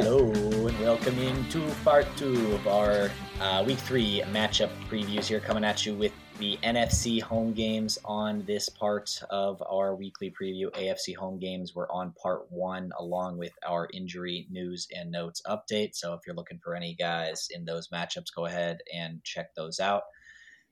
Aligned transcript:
Hello 0.00 0.30
and 0.30 0.78
welcome 0.78 1.18
into 1.18 1.68
part 1.82 2.06
two 2.16 2.54
of 2.54 2.68
our 2.68 3.10
uh, 3.40 3.64
week 3.66 3.78
three 3.78 4.22
matchup 4.30 4.70
previews 4.88 5.24
here, 5.24 5.40
coming 5.40 5.64
at 5.64 5.84
you 5.84 5.92
with 5.92 6.12
the 6.38 6.56
NFC 6.62 7.20
home 7.20 7.52
games 7.52 7.98
on 8.04 8.44
this 8.44 8.68
part 8.68 9.20
of 9.28 9.60
our 9.68 9.96
weekly 9.96 10.30
preview. 10.40 10.70
AFC 10.70 11.16
home 11.16 11.40
games 11.40 11.74
were 11.74 11.90
on 11.90 12.12
part 12.12 12.46
one, 12.48 12.92
along 13.00 13.38
with 13.38 13.52
our 13.66 13.88
injury 13.92 14.46
news 14.52 14.86
and 14.96 15.10
notes 15.10 15.42
update. 15.48 15.96
So 15.96 16.14
if 16.14 16.20
you're 16.24 16.36
looking 16.36 16.60
for 16.62 16.76
any 16.76 16.94
guys 16.94 17.48
in 17.52 17.64
those 17.64 17.88
matchups, 17.88 18.32
go 18.32 18.46
ahead 18.46 18.78
and 18.94 19.20
check 19.24 19.52
those 19.56 19.80
out. 19.80 20.04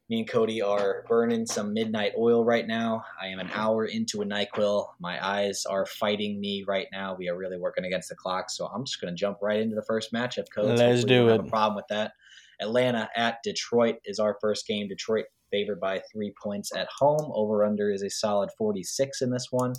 Me 0.08 0.20
and 0.20 0.30
Kody 0.30 0.64
are 0.64 1.04
burning 1.08 1.46
some 1.46 1.74
midnight 1.74 2.12
oil 2.16 2.44
right 2.44 2.66
now. 2.66 3.04
I 3.20 3.26
am 3.26 3.40
an 3.40 3.48
mm-hmm. 3.48 3.58
hour 3.58 3.86
into 3.86 4.22
a 4.22 4.24
NyQuil. 4.24 4.86
My 5.00 5.24
eyes 5.24 5.66
are 5.66 5.84
fighting 5.84 6.40
me 6.40 6.64
right 6.66 6.86
now. 6.92 7.16
We 7.18 7.28
are 7.28 7.36
really 7.36 7.58
working 7.58 7.84
against 7.84 8.08
the 8.10 8.14
clock, 8.14 8.48
so 8.48 8.66
I'm 8.66 8.84
just 8.84 9.00
going 9.00 9.12
to 9.12 9.18
jump 9.18 9.38
right 9.42 9.58
into 9.58 9.74
the 9.74 9.82
first 9.82 10.12
matchup. 10.12 10.44
Kody. 10.56 10.78
Let's 10.78 11.02
do 11.02 11.28
it. 11.28 11.32
Have 11.32 11.46
a 11.46 11.48
problem 11.48 11.74
with 11.74 11.88
that? 11.90 12.12
Atlanta 12.60 13.08
at 13.16 13.38
Detroit 13.42 13.96
is 14.04 14.20
our 14.20 14.36
first 14.40 14.66
game. 14.66 14.86
Detroit 14.86 15.24
favored 15.50 15.80
by 15.80 16.00
three 16.12 16.32
points 16.40 16.70
at 16.74 16.88
home. 16.96 17.32
Over 17.34 17.64
under 17.64 17.90
is 17.90 18.02
a 18.02 18.10
solid 18.10 18.50
46 18.56 19.22
in 19.22 19.30
this 19.30 19.48
one. 19.50 19.72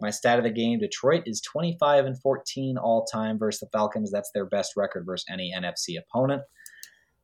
My 0.00 0.10
stat 0.10 0.38
of 0.38 0.44
the 0.44 0.50
game: 0.50 0.80
Detroit 0.80 1.22
is 1.26 1.40
25 1.42 2.06
and 2.06 2.20
14 2.20 2.76
all 2.76 3.04
time 3.04 3.38
versus 3.38 3.60
the 3.60 3.68
Falcons. 3.72 4.10
That's 4.10 4.30
their 4.32 4.46
best 4.46 4.72
record 4.76 5.04
versus 5.06 5.26
any 5.30 5.54
NFC 5.56 5.96
opponent. 5.96 6.42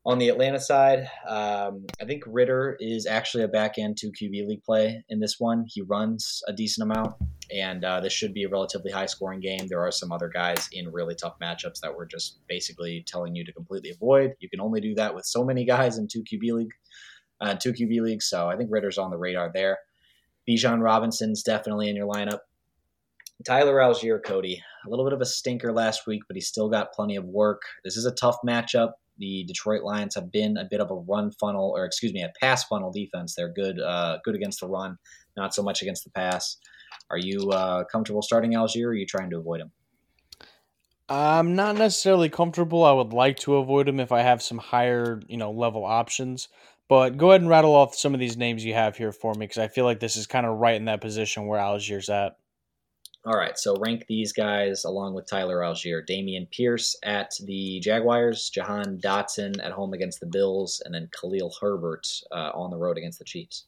On 0.07 0.19
the 0.19 0.29
Atlanta 0.29 0.61
side, 0.61 1.11
um, 1.27 1.85
I 2.01 2.05
think 2.05 2.23
Ridder 2.29 2.77
is 2.79 3.07
actually 3.07 3.43
a 3.43 3.49
back 3.49 3.77
end 3.77 3.97
two 3.97 4.13
QB 4.13 4.47
league 4.47 4.63
play 4.63 5.03
in 5.09 5.19
this 5.19 5.41
one. 5.41 5.65
He 5.67 5.83
runs 5.83 6.45
a 6.47 6.53
decent 6.53 6.89
amount, 6.89 7.17
and 7.53 7.85
uh, 7.85 7.99
this 7.99 8.13
should 8.13 8.33
be 8.33 8.45
a 8.45 8.49
relatively 8.49 8.93
high 8.93 9.07
scoring 9.07 9.41
game. 9.41 9.67
There 9.67 9.85
are 9.85 9.91
some 9.91 10.13
other 10.13 10.29
guys 10.29 10.69
in 10.71 10.93
really 10.93 11.17
tough 11.17 11.35
matchups 11.43 11.81
that 11.81 11.93
we're 11.93 12.07
just 12.07 12.39
basically 12.47 13.05
telling 13.05 13.35
you 13.35 13.45
to 13.47 13.53
completely 13.53 13.91
avoid. 13.91 14.35
You 14.39 14.49
can 14.49 14.61
only 14.61 14.81
do 14.81 14.95
that 14.95 15.13
with 15.13 15.25
so 15.25 15.45
many 15.45 15.65
guys 15.65 15.99
in 15.99 16.07
two 16.07 16.23
QB 16.23 16.53
league, 16.53 16.73
uh, 17.41 17.57
two 17.57 17.73
QB 17.73 18.01
leagues. 18.01 18.31
So 18.31 18.49
I 18.49 18.57
think 18.57 18.71
Ridder's 18.71 18.99
on 18.99 19.11
the 19.11 19.19
radar 19.19 19.51
there. 19.53 19.79
Bijan 20.49 20.83
Robinson's 20.83 21.43
definitely 21.43 21.89
in 21.89 21.97
your 21.97 22.07
lineup. 22.07 22.39
Tyler 23.45 23.75
Allgeier, 23.75 24.23
Kody, 24.23 24.59
a 24.87 24.89
little 24.89 25.05
bit 25.05 25.15
of 25.15 25.21
a 25.21 25.27
stinker 25.27 25.73
last 25.73 26.07
week, 26.07 26.23
but 26.29 26.37
he 26.37 26.41
still 26.41 26.69
got 26.69 26.93
plenty 26.93 27.17
of 27.17 27.25
work. 27.25 27.63
This 27.83 27.97
is 27.97 28.07
a 28.07 28.13
tough 28.13 28.37
matchup 28.47 28.93
the 29.19 29.45
Detroit 29.45 29.83
Lions 29.83 30.15
have 30.15 30.31
been 30.31 30.57
a 30.57 30.65
bit 30.65 30.81
of 30.81 30.91
a 30.91 30.95
run 30.95 31.31
funnel, 31.33 31.73
or 31.77 31.85
excuse 31.85 32.13
me, 32.13 32.23
a 32.23 32.33
pass 32.41 32.65
funnel 32.65 32.93
defense. 32.93 33.35
They're 33.35 33.53
good, 33.53 33.81
uh, 33.81 34.19
good 34.25 34.35
against 34.35 34.61
the 34.61 34.69
run, 34.69 34.99
not 35.37 35.55
so 35.55 35.63
much 35.63 35.83
against 35.83 36.05
the 36.05 36.11
pass. 36.11 36.57
Are 37.11 37.19
you 37.19 37.51
uh, 37.51 37.85
comfortable 37.85 38.23
starting 38.23 38.53
Allgeier, 38.53 38.87
or 38.87 38.89
are 38.91 38.95
you 38.95 39.07
trying 39.07 39.31
to 39.31 39.39
avoid 39.39 39.61
him? 39.61 39.73
I'm 41.09 41.55
not 41.55 41.77
necessarily 41.77 42.29
comfortable. 42.29 42.85
I 42.85 42.93
would 42.93 43.13
like 43.13 43.37
to 43.41 43.57
avoid 43.57 43.89
him 43.89 44.01
if 44.01 44.11
I 44.11 44.23
have 44.23 44.43
some 44.43 44.59
higher, 44.59 45.21
you 45.29 45.37
know, 45.37 45.53
level 45.53 45.85
options. 45.85 46.49
But 46.89 47.17
go 47.17 47.31
ahead 47.31 47.41
and 47.41 47.51
rattle 47.51 47.75
off 47.75 47.97
some 47.97 48.15
of 48.15 48.21
these 48.21 48.37
names 48.37 48.65
you 48.65 48.75
have 48.75 48.97
here 48.97 49.13
for 49.13 49.33
me 49.35 49.47
because 49.47 49.59
I 49.59 49.69
feel 49.69 49.85
like 49.85 50.01
this 50.01 50.17
is 50.17 50.27
kind 50.27 50.47
of 50.47 50.59
right 50.59 50.77
in 50.77 50.85
that 50.87 51.01
position 51.01 51.47
where 51.47 51.61
Allgeier's 51.61 52.09
at. 52.09 52.37
All 53.27 53.37
right, 53.37 53.59
so 53.59 53.75
rank 53.81 54.07
these 54.07 54.33
guys 54.33 54.85
along 54.85 55.15
with 55.15 55.27
Tyler 55.27 55.59
Allgeier. 55.59 56.07
Dameon 56.09 56.49
Pierce 56.53 56.97
at 57.03 57.33
the 57.45 57.81
Jaguars, 57.81 58.49
Jahan 58.51 58.99
Dotson 59.03 59.55
at 59.65 59.73
home 59.73 59.93
against 59.95 60.21
the 60.21 60.27
Bills, 60.27 60.81
and 60.85 60.95
then 60.95 61.09
Khalil 61.11 61.53
Herbert 61.61 62.07
uh, 62.31 62.53
on 62.55 62.71
the 62.71 62.77
road 62.77 62.97
against 62.99 63.19
the 63.19 63.25
Chiefs. 63.25 63.65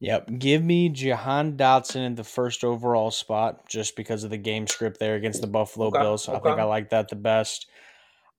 Yep, 0.00 0.38
give 0.38 0.64
me 0.64 0.88
Jahan 0.88 1.58
Dotson 1.58 2.06
in 2.06 2.14
the 2.14 2.24
first 2.24 2.64
overall 2.64 3.10
spot 3.10 3.68
just 3.68 3.96
because 3.96 4.24
of 4.24 4.30
the 4.30 4.38
game 4.38 4.66
script 4.66 4.98
there 4.98 5.16
against 5.16 5.42
the 5.42 5.46
Buffalo 5.46 5.88
okay, 5.88 6.00
Bills. 6.00 6.26
Okay. 6.26 6.38
I 6.38 6.40
think 6.40 6.58
I 6.58 6.64
like 6.64 6.88
that 6.88 7.10
the 7.10 7.16
best. 7.16 7.66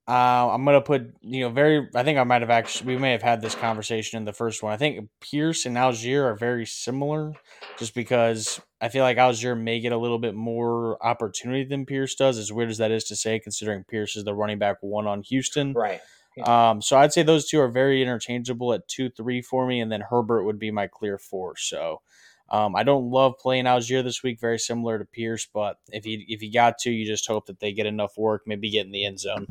Uh, 0.08 0.52
I'm 0.52 0.64
gonna 0.66 0.82
put 0.82 1.16
you 1.22 1.42
know 1.42 1.50
very. 1.50 1.90
I 1.96 2.04
think 2.04 2.20
I 2.20 2.24
might 2.24 2.42
have 2.42 2.52
actually 2.52 2.94
we 2.94 3.02
may 3.02 3.12
have 3.14 3.24
had 3.24 3.42
this 3.42 3.56
conversation 3.56 4.18
in 4.18 4.26
the 4.26 4.34
first 4.34 4.62
one. 4.62 4.72
I 4.72 4.78
think 4.78 5.10
Pierce 5.20 5.66
and 5.66 5.76
Allgeier 5.76 6.26
are 6.26 6.36
very 6.36 6.68
similar, 6.68 7.34
just 7.80 7.96
because 7.96 8.62
I 8.80 8.90
feel 8.90 9.02
like 9.02 9.18
Allgeier 9.18 9.60
may 9.60 9.80
get 9.80 9.94
a 9.94 9.98
little 9.98 10.20
bit 10.20 10.36
more 10.36 11.04
opportunity 11.04 11.64
than 11.64 11.88
Pierce 11.88 12.14
does. 12.14 12.38
As 12.38 12.54
weird 12.54 12.70
as 12.70 12.78
that 12.78 12.92
is 12.92 13.06
to 13.06 13.16
say, 13.16 13.40
considering 13.40 13.84
Pierce 13.84 14.16
is 14.16 14.26
the 14.26 14.36
running 14.36 14.60
back 14.60 14.78
one 14.82 15.08
on 15.08 15.24
Houston, 15.24 15.74
right? 15.74 16.02
Yeah. 16.38 16.70
Um, 16.70 16.84
so 16.84 16.98
I'd 16.98 17.12
say 17.14 17.24
those 17.24 17.50
two 17.50 17.60
are 17.60 17.70
very 17.70 18.04
interchangeable 18.04 18.74
at 18.74 18.88
two 18.88 19.10
three 19.10 19.42
for 19.42 19.66
me, 19.66 19.80
and 19.80 19.92
then 19.92 20.02
Herbert 20.02 20.44
would 20.44 20.60
be 20.60 20.72
my 20.72 20.88
clear 20.88 21.18
four. 21.18 21.56
So. 21.58 22.02
Um, 22.48 22.76
I 22.76 22.84
don't 22.84 23.10
love 23.10 23.40
playing 23.40 23.66
Allgeier 23.66 24.04
this 24.04 24.22
week, 24.22 24.40
very 24.40 24.60
similar 24.60 25.00
to 25.00 25.06
Pierce, 25.06 25.48
but 25.52 25.80
if 25.92 26.06
you 26.06 26.24
if 26.28 26.44
you 26.44 26.54
got 26.54 26.78
to, 26.82 26.92
you 26.92 27.04
just 27.04 27.28
hope 27.28 27.48
that 27.48 27.60
they 27.60 27.74
get 27.74 27.88
enough 27.88 28.20
work, 28.20 28.44
maybe 28.46 28.70
get 28.70 28.86
in 28.86 28.92
the 28.92 29.04
end 29.04 29.20
zone. 29.20 29.48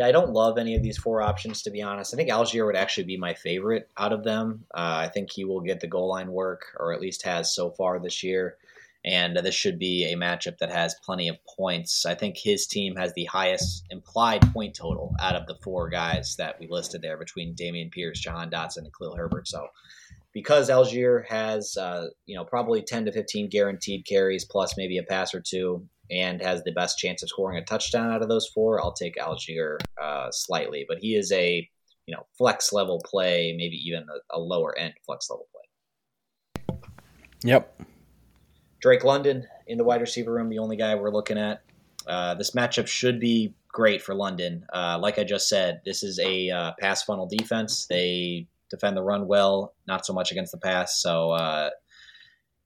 Yeah, 0.00 0.06
I 0.06 0.12
don't 0.12 0.32
love 0.32 0.56
any 0.56 0.74
of 0.74 0.82
these 0.82 0.96
four 0.96 1.20
options 1.20 1.60
to 1.60 1.70
be 1.70 1.82
honest. 1.82 2.14
I 2.14 2.16
think 2.16 2.30
Allgeier 2.30 2.64
would 2.64 2.74
actually 2.74 3.04
be 3.04 3.18
my 3.18 3.34
favorite 3.34 3.90
out 3.98 4.14
of 4.14 4.24
them. 4.24 4.64
Uh, 4.74 4.96
I 5.04 5.08
think 5.08 5.30
he 5.30 5.44
will 5.44 5.60
get 5.60 5.80
the 5.80 5.88
goal 5.88 6.08
line 6.08 6.32
work, 6.32 6.74
or 6.78 6.94
at 6.94 7.02
least 7.02 7.22
has 7.24 7.54
so 7.54 7.70
far 7.70 7.98
this 7.98 8.22
year. 8.22 8.56
And 9.04 9.36
this 9.36 9.54
should 9.54 9.78
be 9.78 10.10
a 10.10 10.16
matchup 10.16 10.56
that 10.56 10.72
has 10.72 10.94
plenty 11.04 11.28
of 11.28 11.36
points. 11.44 12.06
I 12.06 12.14
think 12.14 12.38
his 12.38 12.66
team 12.66 12.96
has 12.96 13.12
the 13.12 13.26
highest 13.26 13.84
implied 13.90 14.40
point 14.54 14.74
total 14.74 15.14
out 15.20 15.36
of 15.36 15.46
the 15.46 15.56
four 15.62 15.90
guys 15.90 16.34
that 16.36 16.58
we 16.58 16.66
listed 16.66 17.02
there 17.02 17.18
between 17.18 17.54
Dameon 17.54 17.92
Pierce, 17.92 18.20
Jahan 18.20 18.48
Dotson, 18.48 18.78
and 18.78 18.94
Khalil 18.98 19.16
Herbert. 19.16 19.48
So 19.48 19.66
because 20.32 20.70
Allgeier 20.70 21.26
has, 21.28 21.76
uh, 21.76 22.06
you 22.24 22.36
know, 22.36 22.46
probably 22.46 22.80
10 22.80 23.04
to 23.04 23.12
15 23.12 23.50
guaranteed 23.50 24.06
carries 24.06 24.46
plus 24.46 24.78
maybe 24.78 24.96
a 24.96 25.02
pass 25.02 25.34
or 25.34 25.42
two, 25.46 25.86
and 26.10 26.40
has 26.42 26.62
the 26.62 26.72
best 26.72 26.98
chance 26.98 27.22
of 27.22 27.28
scoring 27.28 27.58
a 27.58 27.64
touchdown 27.64 28.10
out 28.12 28.22
of 28.22 28.28
those 28.28 28.48
four, 28.48 28.80
I'll 28.80 28.92
take 28.92 29.16
Allgeier 29.16 29.78
uh, 30.00 30.30
slightly. 30.30 30.84
But 30.88 30.98
he 30.98 31.14
is 31.14 31.30
a 31.32 31.68
you 32.06 32.14
know 32.14 32.26
flex 32.36 32.72
level 32.72 33.00
play, 33.04 33.54
maybe 33.56 33.76
even 33.76 34.02
a, 34.02 34.38
a 34.38 34.40
lower 34.40 34.76
end 34.76 34.94
flex 35.06 35.30
level 35.30 35.46
play. 35.52 36.78
Yep. 37.44 37.82
Drake 38.80 39.04
London 39.04 39.46
in 39.66 39.78
the 39.78 39.84
wide 39.84 40.00
receiver 40.00 40.32
room, 40.32 40.48
the 40.48 40.58
only 40.58 40.76
guy 40.76 40.94
we're 40.94 41.12
looking 41.12 41.38
at. 41.38 41.62
Uh, 42.06 42.34
this 42.34 42.52
matchup 42.52 42.86
should 42.86 43.20
be 43.20 43.54
great 43.68 44.02
for 44.02 44.14
London. 44.14 44.64
Uh, 44.72 44.98
like 45.00 45.18
I 45.18 45.24
just 45.24 45.48
said, 45.48 45.80
this 45.84 46.02
is 46.02 46.18
a 46.18 46.50
uh, 46.50 46.72
pass 46.80 47.02
funnel 47.02 47.26
defense. 47.26 47.86
They 47.86 48.46
defend 48.70 48.96
the 48.96 49.02
run 49.02 49.26
well, 49.26 49.74
not 49.86 50.06
so 50.06 50.12
much 50.12 50.32
against 50.32 50.52
the 50.52 50.58
pass. 50.58 51.00
So 51.00 51.32
uh, 51.32 51.70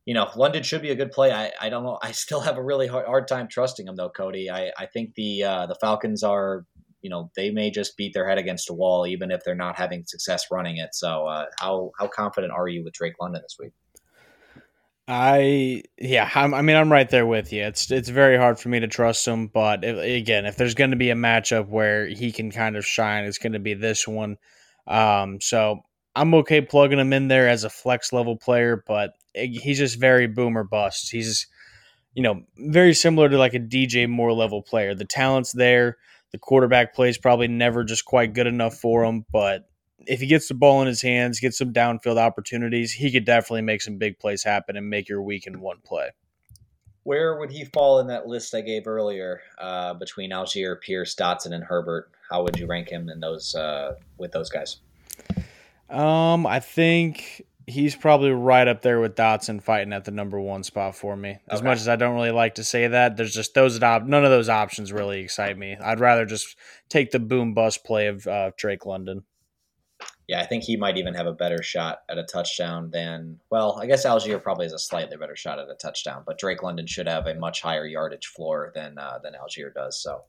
you 0.07 0.13
know, 0.13 0.29
London 0.37 0.63
should 0.63 0.83
be 0.83 0.91
a 0.91 0.95
good 0.95 1.13
play. 1.13 1.33
I, 1.33 1.51
I 1.61 1.69
don't 1.71 1.83
know. 1.83 1.99
I 2.03 2.13
still 2.13 2.41
have 2.41 2.59
a 2.59 2.63
really 2.63 2.87
hard, 2.87 3.07
hard 3.07 3.29
time 3.29 3.49
trusting 3.49 3.87
him 3.87 3.97
though, 3.97 4.11
Kody. 4.11 4.51
I, 4.51 4.71
I 4.79 4.87
think 4.87 5.15
the 5.15 5.45
uh, 5.45 5.67
the 5.67 5.77
Falcons 5.77 6.23
are, 6.23 6.65
you 7.01 7.11
know, 7.11 7.31
they 7.37 7.51
may 7.51 7.71
just 7.71 7.97
beat 7.97 8.13
their 8.15 8.29
head 8.29 8.39
against 8.39 8.71
a 8.71 8.75
wall 8.75 9.07
even 9.07 9.31
if 9.31 9.43
they're 9.45 9.55
not 9.55 9.77
having 9.77 10.05
success 10.07 10.47
running 10.51 10.77
it. 10.77 10.95
So 10.95 11.27
uh, 11.27 11.47
how 11.59 11.93
how 11.99 12.09
confident 12.09 12.53
are 12.53 12.69
you 12.69 12.85
with 12.85 12.95
Drake 12.95 13.15
London 13.21 13.43
this 13.43 13.57
week? 13.59 13.73
I 15.07 15.83
yeah, 15.99 16.31
I'm, 16.35 16.55
i 16.55 16.63
mean 16.63 16.77
I'm 16.77 16.91
right 16.91 17.09
there 17.09 17.27
with 17.27 17.53
you. 17.53 17.63
It's 17.63 17.91
it's 17.91 18.09
very 18.09 18.39
hard 18.39 18.59
for 18.59 18.71
me 18.71 18.81
to 18.81 18.89
trust 18.89 19.27
him, 19.27 19.49
but 19.49 19.85
if, 19.85 19.99
again, 19.99 20.47
if 20.47 20.57
there's 20.57 20.75
going 20.75 20.93
to 20.93 20.97
be 20.97 21.11
a 21.11 21.15
matchup 21.15 21.69
where 21.69 22.07
he 22.07 22.33
can 22.33 22.51
kind 22.51 22.77
of 22.77 22.87
shine, 22.87 23.25
it's 23.25 23.39
going 23.39 23.53
to 23.53 23.59
be 23.59 23.75
this 23.75 24.09
one. 24.09 24.39
Um, 24.87 25.41
so 25.43 25.81
I'm 26.17 26.35
okay 26.35 26.61
plugging 26.61 26.99
him 26.99 27.13
in 27.13 27.29
there 27.29 27.49
as 27.49 27.65
a 27.65 27.71
flex 27.71 28.13
level 28.13 28.37
player, 28.37 28.83
but 28.87 29.15
he's 29.35 29.79
just 29.79 29.99
very 29.99 30.27
boomer 30.27 30.65
bust. 30.65 31.11
He's, 31.11 31.49
you 32.15 32.23
know, 32.23 32.43
very 32.57 32.95
similar 32.95 33.29
to 33.29 33.39
like 33.39 33.55
a 33.55 33.61
DJ 33.61 34.09
Moore 34.09 34.33
level 34.33 34.63
player. 34.63 34.95
The 34.95 35.05
talent's 35.05 35.53
there. 35.53 35.99
The 36.31 36.39
quarterback 36.39 36.95
plays 36.95 37.19
probably 37.19 37.49
never 37.49 37.85
just 37.85 38.05
quite 38.05 38.35
good 38.35 38.47
enough 38.47 38.77
for 38.77 39.05
him, 39.05 39.25
but 39.33 39.69
if 40.07 40.21
he 40.21 40.27
gets 40.27 40.49
the 40.49 40.55
ball 40.55 40.81
in 40.81 40.87
his 40.87 41.03
hands, 41.03 41.41
gets 41.41 41.59
some 41.59 41.73
downfield 41.73 42.19
opportunities, 42.19 42.93
he 42.93 43.11
could 43.11 43.25
definitely 43.25 43.63
make 43.63 43.83
some 43.83 43.99
big 43.99 44.19
plays 44.19 44.43
happen 44.43 44.77
and 44.77 44.91
make 44.91 45.09
your 45.09 45.23
week 45.23 45.47
in 45.47 45.61
one 45.61 45.79
play. 45.85 46.11
Where 47.05 47.39
would 47.39 47.51
he 47.51 47.67
fall 47.67 48.01
in 48.01 48.07
that 48.09 48.27
list 48.27 48.55
I 48.55 48.63
gave 48.63 48.87
earlier 48.87 49.43
uh, 49.59 49.95
between 49.95 50.31
Allgeier, 50.31 50.81
Pierce, 50.81 51.15
Dotson, 51.15 51.53
and 51.53 51.63
Herbert? 51.63 52.11
How 52.31 52.43
would 52.43 52.59
you 52.59 52.67
rank 52.67 52.89
him 52.89 53.09
in 53.11 53.21
those 53.21 53.55
uh, 53.55 53.97
with 54.17 54.33
those 54.33 54.49
guys? 54.49 54.79
Um, 55.91 56.47
I 56.47 56.61
think 56.61 57.45
he's 57.67 57.97
probably 57.97 58.31
right 58.31 58.67
up 58.69 58.83
there 58.83 59.01
with 59.01 59.15
Dotson 59.15 59.63
fighting 59.63 59.93
at 59.93 60.05
the 60.05 60.11
number 60.11 60.41
one 60.41 60.63
spot 60.63 60.95
for 60.95 61.17
me. 61.17 61.39
As 61.49 61.61
okay. 61.61 61.69
much 61.69 61.79
as 61.79 61.89
I 61.89 61.97
don't 61.97 62.15
really 62.15 62.31
like 62.31 62.57
to 62.57 62.65
say 62.65 62.89
that, 62.89 63.17
there's 63.17 63.35
just 63.35 63.55
those 63.55 63.83
op- 63.83 64.05
none 64.05 64.25
of 64.25 64.31
those 64.31 64.49
options 64.49 64.93
really 64.93 65.21
excite 65.21 65.57
me. 65.57 65.77
I'd 65.77 66.01
rather 66.01 66.27
just 66.27 66.57
take 66.89 67.11
the 67.11 67.19
boom 67.19 67.55
bust 67.55 67.85
play 67.85 68.09
of 68.09 68.27
uh, 68.27 68.51
Drake 68.57 68.87
London. 68.87 69.25
Yeah, 70.27 70.41
I 70.41 70.47
think 70.47 70.65
he 70.65 70.79
might 70.79 70.97
even 70.97 71.13
have 71.15 71.27
a 71.27 71.33
better 71.33 71.63
shot 71.63 71.99
at 72.09 72.17
a 72.17 72.25
touchdown 72.25 72.91
than 72.91 73.41
well, 73.51 73.79
I 73.81 73.87
guess 73.87 74.07
Allgeier 74.07 74.43
probably 74.43 74.65
has 74.65 74.73
a 74.73 74.79
slightly 74.79 75.19
better 75.19 75.37
shot 75.37 75.59
at 75.59 75.69
a 75.69 75.75
touchdown, 75.75 76.23
but 76.27 76.39
Drake 76.39 76.63
London 76.63 76.87
should 76.87 77.07
have 77.07 77.27
a 77.27 77.35
much 77.35 77.61
higher 77.61 77.87
yardage 77.87 78.27
floor 78.27 78.73
than 78.75 78.97
uh, 78.97 79.19
than 79.23 79.35
Allgeier 79.35 79.73
does. 79.75 80.03
So 80.03 80.23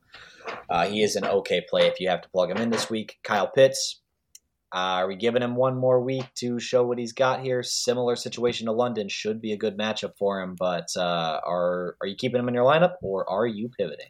uh, 0.70 0.88
he 0.88 1.02
is 1.02 1.16
an 1.16 1.24
okay 1.24 1.66
play 1.68 1.88
if 1.88 2.02
you 2.02 2.10
have 2.10 2.22
to 2.22 2.30
plug 2.30 2.52
him 2.52 2.58
in 2.58 2.72
this 2.72 2.90
week. 2.90 3.20
Kyle 3.24 3.48
Pitts, 3.48 4.02
uh, 4.76 5.00
are 5.00 5.08
we 5.08 5.16
giving 5.16 5.42
him 5.42 5.56
one 5.56 5.78
more 5.78 6.02
week 6.02 6.26
to 6.36 6.60
show 6.60 6.86
what 6.86 6.98
he's 6.98 7.14
got 7.14 7.42
here? 7.42 7.64
Similar 7.64 8.18
situation 8.18 8.66
to 8.66 8.74
London 8.74 9.08
should 9.08 9.40
be 9.40 9.54
a 9.54 9.58
good 9.58 9.78
matchup 9.78 10.18
for 10.18 10.42
him, 10.42 10.56
but 10.60 10.90
uh, 10.98 11.40
are 11.46 11.96
are 12.02 12.08
you 12.08 12.16
keeping 12.18 12.42
him 12.42 12.50
in 12.50 12.54
your 12.54 12.66
lineup 12.66 12.96
or 13.02 13.30
are 13.30 13.48
you 13.48 13.70
pivoting? 13.70 14.10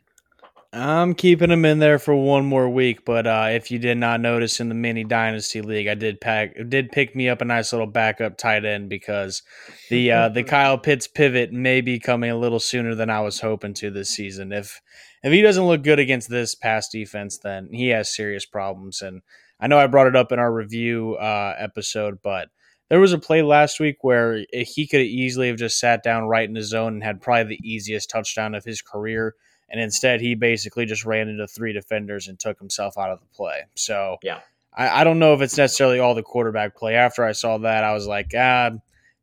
I'm 0.73 1.13
keeping 1.13 1.51
him 1.51 1.65
in 1.65 1.77
there 1.77 1.99
for 1.99 2.15
one 2.15 2.45
more 2.45 2.67
week, 2.67 3.05
but 3.05 3.27
uh, 3.27 3.49
if 3.51 3.69
you 3.69 3.77
did 3.77 3.97
not 3.97 4.19
notice 4.19 4.59
in 4.59 4.67
the 4.67 4.75
mini 4.75 5.03
dynasty 5.03 5.61
league, 5.61 5.87
I 5.87 5.93
did 5.93 6.19
pack 6.19 6.55
did 6.67 6.91
pick 6.91 7.15
me 7.15 7.29
up 7.29 7.41
a 7.41 7.45
nice 7.45 7.71
little 7.71 7.85
backup 7.85 8.35
tight 8.35 8.65
end 8.65 8.89
because 8.89 9.43
the 9.91 10.11
uh, 10.11 10.29
the 10.29 10.43
Kyle 10.51 10.79
Pitts 10.79 11.07
pivot 11.07 11.53
may 11.53 11.81
be 11.81 11.99
coming 11.99 12.31
a 12.31 12.37
little 12.37 12.59
sooner 12.59 12.95
than 12.95 13.11
I 13.11 13.21
was 13.21 13.39
hoping 13.39 13.75
to 13.75 13.91
this 13.91 14.09
season. 14.09 14.51
If 14.51 14.81
if 15.21 15.31
he 15.31 15.43
doesn't 15.43 15.67
look 15.67 15.83
good 15.83 15.99
against 15.99 16.31
this 16.31 16.55
pass 16.55 16.89
defense, 16.89 17.37
then 17.37 17.69
he 17.71 17.89
has 17.89 18.13
serious 18.13 18.47
problems. 18.47 19.03
And 19.03 19.21
I 19.65 19.67
know 19.67 19.79
I 19.79 19.87
brought 19.87 20.05
it 20.05 20.15
up 20.15 20.31
in 20.31 20.37
our 20.37 20.53
review 20.53 21.15
uh, 21.15 21.55
episode, 21.57 22.19
but 22.21 22.49
there 22.89 22.99
was 22.99 23.13
a 23.13 23.17
play 23.17 23.41
last 23.41 23.79
week 23.79 24.03
where 24.03 24.45
he 24.53 24.85
could 24.85 25.01
easily 25.01 25.47
have 25.47 25.57
just 25.57 25.79
sat 25.79 26.03
down 26.03 26.25
right 26.25 26.47
in 26.47 26.53
the 26.53 26.61
zone 26.61 26.93
and 26.93 27.03
had 27.03 27.19
probably 27.19 27.55
the 27.55 27.67
easiest 27.67 28.11
touchdown 28.11 28.53
of 28.53 28.63
his 28.63 28.83
career 28.83 29.33
and 29.69 29.81
instead 29.81 30.21
he 30.21 30.35
basically 30.35 30.85
just 30.85 31.03
ran 31.03 31.29
into 31.29 31.47
three 31.47 31.73
defenders 31.73 32.27
and 32.27 32.39
took 32.39 32.59
himself 32.59 32.95
out 32.95 33.09
of 33.09 33.19
the 33.19 33.25
play. 33.35 33.63
So 33.73 34.17
yeah, 34.21 34.41
I, 34.71 35.01
I 35.01 35.03
don't 35.03 35.17
know 35.17 35.33
if 35.33 35.41
it's 35.41 35.57
necessarily 35.57 35.99
all 35.99 36.13
the 36.13 36.21
quarterback 36.21 36.75
play. 36.75 36.93
After 36.93 37.23
I 37.23 37.31
saw 37.31 37.57
that, 37.57 37.83
I 37.83 37.91
was 37.91 38.05
like, 38.05 38.31
ah, 38.37 38.69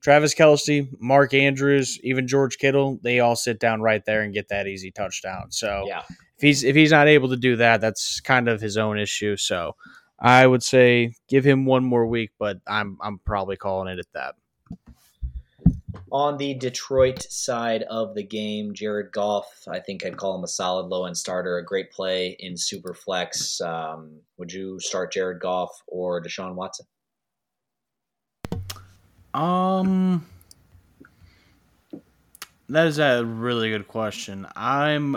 Travis 0.01 0.35
Kelce, 0.35 0.89
Mark 0.99 1.33
Andrews, 1.33 2.01
even 2.03 2.27
George 2.27 2.59
Kittle, 2.59 2.99
they 3.03 3.21
all 3.21 3.37
sit 3.37 3.61
down 3.61 3.81
right 3.81 4.05
there 4.05 4.23
and 4.23 4.35
get 4.35 4.49
that 4.49 4.67
easy 4.67 4.91
touchdown. 4.91 5.53
So 5.53 5.85
yeah. 5.87 6.03
if 6.09 6.43
he's 6.43 6.65
if 6.65 6.75
he's 6.75 6.91
not 6.91 7.07
able 7.07 7.29
to 7.29 7.37
do 7.37 7.55
that, 7.57 7.81
that's 7.81 8.21
kind 8.21 8.49
of 8.49 8.61
his 8.61 8.77
own 8.77 8.99
issue. 8.99 9.37
So 9.37 9.77
I 10.23 10.47
would 10.47 10.63
say 10.63 11.15
give 11.29 11.45
him 11.45 11.67
one 11.67 11.85
more 11.85 12.07
week, 12.07 12.31
but 12.39 12.61
I'm 12.67 12.97
I'm 13.03 13.19
probably 13.19 13.57
calling 13.57 13.93
it 13.93 13.99
at 13.99 14.07
that. 14.15 14.37
On 16.13 16.37
the 16.37 16.55
Detroit 16.55 17.23
side 17.23 17.83
of 17.85 18.15
the 18.15 18.23
game, 18.23 18.73
Jared 18.73 19.11
Goff, 19.13 19.65
I 19.67 19.81
think 19.81 20.07
I'd 20.07 20.17
call 20.17 20.37
him 20.37 20.45
a 20.45 20.49
solid 20.49 20.87
low 20.87 21.07
end 21.07 21.17
starter, 21.17 21.59
a 21.59 21.65
great 21.65 21.91
play 21.91 22.37
in 22.39 22.57
super 22.57 22.95
flex. 22.95 23.61
Um, 23.61 24.21
would 24.37 24.53
you 24.53 24.79
start 24.79 25.13
Jared 25.13 25.41
Goff 25.41 25.83
or 25.89 26.23
Deshaun 26.23 26.55
Watson? 26.55 26.87
Um, 29.35 30.25
that 32.69 32.87
is 32.87 32.99
a 32.99 33.25
really 33.25 33.71
good 33.71 33.89
question. 33.89 34.47
I'm 34.55 35.17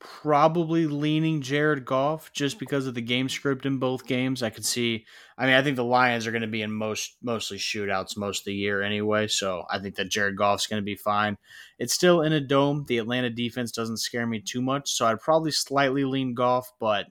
probably 0.00 0.86
leaning 0.86 1.40
Jared 1.40 1.84
Goff 1.84 2.32
just 2.32 2.58
because 2.58 2.86
of 2.86 2.94
the 2.94 3.02
game 3.02 3.28
script 3.28 3.66
in 3.66 3.78
both 3.78 4.06
games. 4.06 4.42
I 4.42 4.50
could 4.50 4.64
see. 4.64 5.04
I 5.36 5.46
mean, 5.46 5.54
I 5.54 5.62
think 5.62 5.76
the 5.76 5.84
Lions 5.84 6.26
are 6.26 6.30
going 6.30 6.42
to 6.42 6.48
be 6.48 6.62
in 6.62 6.72
most 6.72 7.16
mostly 7.22 7.58
shootouts 7.58 8.16
most 8.16 8.40
of 8.40 8.44
the 8.46 8.54
year 8.54 8.82
anyway, 8.82 9.26
so 9.26 9.64
I 9.70 9.78
think 9.78 9.96
that 9.96 10.10
Jared 10.10 10.36
Goff's 10.36 10.66
going 10.66 10.80
to 10.80 10.84
be 10.84 10.96
fine. 10.96 11.36
It's 11.78 11.94
still 11.94 12.22
in 12.22 12.32
a 12.32 12.40
dome. 12.40 12.84
The 12.86 12.98
Atlanta 12.98 13.30
defense 13.30 13.72
doesn't 13.72 13.98
scare 13.98 14.26
me 14.26 14.40
too 14.40 14.62
much, 14.62 14.92
so 14.92 15.06
I'd 15.06 15.20
probably 15.20 15.50
slightly 15.50 16.04
lean 16.04 16.34
Goff. 16.34 16.72
But 16.78 17.06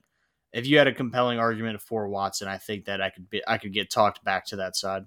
if 0.52 0.66
you 0.66 0.78
had 0.78 0.88
a 0.88 0.94
compelling 0.94 1.38
argument 1.38 1.80
for 1.80 2.08
Watson, 2.08 2.48
I 2.48 2.58
think 2.58 2.86
that 2.86 3.02
I 3.02 3.10
could 3.10 3.28
be 3.28 3.42
I 3.46 3.58
could 3.58 3.72
get 3.72 3.90
talked 3.90 4.24
back 4.24 4.46
to 4.46 4.56
that 4.56 4.76
side. 4.76 5.04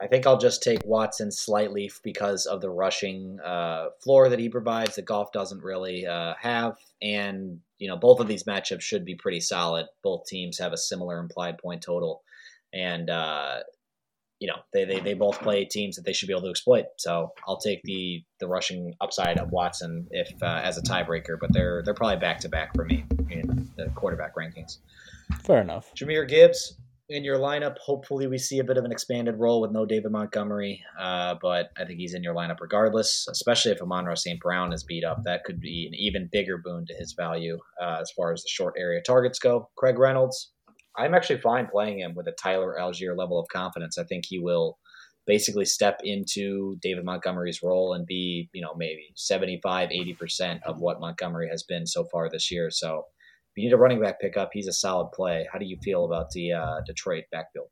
I 0.00 0.08
think 0.08 0.26
I'll 0.26 0.38
just 0.38 0.62
take 0.62 0.84
Watson 0.84 1.30
slightly 1.30 1.90
because 2.02 2.46
of 2.46 2.60
the 2.60 2.70
rushing 2.70 3.38
uh, 3.40 3.90
floor 4.00 4.28
that 4.28 4.40
he 4.40 4.48
provides 4.48 4.96
that 4.96 5.04
Goff 5.04 5.30
doesn't 5.32 5.62
really 5.62 6.04
uh, 6.04 6.34
have. 6.40 6.76
And, 7.04 7.60
you 7.78 7.86
know, 7.86 7.96
both 7.96 8.18
of 8.18 8.28
these 8.28 8.44
matchups 8.44 8.80
should 8.80 9.04
be 9.04 9.14
pretty 9.14 9.40
solid. 9.40 9.86
Both 10.02 10.26
teams 10.26 10.58
have 10.58 10.72
a 10.72 10.78
similar 10.78 11.18
implied 11.18 11.58
point 11.58 11.82
total. 11.82 12.22
And, 12.72 13.10
uh, 13.10 13.60
you 14.40 14.48
know, 14.48 14.56
they, 14.72 14.84
they, 14.84 15.00
they 15.00 15.14
both 15.14 15.38
play 15.40 15.64
teams 15.64 15.96
that 15.96 16.04
they 16.04 16.12
should 16.12 16.26
be 16.26 16.32
able 16.32 16.42
to 16.42 16.50
exploit. 16.50 16.86
So 16.96 17.32
I'll 17.46 17.60
take 17.60 17.82
the 17.84 18.22
the 18.40 18.48
rushing 18.48 18.94
upside 19.00 19.38
of 19.38 19.50
Watson 19.52 20.06
if 20.10 20.30
uh, 20.42 20.60
as 20.64 20.76
a 20.76 20.82
tiebreaker, 20.82 21.38
but 21.40 21.52
they're 21.52 21.82
they're 21.84 21.94
probably 21.94 22.16
back 22.16 22.40
to 22.40 22.48
back 22.48 22.74
for 22.74 22.84
me 22.84 23.04
in 23.30 23.70
the 23.76 23.90
quarterback 23.94 24.34
rankings. 24.34 24.78
Fair 25.44 25.60
enough. 25.60 25.92
Jahmyr 25.94 26.28
Gibbs, 26.28 26.76
in 27.08 27.24
your 27.24 27.38
lineup. 27.38 27.76
Hopefully, 27.78 28.26
we 28.26 28.38
see 28.38 28.58
a 28.58 28.64
bit 28.64 28.78
of 28.78 28.84
an 28.84 28.92
expanded 28.92 29.36
role 29.38 29.60
with 29.60 29.72
no 29.72 29.84
David 29.84 30.12
Montgomery, 30.12 30.82
uh, 30.98 31.34
but 31.40 31.70
I 31.78 31.84
think 31.84 31.98
he's 31.98 32.14
in 32.14 32.22
your 32.22 32.34
lineup 32.34 32.60
regardless. 32.60 33.26
Especially 33.30 33.72
if 33.72 33.82
Amon-Ra 33.82 34.14
St. 34.14 34.40
Brown 34.40 34.72
is 34.72 34.84
beat 34.84 35.04
up, 35.04 35.22
that 35.24 35.44
could 35.44 35.60
be 35.60 35.86
an 35.86 35.94
even 35.94 36.28
bigger 36.32 36.58
boon 36.58 36.86
to 36.86 36.94
his 36.94 37.12
value 37.12 37.58
uh, 37.80 37.98
as 38.00 38.10
far 38.12 38.32
as 38.32 38.42
the 38.42 38.48
short 38.48 38.74
area 38.78 39.00
targets 39.02 39.38
go. 39.38 39.68
Craig 39.76 39.98
Reynolds, 39.98 40.52
I'm 40.96 41.14
actually 41.14 41.40
fine 41.40 41.66
playing 41.66 42.00
him 42.00 42.14
with 42.14 42.26
a 42.28 42.32
Tyler 42.32 42.76
Allgeier 42.80 43.16
level 43.16 43.38
of 43.38 43.48
confidence. 43.48 43.98
I 43.98 44.04
think 44.04 44.24
he 44.26 44.38
will 44.38 44.78
basically 45.26 45.64
step 45.64 46.00
into 46.04 46.76
David 46.82 47.04
Montgomery's 47.04 47.62
role 47.62 47.94
and 47.94 48.06
be, 48.06 48.48
you 48.52 48.60
know, 48.60 48.74
maybe 48.76 49.08
75, 49.14 49.88
80% 49.88 50.60
of 50.64 50.80
what 50.80 51.00
Montgomery 51.00 51.48
has 51.48 51.62
been 51.62 51.86
so 51.86 52.04
far 52.04 52.28
this 52.28 52.50
year. 52.50 52.70
So 52.70 53.06
you 53.56 53.64
need 53.64 53.72
a 53.72 53.76
running 53.76 54.00
back 54.00 54.20
pickup, 54.20 54.50
he's 54.52 54.68
a 54.68 54.72
solid 54.72 55.12
play. 55.12 55.46
How 55.52 55.58
do 55.58 55.66
you 55.66 55.76
feel 55.82 56.04
about 56.04 56.30
the 56.30 56.52
uh, 56.52 56.80
Detroit 56.86 57.24
backfield? 57.30 57.68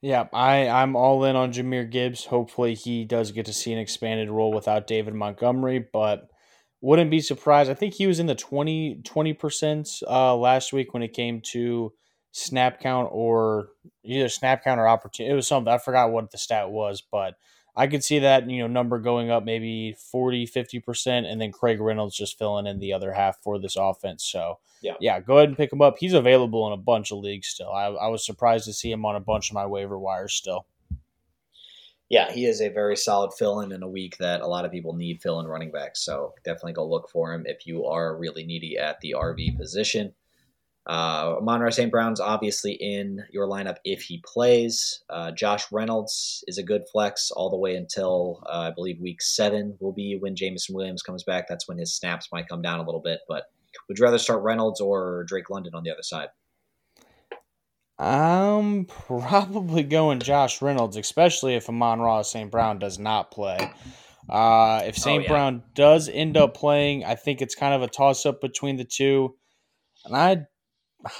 Yeah, 0.00 0.26
I, 0.34 0.68
I'm 0.68 0.96
all 0.96 1.24
in 1.24 1.34
on 1.34 1.52
Jahmyr 1.52 1.90
Gibbs. 1.90 2.26
Hopefully, 2.26 2.74
he 2.74 3.04
does 3.04 3.32
get 3.32 3.46
to 3.46 3.54
see 3.54 3.72
an 3.72 3.78
expanded 3.78 4.28
role 4.28 4.52
without 4.52 4.86
David 4.86 5.14
Montgomery, 5.14 5.86
but 5.92 6.30
wouldn't 6.82 7.10
be 7.10 7.20
surprised. 7.20 7.70
I 7.70 7.74
think 7.74 7.94
he 7.94 8.06
was 8.06 8.20
in 8.20 8.26
the 8.26 8.34
20, 8.34 9.00
20% 9.02 10.02
uh, 10.06 10.36
last 10.36 10.74
week 10.74 10.92
when 10.92 11.02
it 11.02 11.14
came 11.14 11.40
to 11.52 11.94
snap 12.32 12.80
count 12.80 13.08
or 13.12 13.68
either 14.04 14.28
snap 14.28 14.62
count 14.62 14.78
or 14.78 14.86
opportunity. 14.86 15.32
It 15.32 15.36
was 15.36 15.48
something, 15.48 15.72
I 15.72 15.78
forgot 15.78 16.10
what 16.10 16.30
the 16.30 16.36
stat 16.36 16.70
was, 16.70 17.02
but 17.10 17.36
I 17.76 17.88
could 17.88 18.04
see 18.04 18.20
that, 18.20 18.48
you 18.48 18.60
know, 18.60 18.68
number 18.68 18.98
going 18.98 19.30
up 19.30 19.44
maybe 19.44 19.96
40, 20.10 20.46
50%, 20.46 21.24
and 21.24 21.40
then 21.40 21.50
Craig 21.50 21.80
Reynolds 21.80 22.16
just 22.16 22.38
filling 22.38 22.66
in 22.66 22.78
the 22.78 22.92
other 22.92 23.12
half 23.12 23.42
for 23.42 23.58
this 23.58 23.76
offense. 23.76 24.24
So, 24.24 24.58
yeah, 24.80 24.94
yeah 25.00 25.20
go 25.20 25.38
ahead 25.38 25.48
and 25.48 25.56
pick 25.56 25.72
him 25.72 25.82
up. 25.82 25.96
He's 25.98 26.12
available 26.12 26.66
in 26.68 26.72
a 26.72 26.82
bunch 26.82 27.10
of 27.10 27.18
leagues 27.18 27.48
still. 27.48 27.70
I, 27.70 27.86
I 27.86 28.08
was 28.08 28.24
surprised 28.24 28.66
to 28.66 28.72
see 28.72 28.92
him 28.92 29.04
on 29.04 29.16
a 29.16 29.20
bunch 29.20 29.50
of 29.50 29.54
my 29.54 29.66
waiver 29.66 29.98
wires 29.98 30.34
still. 30.34 30.66
Yeah, 32.08 32.30
he 32.30 32.46
is 32.46 32.60
a 32.60 32.68
very 32.68 32.96
solid 32.96 33.32
fill 33.32 33.60
in 33.60 33.72
in 33.72 33.82
a 33.82 33.88
week 33.88 34.18
that 34.18 34.42
a 34.42 34.46
lot 34.46 34.64
of 34.64 34.70
people 34.70 34.92
need 34.92 35.20
fill 35.20 35.40
in 35.40 35.46
running 35.46 35.72
backs. 35.72 36.04
So, 36.04 36.34
definitely 36.44 36.74
go 36.74 36.86
look 36.86 37.08
for 37.08 37.32
him 37.32 37.42
if 37.46 37.66
you 37.66 37.86
are 37.86 38.16
really 38.16 38.44
needy 38.44 38.78
at 38.78 39.00
the 39.00 39.16
RB 39.18 39.56
position. 39.56 40.14
Uh, 40.86 41.36
Amon-Ra 41.38 41.70
St. 41.70 41.90
Brown's 41.90 42.20
obviously 42.20 42.72
in 42.72 43.24
your 43.30 43.46
lineup 43.46 43.76
if 43.84 44.02
he 44.02 44.22
plays. 44.24 45.02
Uh, 45.08 45.30
Josh 45.32 45.64
Reynolds 45.72 46.44
is 46.46 46.58
a 46.58 46.62
good 46.62 46.82
flex 46.92 47.30
all 47.30 47.48
the 47.48 47.56
way 47.56 47.74
until 47.74 48.42
uh, 48.46 48.68
I 48.68 48.70
believe 48.70 49.00
week 49.00 49.22
seven 49.22 49.76
will 49.80 49.92
be 49.92 50.18
when 50.20 50.36
Jameson 50.36 50.74
Williams 50.74 51.02
comes 51.02 51.22
back. 51.22 51.48
That's 51.48 51.66
when 51.66 51.78
his 51.78 51.94
snaps 51.94 52.28
might 52.32 52.48
come 52.48 52.60
down 52.60 52.80
a 52.80 52.84
little 52.84 53.00
bit. 53.00 53.20
But 53.26 53.44
would 53.88 53.98
you 53.98 54.04
rather 54.04 54.18
start 54.18 54.42
Reynolds 54.42 54.80
or 54.80 55.24
Drake 55.26 55.48
London 55.48 55.74
on 55.74 55.84
the 55.84 55.90
other 55.90 56.02
side? 56.02 56.28
I'm 57.98 58.86
probably 58.86 59.84
going 59.84 60.18
Josh 60.20 60.60
Reynolds, 60.60 60.96
especially 60.96 61.54
if 61.54 61.68
Amon-Ra 61.68 62.22
St. 62.22 62.50
Brown 62.50 62.78
does 62.78 62.98
not 62.98 63.30
play. 63.30 63.72
Uh, 64.28 64.82
if 64.84 64.98
St. 64.98 65.20
Oh, 65.20 65.22
yeah. 65.22 65.28
Brown 65.28 65.62
does 65.74 66.08
end 66.08 66.36
up 66.36 66.54
playing, 66.54 67.04
I 67.04 67.14
think 67.14 67.40
it's 67.40 67.54
kind 67.54 67.72
of 67.72 67.82
a 67.82 67.88
toss 67.88 68.26
up 68.26 68.40
between 68.40 68.76
the 68.76 68.84
two. 68.84 69.36
And 70.04 70.16
I 70.16 70.46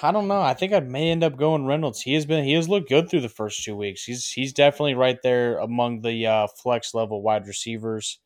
I 0.03 0.13
don't 0.13 0.29
know. 0.29 0.41
I 0.41 0.55
think 0.55 0.73
I 0.73 0.81
may 0.81 1.11
end 1.11 1.23
up 1.23 1.37
going 1.37 1.67
Reynolds. 1.67 2.01
He 2.01 2.15
has 2.15 2.25
been 2.25 2.45
he 2.45 2.53
has 2.55 2.69
looked 2.69 2.89
good 2.89 3.09
through 3.09 3.21
the 3.21 3.29
first 3.29 3.63
two 3.65 3.77
weeks. 3.77 4.05
He's 4.05 4.29
he's 4.31 4.53
definitely 4.53 4.95
right 4.95 5.19
there 5.23 5.59
among 5.59 6.01
the 6.01 6.27
uh, 6.27 6.47
flex 6.47 6.95
level 6.95 7.23
wide 7.23 7.47
receivers. 7.47 8.19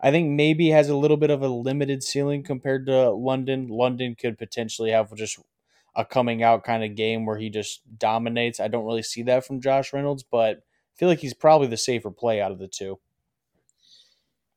I 0.00 0.10
think 0.10 0.30
maybe 0.30 0.70
has 0.70 0.88
a 0.88 0.96
little 0.96 1.16
bit 1.16 1.30
of 1.30 1.42
a 1.42 1.48
limited 1.48 2.02
ceiling 2.02 2.42
compared 2.42 2.86
to 2.86 3.10
London. 3.10 3.68
London 3.68 4.14
could 4.14 4.38
potentially 4.38 4.90
have 4.90 5.14
just 5.14 5.38
a 5.94 6.04
coming 6.04 6.42
out 6.42 6.64
kind 6.64 6.84
of 6.84 6.94
game 6.94 7.26
where 7.26 7.38
he 7.38 7.50
just 7.50 7.82
dominates. 7.98 8.60
I 8.60 8.68
don't 8.68 8.86
really 8.86 9.02
see 9.02 9.22
that 9.24 9.44
from 9.44 9.60
Josh 9.60 9.92
Reynolds, 9.92 10.22
but 10.22 10.58
I 10.58 10.96
feel 10.96 11.08
like 11.08 11.18
he's 11.18 11.34
probably 11.34 11.66
the 11.68 11.76
safer 11.76 12.10
play 12.10 12.40
out 12.40 12.52
of 12.52 12.58
the 12.58 12.68
two. 12.68 12.98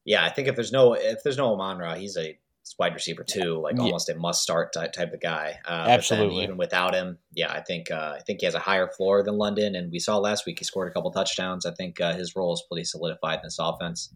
Yeah, 0.05 0.23
I 0.25 0.29
think 0.29 0.47
if 0.47 0.55
there's 0.55 0.71
no 0.71 0.93
if 0.93 1.23
there's 1.23 1.37
no 1.37 1.53
Amon-Ra, 1.53 1.95
he's 1.95 2.17
a 2.17 2.37
wide 2.79 2.93
receiver 2.93 3.23
too, 3.23 3.59
like 3.61 3.75
yeah. 3.75 3.83
almost 3.83 4.09
a 4.09 4.15
must 4.15 4.41
start 4.41 4.73
type, 4.73 4.93
type 4.93 5.13
of 5.13 5.21
guy. 5.21 5.59
Uh, 5.65 5.85
Absolutely. 5.89 6.43
even 6.43 6.57
without 6.57 6.93
him, 6.93 7.17
yeah, 7.33 7.51
I 7.51 7.61
think 7.61 7.91
uh, 7.91 8.15
I 8.17 8.19
think 8.25 8.39
he 8.39 8.45
has 8.45 8.55
a 8.55 8.59
higher 8.59 8.89
floor 8.95 9.23
than 9.23 9.37
London, 9.37 9.75
and 9.75 9.91
we 9.91 9.99
saw 9.99 10.17
last 10.17 10.45
week 10.45 10.59
he 10.59 10.65
scored 10.65 10.89
a 10.89 10.93
couple 10.93 11.11
touchdowns. 11.11 11.65
I 11.65 11.73
think 11.73 11.99
uh, 11.99 12.13
his 12.13 12.35
role 12.35 12.53
is 12.53 12.63
pretty 12.69 12.85
solidified 12.85 13.39
in 13.39 13.43
this 13.43 13.57
offense. 13.59 14.13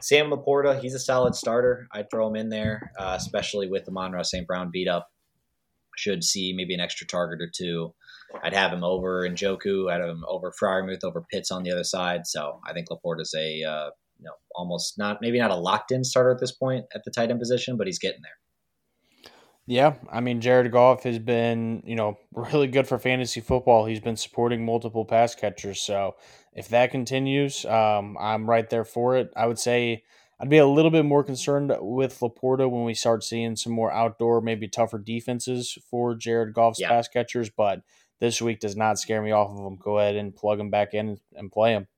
Sam 0.00 0.30
LaPorta, 0.30 0.80
he's 0.80 0.94
a 0.94 0.98
solid 0.98 1.34
starter. 1.34 1.86
I'd 1.92 2.10
throw 2.10 2.28
him 2.28 2.36
in 2.36 2.48
there, 2.48 2.92
uh, 2.98 3.14
especially 3.16 3.68
with 3.68 3.84
the 3.84 3.90
Amon-Ra 3.90 4.22
St. 4.22 4.46
Brown 4.46 4.70
beat 4.72 4.88
up. 4.88 5.08
Should 5.96 6.24
see 6.24 6.54
maybe 6.54 6.74
an 6.74 6.80
extra 6.80 7.06
target 7.06 7.42
or 7.42 7.50
two. 7.54 7.94
I'd 8.42 8.54
have 8.54 8.72
him 8.72 8.84
over 8.84 9.28
Njoku. 9.28 9.90
I'd 9.90 10.00
have 10.00 10.08
him 10.08 10.24
over 10.26 10.52
Freiermuth, 10.60 11.04
over 11.04 11.24
Pitts 11.30 11.50
on 11.50 11.62
the 11.62 11.72
other 11.72 11.84
side. 11.84 12.26
So 12.26 12.60
I 12.66 12.72
think 12.72 12.88
LaPorta's 12.88 13.34
a 13.36 13.62
uh, 13.62 13.90
you 14.20 14.26
know 14.26 14.34
almost 14.54 14.98
not 14.98 15.18
maybe 15.20 15.38
not 15.38 15.50
a 15.50 15.56
locked 15.56 15.90
in 15.90 16.04
starter 16.04 16.30
at 16.30 16.40
this 16.40 16.52
point 16.52 16.84
at 16.94 17.02
the 17.04 17.10
tight 17.10 17.30
end 17.30 17.40
position, 17.40 17.76
but 17.76 17.86
he's 17.86 17.98
getting 17.98 18.20
there. 18.22 19.32
Yeah, 19.66 19.94
I 20.10 20.20
mean 20.20 20.40
Jared 20.40 20.70
Goff 20.72 21.04
has 21.04 21.18
been, 21.18 21.82
you 21.86 21.96
know, 21.96 22.18
really 22.32 22.66
good 22.66 22.86
for 22.86 22.98
fantasy 22.98 23.40
football. 23.40 23.86
He's 23.86 24.00
been 24.00 24.16
supporting 24.16 24.64
multiple 24.64 25.04
pass 25.04 25.34
catchers, 25.34 25.80
so 25.80 26.16
if 26.52 26.68
that 26.68 26.90
continues, 26.90 27.64
um, 27.64 28.16
I'm 28.20 28.48
right 28.48 28.68
there 28.68 28.84
for 28.84 29.16
it. 29.16 29.30
I 29.36 29.46
would 29.46 29.58
say 29.58 30.02
I'd 30.40 30.48
be 30.48 30.58
a 30.58 30.66
little 30.66 30.90
bit 30.90 31.04
more 31.04 31.22
concerned 31.22 31.72
with 31.80 32.18
Laporta 32.20 32.68
when 32.68 32.84
we 32.84 32.94
start 32.94 33.22
seeing 33.22 33.56
some 33.56 33.72
more 33.72 33.92
outdoor, 33.92 34.40
maybe 34.40 34.68
tougher 34.68 34.98
defenses 34.98 35.76
for 35.90 36.14
Jared 36.14 36.54
Goff's 36.54 36.80
yeah. 36.80 36.88
pass 36.88 37.08
catchers. 37.08 37.50
But 37.50 37.82
this 38.20 38.40
week 38.40 38.58
does 38.60 38.74
not 38.74 38.98
scare 38.98 39.20
me 39.20 39.32
off 39.32 39.50
of 39.50 39.58
him. 39.58 39.76
Go 39.76 39.98
ahead 39.98 40.16
and 40.16 40.34
plug 40.34 40.58
him 40.58 40.70
back 40.70 40.94
in 40.94 41.18
and 41.34 41.52
play 41.52 41.74
them. 41.74 41.88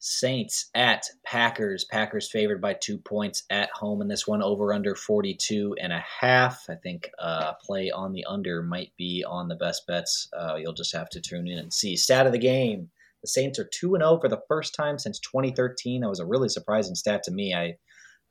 Saints 0.00 0.70
at 0.74 1.04
Packers. 1.24 1.84
Packers 1.90 2.30
favored 2.30 2.60
by 2.60 2.74
two 2.74 2.98
points 2.98 3.44
at 3.50 3.70
home 3.70 4.00
in 4.00 4.08
this 4.08 4.26
one, 4.26 4.42
over 4.42 4.72
under 4.72 4.94
42 4.94 5.76
and 5.80 5.92
a 5.92 6.04
half. 6.20 6.64
I 6.68 6.76
think 6.76 7.10
uh, 7.18 7.54
play 7.62 7.90
on 7.90 8.12
the 8.12 8.24
under 8.24 8.62
might 8.62 8.92
be 8.96 9.24
on 9.26 9.48
the 9.48 9.56
best 9.56 9.86
bets. 9.86 10.28
Uh, 10.38 10.56
you'll 10.56 10.72
just 10.72 10.94
have 10.94 11.08
to 11.10 11.20
tune 11.20 11.48
in 11.48 11.58
and 11.58 11.72
see. 11.72 11.96
Stat 11.96 12.26
of 12.26 12.32
the 12.32 12.38
game 12.38 12.90
the 13.22 13.28
Saints 13.28 13.58
are 13.58 13.68
2 13.72 13.96
0 13.98 14.18
for 14.20 14.28
the 14.28 14.40
first 14.48 14.74
time 14.74 14.98
since 14.98 15.18
2013. 15.20 16.00
That 16.00 16.08
was 16.08 16.20
a 16.20 16.26
really 16.26 16.48
surprising 16.48 16.94
stat 16.94 17.22
to 17.24 17.30
me. 17.30 17.54
I 17.54 17.76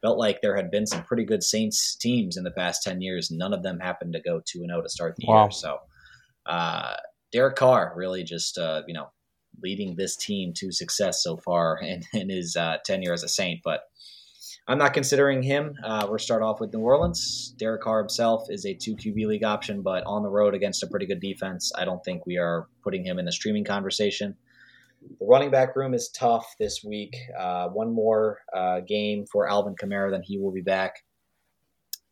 felt 0.02 0.18
like 0.18 0.42
there 0.42 0.56
had 0.56 0.72
been 0.72 0.86
some 0.86 1.04
pretty 1.04 1.26
good 1.26 1.44
Saints 1.44 1.96
teams 1.96 2.38
in 2.38 2.44
the 2.44 2.52
past 2.52 2.84
10 2.84 3.02
years. 3.02 3.32
None 3.32 3.54
of 3.54 3.64
them 3.64 3.80
happened 3.80 4.14
to 4.14 4.22
go 4.22 4.42
2 4.46 4.66
0 4.66 4.82
to 4.82 4.90
start 4.90 5.16
the 5.18 5.28
wow. 5.28 5.44
year. 5.44 5.52
So, 5.52 5.78
uh, 6.46 6.96
Derek 7.34 7.58
Carr 7.58 7.94
really 7.96 8.24
just, 8.24 8.58
uh, 8.58 8.84
you 8.88 8.94
know, 8.94 9.08
leading 9.62 9.96
this 9.96 10.16
team 10.16 10.54
to 10.58 10.72
success 10.72 11.24
so 11.24 11.38
far 11.38 11.78
in, 11.82 12.04
in 12.14 12.30
his 12.30 12.56
uh, 12.56 12.78
tenure 12.86 13.14
as 13.14 13.24
a 13.24 13.30
Saint. 13.30 13.62
But 13.64 13.82
I'm 14.68 14.78
not 14.78 14.94
considering 14.94 15.44
him. 15.44 15.76
Uh, 15.82 16.08
we're 16.10 16.18
start 16.18 16.42
off 16.42 16.60
with 16.60 16.74
New 16.74 16.82
Orleans. 16.82 17.56
Derek 17.58 17.82
Carr 17.82 18.00
himself 18.00 18.48
is 18.50 18.66
a 18.66 18.74
two 18.74 18.96
QB 18.96 19.26
league 19.26 19.44
option, 19.44 19.82
but 19.82 20.04
on 20.06 20.24
the 20.24 20.30
road 20.30 20.54
against 20.54 20.84
a 20.84 20.88
pretty 20.88 21.06
good 21.06 21.22
defense, 21.22 21.72
I 21.76 21.86
don't 21.86 22.04
think 22.04 22.26
we 22.26 22.38
are 22.38 22.68
putting 22.84 23.06
him 23.06 23.18
in 23.18 23.26
the 23.26 23.32
streaming 23.32 23.64
conversation. 23.64 24.36
The 25.20 25.26
running 25.26 25.52
back 25.52 25.76
room 25.78 25.94
is 25.94 26.10
tough 26.10 26.54
this 26.60 26.84
week. 26.84 27.16
Uh, 27.40 27.70
one 27.70 27.94
more 27.94 28.40
uh, 28.54 28.82
game 28.82 29.26
for 29.32 29.48
Alvin 29.48 29.76
Kamara, 29.76 30.12
then 30.12 30.24
he 30.24 30.38
will 30.38 30.52
be 30.52 30.62
back. 30.62 31.04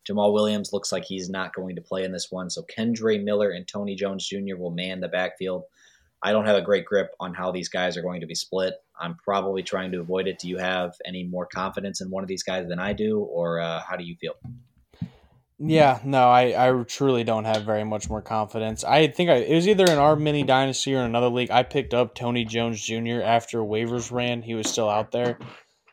Jamaal 0.08 0.32
Williams 0.32 0.72
looks 0.72 0.92
like 0.92 1.04
he's 1.04 1.28
not 1.28 1.54
going 1.54 1.76
to 1.76 1.82
play 1.82 2.04
in 2.04 2.12
this 2.12 2.28
one, 2.30 2.48
so 2.48 2.62
Kendre 2.62 3.22
Miller 3.22 3.50
and 3.50 3.66
Tony 3.66 3.96
Jones 3.96 4.26
Jr. 4.26 4.56
will 4.56 4.70
man 4.70 5.00
the 5.00 5.08
backfield. 5.08 5.64
I 6.26 6.32
don't 6.32 6.46
have 6.46 6.56
a 6.56 6.60
great 6.60 6.84
grip 6.84 7.14
on 7.20 7.34
how 7.34 7.52
these 7.52 7.68
guys 7.68 7.96
are 7.96 8.02
going 8.02 8.20
to 8.20 8.26
be 8.26 8.34
split. 8.34 8.74
I'm 9.00 9.14
probably 9.14 9.62
trying 9.62 9.92
to 9.92 10.00
avoid 10.00 10.26
it. 10.26 10.40
Do 10.40 10.48
you 10.48 10.58
have 10.58 10.96
any 11.06 11.22
more 11.22 11.46
confidence 11.46 12.00
in 12.00 12.10
one 12.10 12.24
of 12.24 12.28
these 12.28 12.42
guys 12.42 12.66
than 12.66 12.80
I 12.80 12.94
do, 12.94 13.20
or 13.20 13.60
uh, 13.60 13.80
how 13.88 13.94
do 13.94 14.02
you 14.02 14.16
feel? 14.16 14.32
Yeah, 15.60 16.00
no, 16.02 16.28
I, 16.28 16.68
I 16.68 16.82
truly 16.82 17.22
don't 17.22 17.44
have 17.44 17.62
very 17.62 17.84
much 17.84 18.10
more 18.10 18.22
confidence. 18.22 18.82
I 18.82 19.06
think 19.06 19.30
I, 19.30 19.34
it 19.34 19.54
was 19.54 19.68
either 19.68 19.84
in 19.84 19.98
our 19.98 20.16
mini 20.16 20.42
dynasty 20.42 20.96
or 20.96 21.04
another 21.04 21.28
league. 21.28 21.52
I 21.52 21.62
picked 21.62 21.94
up 21.94 22.16
Tony 22.16 22.44
Jones 22.44 22.84
Jr. 22.84 23.22
after 23.22 23.58
waivers 23.58 24.10
ran. 24.10 24.42
He 24.42 24.54
was 24.54 24.68
still 24.68 24.90
out 24.90 25.12
there. 25.12 25.38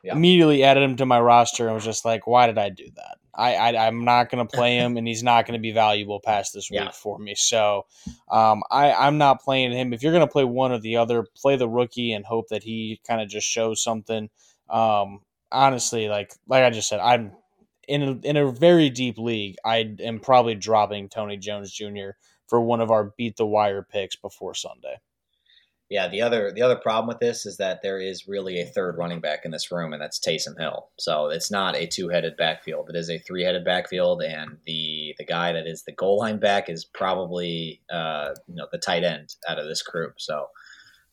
Yeah. 0.03 0.15
Immediately 0.15 0.63
added 0.63 0.81
him 0.81 0.95
to 0.95 1.05
my 1.05 1.21
roster 1.21 1.67
and 1.67 1.75
was 1.75 1.85
just 1.85 2.05
like, 2.05 2.25
why 2.25 2.47
did 2.47 2.57
I 2.57 2.69
do 2.69 2.87
that? 2.95 3.19
I, 3.35 3.55
I 3.55 3.87
am 3.87 4.05
not 4.05 4.29
going 4.29 4.45
to 4.45 4.55
play 4.55 4.77
him, 4.77 4.97
and 4.97 5.07
he's 5.07 5.23
not 5.23 5.45
going 5.45 5.57
to 5.57 5.61
be 5.61 5.71
valuable 5.71 6.19
past 6.19 6.53
this 6.53 6.69
week 6.69 6.81
yeah. 6.81 6.91
for 6.91 7.17
me. 7.17 7.33
So, 7.35 7.85
um, 8.29 8.61
I 8.69 8.93
I'm 8.93 9.17
not 9.17 9.41
playing 9.41 9.71
him. 9.71 9.93
If 9.93 10.03
you're 10.03 10.13
going 10.13 10.27
to 10.27 10.31
play 10.31 10.43
one 10.43 10.71
or 10.71 10.79
the 10.79 10.97
other, 10.97 11.25
play 11.35 11.55
the 11.55 11.67
rookie 11.67 12.13
and 12.13 12.25
hope 12.25 12.49
that 12.49 12.63
he 12.63 13.01
kind 13.07 13.21
of 13.21 13.29
just 13.29 13.47
shows 13.47 13.83
something. 13.83 14.29
Um, 14.69 15.21
honestly, 15.51 16.09
like 16.09 16.33
like 16.47 16.63
I 16.63 16.69
just 16.69 16.89
said, 16.89 16.99
I'm 16.99 17.31
in 17.87 18.03
a, 18.03 18.27
in 18.27 18.37
a 18.37 18.51
very 18.51 18.89
deep 18.89 19.17
league, 19.17 19.55
I 19.63 19.95
am 19.99 20.19
probably 20.19 20.55
dropping 20.55 21.09
Tony 21.09 21.37
Jones 21.37 21.71
Jr. 21.71 22.11
for 22.47 22.61
one 22.61 22.81
of 22.81 22.91
our 22.91 23.13
beat 23.17 23.37
the 23.37 23.45
wire 23.45 23.83
picks 23.83 24.15
before 24.15 24.53
Sunday. 24.53 24.97
Yeah, 25.93 26.07
the 26.07 26.23
other 26.23 26.51
the 26.51 26.63
other 26.63 26.75
problem 26.75 27.07
with 27.07 27.19
this 27.19 27.45
is 27.45 27.57
that 27.57 27.83
there 27.83 27.99
is 27.99 28.27
really 28.27 28.59
a 28.59 28.65
third 28.65 28.97
running 28.97 29.21
back 29.21 29.45
in 29.45 29.51
this 29.51 29.71
room, 29.71 29.93
and 29.93 30.01
that's 30.01 30.19
Taysom 30.19 30.59
Hill. 30.59 30.89
So 30.97 31.27
it's 31.27 31.51
not 31.51 31.75
a 31.75 31.85
two 31.85 32.09
headed 32.09 32.35
backfield; 32.35 32.89
it 32.89 32.95
is 32.95 33.11
a 33.11 33.19
three 33.19 33.43
headed 33.43 33.63
backfield, 33.63 34.23
and 34.23 34.57
the 34.65 35.13
the 35.19 35.23
guy 35.23 35.51
that 35.51 35.67
is 35.67 35.83
the 35.83 35.91
goal 35.91 36.17
line 36.17 36.39
back 36.39 36.67
is 36.67 36.83
probably 36.83 37.83
uh, 37.93 38.31
you 38.47 38.55
know 38.55 38.65
the 38.71 38.79
tight 38.79 39.03
end 39.03 39.35
out 39.47 39.59
of 39.59 39.67
this 39.67 39.83
group. 39.83 40.15
So 40.17 40.47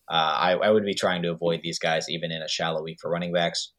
uh, 0.09 0.15
I, 0.39 0.53
I 0.53 0.71
would 0.71 0.87
be 0.87 0.95
trying 0.95 1.21
to 1.25 1.31
avoid 1.31 1.61
these 1.63 1.79
guys 1.79 2.09
even 2.09 2.33
in 2.33 2.41
a 2.41 2.49
shallow 2.49 2.83
week 2.83 3.01
for 3.03 3.11
running 3.11 3.35
backs. 3.35 3.73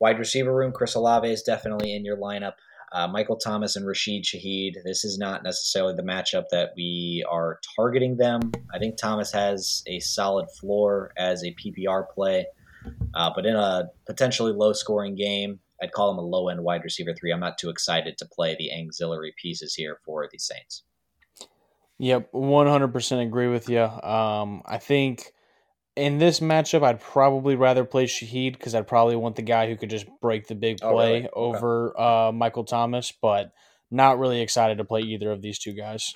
Wide 0.00 0.18
receiver 0.18 0.54
room, 0.54 0.72
Chris 0.72 0.96
Olave 0.96 1.32
is 1.32 1.42
definitely 1.42 1.94
in 1.94 2.04
your 2.04 2.18
lineup. 2.18 2.56
Uh, 2.92 3.06
Michael 3.06 3.36
Thomas 3.36 3.76
and 3.76 3.86
Rashid 3.86 4.24
Shaheed. 4.24 4.74
This 4.84 5.04
is 5.04 5.16
not 5.16 5.42
necessarily 5.42 5.94
the 5.94 6.02
matchup 6.02 6.44
that 6.50 6.72
we 6.76 7.24
are 7.30 7.60
targeting 7.76 8.16
them. 8.16 8.52
I 8.74 8.78
think 8.78 8.96
Thomas 8.96 9.32
has 9.32 9.82
a 9.86 10.00
solid 10.00 10.50
floor 10.50 11.12
as 11.16 11.44
a 11.44 11.54
PPR 11.54 12.08
play, 12.08 12.46
uh, 13.14 13.30
but 13.34 13.46
in 13.46 13.54
a 13.54 13.90
potentially 14.06 14.52
low 14.52 14.72
scoring 14.72 15.14
game, 15.14 15.60
I'd 15.82 15.92
call 15.92 16.10
him 16.10 16.18
a 16.18 16.22
low 16.22 16.48
end 16.48 16.62
wide 16.62 16.82
receiver 16.84 17.14
three. 17.14 17.32
I'm 17.32 17.40
not 17.40 17.58
too 17.58 17.70
excited 17.70 18.18
to 18.18 18.26
play 18.26 18.56
the 18.58 18.70
auxiliary 18.72 19.34
pieces 19.40 19.74
here 19.74 19.98
for 20.04 20.28
the 20.30 20.38
Saints. 20.38 20.82
Yep, 21.98 22.32
100% 22.32 23.22
agree 23.22 23.48
with 23.48 23.68
you. 23.68 23.82
Um, 23.82 24.62
I 24.64 24.78
think 24.78 25.32
in 25.96 26.18
this 26.18 26.40
matchup, 26.40 26.82
I'd 26.82 27.00
probably 27.00 27.56
rather 27.56 27.84
play 27.84 28.06
Shaheed 28.06 28.52
because 28.52 28.74
I'd 28.74 28.86
probably 28.86 29.16
want 29.16 29.36
the 29.36 29.42
guy 29.42 29.68
who 29.68 29.76
could 29.76 29.90
just 29.90 30.06
break 30.20 30.46
the 30.46 30.54
big 30.54 30.78
play 30.78 30.88
oh, 30.90 30.92
really? 30.94 31.28
over 31.32 31.90
okay. 31.90 32.28
uh, 32.28 32.32
Michael 32.32 32.64
Thomas, 32.64 33.12
but 33.12 33.52
not 33.90 34.18
really 34.18 34.40
excited 34.40 34.78
to 34.78 34.84
play 34.84 35.00
either 35.00 35.30
of 35.30 35.42
these 35.42 35.58
two 35.58 35.72
guys. 35.72 36.12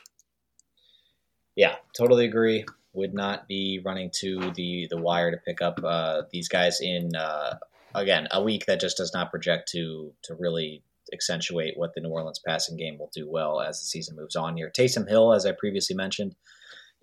Yeah, 1.56 1.76
totally 1.96 2.24
agree. 2.24 2.64
Would 2.92 3.14
not 3.14 3.48
be 3.48 3.80
running 3.84 4.10
to 4.20 4.52
the 4.52 4.86
the 4.88 4.96
wire 4.96 5.32
to 5.32 5.36
pick 5.36 5.60
up 5.60 5.80
uh, 5.82 6.22
these 6.30 6.48
guys 6.48 6.80
in 6.80 7.16
uh, 7.16 7.58
again 7.94 8.28
a 8.30 8.42
week 8.42 8.66
that 8.66 8.80
just 8.80 8.96
does 8.96 9.12
not 9.12 9.30
project 9.30 9.68
to 9.72 10.12
to 10.22 10.34
really 10.36 10.82
accentuate 11.12 11.76
what 11.76 11.94
the 11.94 12.00
New 12.00 12.08
Orleans 12.10 12.40
passing 12.44 12.76
game 12.76 12.98
will 12.98 13.10
do 13.12 13.28
well 13.28 13.60
as 13.60 13.80
the 13.80 13.86
season 13.86 14.16
moves 14.16 14.36
on 14.36 14.56
here. 14.56 14.70
Taysom 14.70 15.08
Hill, 15.08 15.32
as 15.32 15.44
I 15.44 15.52
previously 15.52 15.96
mentioned, 15.96 16.36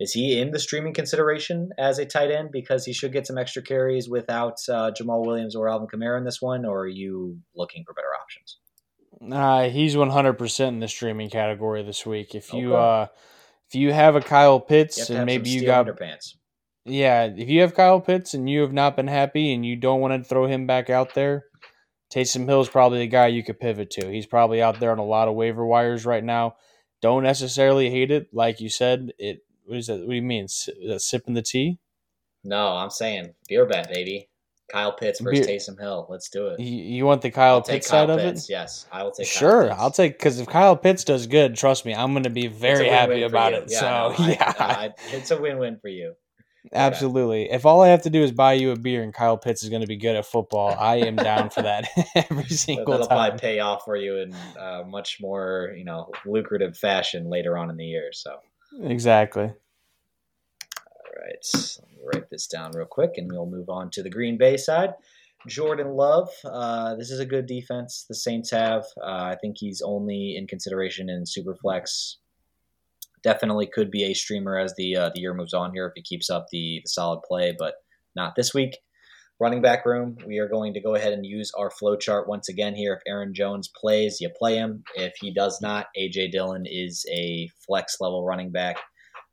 is 0.00 0.12
he 0.12 0.40
in 0.40 0.50
the 0.50 0.58
streaming 0.58 0.94
consideration 0.94 1.70
as 1.78 1.98
a 1.98 2.04
tight 2.04 2.30
end 2.30 2.50
because 2.52 2.84
he 2.84 2.92
should 2.92 3.12
get 3.12 3.26
some 3.26 3.38
extra 3.38 3.62
carries 3.62 4.08
without 4.08 4.58
uh, 4.68 4.90
Jamaal 4.90 5.24
Williams 5.24 5.54
or 5.54 5.68
Alvin 5.68 5.88
Kamara 5.88 6.18
in 6.18 6.24
this 6.24 6.40
one, 6.40 6.64
or 6.64 6.80
are 6.80 6.88
you 6.88 7.38
looking 7.54 7.84
for 7.86 7.94
better 7.94 8.08
options? 8.20 8.58
Uh, 9.30 9.68
he's 9.68 9.94
100% 9.94 10.68
in 10.68 10.80
the 10.80 10.88
streaming 10.88 11.30
category 11.30 11.82
this 11.82 12.04
week. 12.04 12.34
If 12.34 12.52
you 12.52 12.74
okay. 12.74 13.02
uh, 13.02 13.06
if 13.68 13.76
you 13.76 13.92
have 13.92 14.16
a 14.16 14.20
Kyle 14.20 14.60
Pitts 14.60 15.08
and 15.08 15.24
maybe 15.24 15.50
you 15.50 15.64
got 15.64 15.86
underpants. 15.86 16.34
Yeah, 16.84 17.24
if 17.24 17.48
you 17.48 17.60
have 17.60 17.74
Kyle 17.74 18.00
Pitts 18.00 18.34
and 18.34 18.50
you 18.50 18.62
have 18.62 18.72
not 18.72 18.96
been 18.96 19.06
happy 19.06 19.52
and 19.54 19.64
you 19.64 19.76
don't 19.76 20.00
want 20.00 20.20
to 20.20 20.28
throw 20.28 20.46
him 20.46 20.66
back 20.66 20.90
out 20.90 21.14
there, 21.14 21.44
Taysom 22.12 22.46
Hill 22.46 22.60
is 22.60 22.68
probably 22.68 22.98
the 22.98 23.06
guy 23.06 23.28
you 23.28 23.44
could 23.44 23.60
pivot 23.60 23.90
to. 23.92 24.10
He's 24.10 24.26
probably 24.26 24.60
out 24.60 24.80
there 24.80 24.90
on 24.90 24.98
a 24.98 25.04
lot 25.04 25.28
of 25.28 25.34
waiver 25.34 25.64
wires 25.64 26.04
right 26.04 26.24
now. 26.24 26.56
Don't 27.00 27.22
necessarily 27.22 27.88
hate 27.88 28.10
it, 28.10 28.28
like 28.32 28.60
you 28.60 28.68
said. 28.68 29.12
It 29.18 29.38
what 29.64 29.78
is 29.78 29.86
that? 29.86 30.00
What 30.00 30.10
do 30.10 30.14
you 30.14 30.22
mean? 30.22 30.44
Is 30.44 30.68
that 30.86 31.00
sipping 31.00 31.34
the 31.34 31.42
tea? 31.42 31.78
No, 32.44 32.68
I'm 32.68 32.90
saying 32.90 33.34
beer 33.48 33.66
bet, 33.66 33.88
baby. 33.92 34.28
Kyle 34.70 34.92
Pitts 34.92 35.20
versus 35.20 35.46
beer. 35.46 35.56
Taysom 35.58 35.78
Hill. 35.78 36.06
Let's 36.08 36.30
do 36.30 36.46
it. 36.48 36.60
You, 36.60 36.82
you 36.82 37.04
want 37.04 37.20
the 37.20 37.30
Kyle 37.30 37.56
I'll 37.56 37.62
Pitts 37.62 37.90
Kyle 37.90 38.06
side 38.06 38.18
Pitts. 38.18 38.44
of 38.44 38.50
it? 38.50 38.52
Yes, 38.52 38.86
I 38.90 39.02
will 39.02 39.10
take. 39.10 39.26
sure, 39.26 39.72
I'll 39.72 39.90
take 39.90 40.18
because 40.18 40.40
if 40.40 40.48
Kyle 40.48 40.76
Pitts 40.76 41.04
does 41.04 41.26
good, 41.26 41.56
trust 41.56 41.84
me, 41.84 41.94
I'm 41.94 42.12
going 42.12 42.22
to 42.24 42.30
be 42.30 42.46
very 42.46 42.88
happy 42.88 43.22
about 43.22 43.52
it. 43.52 43.64
Yeah, 43.68 43.80
so 43.80 44.22
no, 44.22 44.28
yeah, 44.28 44.54
no, 44.58 44.64
I, 44.64 44.90
it's 45.12 45.30
a 45.30 45.40
win-win 45.40 45.78
for 45.80 45.88
you. 45.88 46.14
Absolutely. 46.72 47.50
If 47.50 47.66
all 47.66 47.82
I 47.82 47.88
have 47.88 48.02
to 48.02 48.10
do 48.10 48.22
is 48.22 48.30
buy 48.30 48.52
you 48.52 48.70
a 48.70 48.76
beer 48.76 49.02
and 49.02 49.12
Kyle 49.12 49.36
Pitts 49.36 49.62
is 49.62 49.68
going 49.68 49.80
to 49.80 49.86
be 49.86 49.96
good 49.96 50.14
at 50.14 50.26
football, 50.26 50.74
I 50.78 50.96
am 50.96 51.16
down 51.16 51.50
for 51.50 51.62
that 51.62 51.88
every 52.14 52.44
single 52.48 52.92
That'll 52.92 53.06
time. 53.08 53.16
probably 53.30 53.38
pay 53.40 53.58
off 53.58 53.84
for 53.84 53.96
you 53.96 54.18
in 54.18 54.34
uh, 54.58 54.84
much 54.86 55.18
more, 55.20 55.74
you 55.76 55.84
know, 55.84 56.10
lucrative 56.24 56.76
fashion 56.76 57.28
later 57.28 57.58
on 57.58 57.68
in 57.68 57.76
the 57.76 57.84
year. 57.84 58.10
So 58.12 58.36
exactly 58.80 59.52
right. 61.22 61.78
Let 61.80 61.90
me 61.90 61.98
write 62.12 62.30
this 62.30 62.46
down 62.46 62.72
real 62.72 62.86
quick, 62.86 63.12
and 63.16 63.30
we'll 63.30 63.46
move 63.46 63.68
on 63.68 63.90
to 63.90 64.02
the 64.02 64.10
Green 64.10 64.36
Bay 64.36 64.56
side. 64.56 64.90
Jordan 65.48 65.96
Love, 65.96 66.28
uh, 66.44 66.94
this 66.94 67.10
is 67.10 67.18
a 67.18 67.26
good 67.26 67.46
defense 67.46 68.04
the 68.08 68.14
Saints 68.14 68.50
have. 68.52 68.84
Uh, 69.02 69.32
I 69.32 69.36
think 69.40 69.56
he's 69.58 69.82
only 69.84 70.36
in 70.36 70.46
consideration 70.46 71.10
in 71.10 71.24
Superflex. 71.24 72.16
Definitely 73.24 73.66
could 73.66 73.90
be 73.90 74.04
a 74.04 74.14
streamer 74.14 74.56
as 74.56 74.74
the 74.76 74.96
uh, 74.96 75.10
the 75.14 75.20
year 75.20 75.34
moves 75.34 75.54
on 75.54 75.72
here 75.72 75.86
if 75.86 75.92
he 75.96 76.02
keeps 76.02 76.30
up 76.30 76.46
the, 76.52 76.80
the 76.84 76.88
solid 76.88 77.22
play, 77.22 77.54
but 77.58 77.74
not 78.14 78.34
this 78.36 78.54
week. 78.54 78.78
Running 79.42 79.60
back 79.60 79.84
room, 79.84 80.18
we 80.24 80.38
are 80.38 80.46
going 80.46 80.72
to 80.74 80.80
go 80.80 80.94
ahead 80.94 81.12
and 81.12 81.26
use 81.26 81.50
our 81.58 81.68
flow 81.68 81.96
chart 81.96 82.28
once 82.28 82.48
again 82.48 82.76
here. 82.76 82.92
If 82.94 83.00
Aaron 83.08 83.34
Jones 83.34 83.68
plays, 83.74 84.18
you 84.20 84.30
play 84.38 84.54
him. 84.54 84.84
If 84.94 85.14
he 85.20 85.34
does 85.34 85.60
not, 85.60 85.88
AJ 85.98 86.30
Dillon 86.30 86.62
is 86.64 87.04
a 87.12 87.50
flex 87.66 87.96
level 88.00 88.24
running 88.24 88.52
back. 88.52 88.76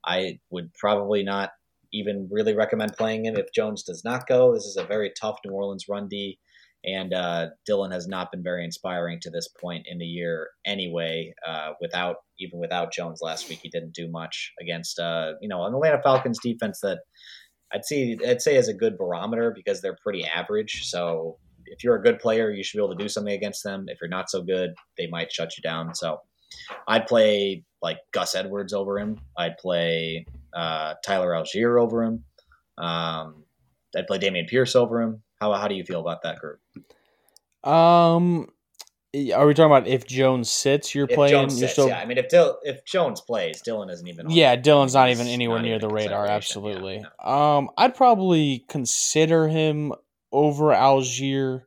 I 0.04 0.40
would 0.50 0.74
probably 0.74 1.22
not 1.22 1.52
even 1.94 2.28
really 2.32 2.56
recommend 2.56 2.94
playing 2.98 3.26
him 3.26 3.36
if 3.36 3.54
Jones 3.54 3.84
does 3.84 4.04
not 4.04 4.26
go. 4.26 4.52
This 4.52 4.66
is 4.66 4.78
a 4.78 4.84
very 4.84 5.12
tough 5.22 5.38
New 5.46 5.54
Orleans 5.54 5.86
run 5.88 6.08
D, 6.08 6.40
and 6.84 7.14
uh, 7.14 7.50
Dillon 7.68 7.92
has 7.92 8.08
not 8.08 8.32
been 8.32 8.42
very 8.42 8.66
inspiring 8.66 9.20
to 9.22 9.30
this 9.30 9.48
point 9.62 9.86
in 9.88 10.00
the 10.00 10.08
year 10.08 10.48
anyway. 10.66 11.36
Uh, 11.48 11.74
without 11.80 12.16
even 12.40 12.60
without 12.60 12.92
Jones 12.92 13.20
last 13.22 13.48
week, 13.48 13.60
he 13.62 13.70
didn't 13.70 13.94
do 13.94 14.10
much 14.10 14.54
against 14.60 14.98
uh, 14.98 15.34
you 15.40 15.50
know 15.50 15.66
an 15.66 15.76
Atlanta 15.76 16.02
Falcons 16.02 16.40
defense 16.42 16.80
that 16.82 16.98
I'd 17.74 17.86
say 17.86 18.18
I'd 18.28 18.42
say 18.42 18.56
is 18.56 18.68
a 18.68 18.74
good 18.74 18.98
barometer 18.98 19.52
because 19.56 19.82
they're 19.82 19.98
pretty 20.02 20.26
average. 20.26 20.90
So 20.90 21.38
if 21.66 21.84
you're 21.84 21.96
a 21.96 22.02
good 22.02 22.20
player, 22.20 22.52
you 22.52 22.64
should 22.64 22.78
be 22.78 22.84
able 22.84 22.96
to 22.96 23.04
do 23.04 23.10
something 23.10 23.34
against 23.34 23.64
them. 23.64 23.86
If 23.88 24.00
you're 24.02 24.10
not 24.10 24.30
so 24.30 24.42
good, 24.42 24.72
they 24.98 25.08
might 25.08 25.32
shut 25.32 25.56
you 25.58 25.62
down. 25.62 25.94
So 25.94 26.20
I'd 26.88 27.08
play 27.08 27.64
like 27.82 28.00
Gus 28.12 28.36
Edwards 28.36 28.74
over 28.74 29.00
him. 29.00 29.20
I'd 29.38 29.58
play 29.58 30.26
uh, 30.54 30.96
Tyler 31.04 31.32
Allgeier 31.32 31.82
over 31.82 32.04
him. 32.04 32.24
Um, 32.78 33.44
I'd 33.96 34.08
play 34.08 34.20
Dameon 34.20 34.48
Pierce 34.48 34.76
over 34.76 35.02
him. 35.02 35.22
How 35.40 35.54
how 35.54 35.68
do 35.68 35.76
you 35.76 35.84
feel 35.84 36.02
about 36.02 36.24
that 36.24 36.40
group? 36.40 36.60
Um, 37.64 38.50
are 39.14 39.48
we 39.48 39.54
talking 39.54 39.66
about 39.66 39.88
if 39.88 40.06
Jones 40.06 40.50
sits? 40.50 40.94
You're 40.94 41.08
If 41.10 41.16
playing. 41.16 41.32
Jones 41.32 41.54
you're 41.60 41.68
sits, 41.68 41.74
still. 41.74 41.88
yeah. 41.88 42.00
I 42.00 42.06
mean, 42.06 42.18
if 42.18 42.30
Dil- 42.30 42.60
if 42.64 42.86
Jones 42.86 43.22
plays, 43.22 43.62
Dillon 43.62 43.90
isn't 43.90 44.08
even. 44.08 44.28
On 44.28 44.32
Yeah, 44.32 44.56
Dillon's 44.56 44.94
not 44.94 45.10
even 45.10 45.28
anywhere 45.28 45.58
not 45.58 45.66
near 45.66 45.76
even 45.76 45.88
the 45.88 45.94
radar. 45.94 46.28
consideration. 46.28 46.64
Yeah, 46.64 46.70
Absolutely. 47.06 47.06
no. 47.26 47.32
Um, 47.32 47.70
I'd 47.78 47.96
probably 47.96 48.66
consider 48.68 49.48
him 49.48 49.94
over 50.32 50.66
Allgeier 50.66 51.64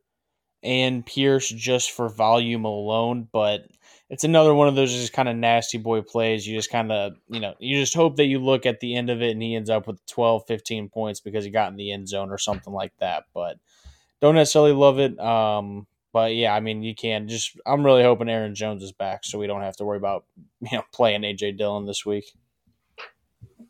and 0.63 1.05
Pierce 1.05 1.49
just 1.49 1.91
for 1.91 2.09
volume 2.09 2.65
alone, 2.65 3.29
but 3.33 3.67
it's 4.09 4.23
another 4.23 4.55
one 4.55 4.69
of 4.69 4.77
those 4.77 4.93
just 4.93 5.13
kind 5.13 5.29
of 5.29 5.35
nasty 5.35 5.79
boy 5.79 6.03
plays. 6.03 6.47
You 6.47 6.57
just 6.57 6.71
kind 6.71 6.93
of, 6.93 7.15
you 7.29 7.41
know, 7.41 7.55
you 7.59 7.81
just 7.81 7.95
hope 7.95 8.17
that 8.17 8.27
you 8.27 8.39
look 8.39 8.67
at 8.67 8.79
the 8.79 8.95
end 8.95 9.11
of 9.11 9.21
it 9.23 9.31
and 9.31 9.43
he 9.43 9.57
ends 9.57 9.71
up 9.71 9.89
with 9.89 10.05
12, 10.07 10.45
15 10.47 10.91
points 10.91 11.19
because 11.19 11.45
he 11.45 11.51
got 11.51 11.73
in 11.73 11.77
the 11.77 11.91
end 11.91 12.07
zone 12.09 12.31
or 12.31 12.39
something 12.39 12.73
like 12.73 12.93
that. 13.01 13.25
But 13.35 13.57
don't 14.21 14.37
necessarily 14.37 14.73
love 14.73 15.01
it. 15.01 15.19
Um, 15.19 15.87
but 16.13 16.35
yeah, 16.35 16.55
I 16.55 16.61
mean, 16.61 16.83
you 16.83 16.95
can 16.95 17.29
just. 17.29 17.59
I'm 17.67 17.85
really 17.85 18.03
hoping 18.03 18.29
Aaron 18.29 18.55
Jones 18.55 18.83
is 18.83 18.93
back, 18.93 19.25
so 19.25 19.39
we 19.39 19.47
don't 19.47 19.63
have 19.63 19.77
to 19.77 19.85
worry 19.85 19.97
about 19.97 20.25
you 20.61 20.77
know 20.77 20.85
playing 20.93 21.23
AJ 21.23 21.59
Dillon 21.59 21.87
this 21.87 22.05
week. 22.05 22.25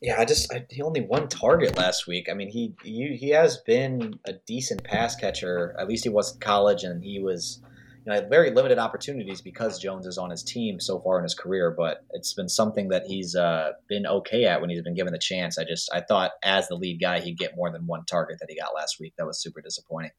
Yeah, 0.00 0.20
I 0.20 0.24
just 0.24 0.52
I, 0.52 0.66
he 0.68 0.82
only 0.82 1.02
one 1.02 1.28
target 1.28 1.76
last 1.76 2.08
week. 2.08 2.28
I 2.28 2.34
mean, 2.34 2.48
he, 2.48 2.74
he 2.82 3.16
he 3.16 3.28
has 3.30 3.58
been 3.58 4.18
a 4.26 4.32
decent 4.32 4.82
pass 4.82 5.14
catcher. 5.14 5.76
At 5.78 5.86
least 5.86 6.02
he 6.02 6.10
was 6.10 6.34
in 6.34 6.40
college, 6.40 6.82
and 6.82 7.04
he 7.04 7.20
was 7.20 7.60
you 8.04 8.10
know 8.10 8.14
had 8.14 8.28
very 8.28 8.50
limited 8.50 8.80
opportunities 8.80 9.40
because 9.40 9.78
Jones 9.78 10.04
is 10.08 10.18
on 10.18 10.30
his 10.30 10.42
team 10.42 10.80
so 10.80 10.98
far 10.98 11.18
in 11.18 11.22
his 11.22 11.36
career. 11.36 11.70
But 11.70 12.04
it's 12.10 12.34
been 12.34 12.48
something 12.48 12.88
that 12.88 13.04
he's 13.06 13.36
uh, 13.36 13.74
been 13.88 14.04
okay 14.04 14.46
at 14.46 14.60
when 14.60 14.70
he's 14.70 14.82
been 14.82 14.96
given 14.96 15.12
the 15.12 15.20
chance. 15.20 15.56
I 15.56 15.62
just 15.62 15.88
I 15.94 16.00
thought 16.00 16.32
as 16.42 16.66
the 16.66 16.74
lead 16.74 17.00
guy 17.00 17.20
he'd 17.20 17.38
get 17.38 17.54
more 17.54 17.70
than 17.70 17.86
one 17.86 18.04
target 18.04 18.38
that 18.40 18.50
he 18.50 18.58
got 18.58 18.74
last 18.74 18.98
week. 18.98 19.14
That 19.18 19.26
was 19.26 19.40
super 19.40 19.60
disappointing. 19.60 20.10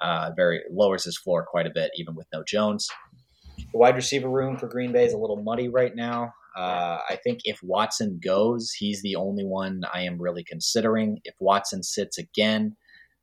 Uh, 0.00 0.30
very 0.36 0.62
lowers 0.70 1.04
his 1.04 1.18
floor 1.18 1.44
quite 1.44 1.66
a 1.66 1.72
bit, 1.74 1.90
even 1.96 2.14
with 2.14 2.26
no 2.32 2.42
Jones. 2.44 2.88
The 3.72 3.78
wide 3.78 3.96
receiver 3.96 4.30
room 4.30 4.56
for 4.56 4.68
Green 4.68 4.92
Bay 4.92 5.04
is 5.04 5.12
a 5.12 5.18
little 5.18 5.42
muddy 5.42 5.68
right 5.68 5.94
now. 5.94 6.32
Uh, 6.56 6.98
I 7.08 7.18
think 7.22 7.40
if 7.44 7.60
Watson 7.62 8.20
goes, 8.24 8.72
he's 8.72 9.02
the 9.02 9.16
only 9.16 9.44
one 9.44 9.82
I 9.92 10.02
am 10.02 10.20
really 10.20 10.42
considering. 10.44 11.20
If 11.24 11.34
Watson 11.40 11.82
sits 11.82 12.18
again, 12.18 12.76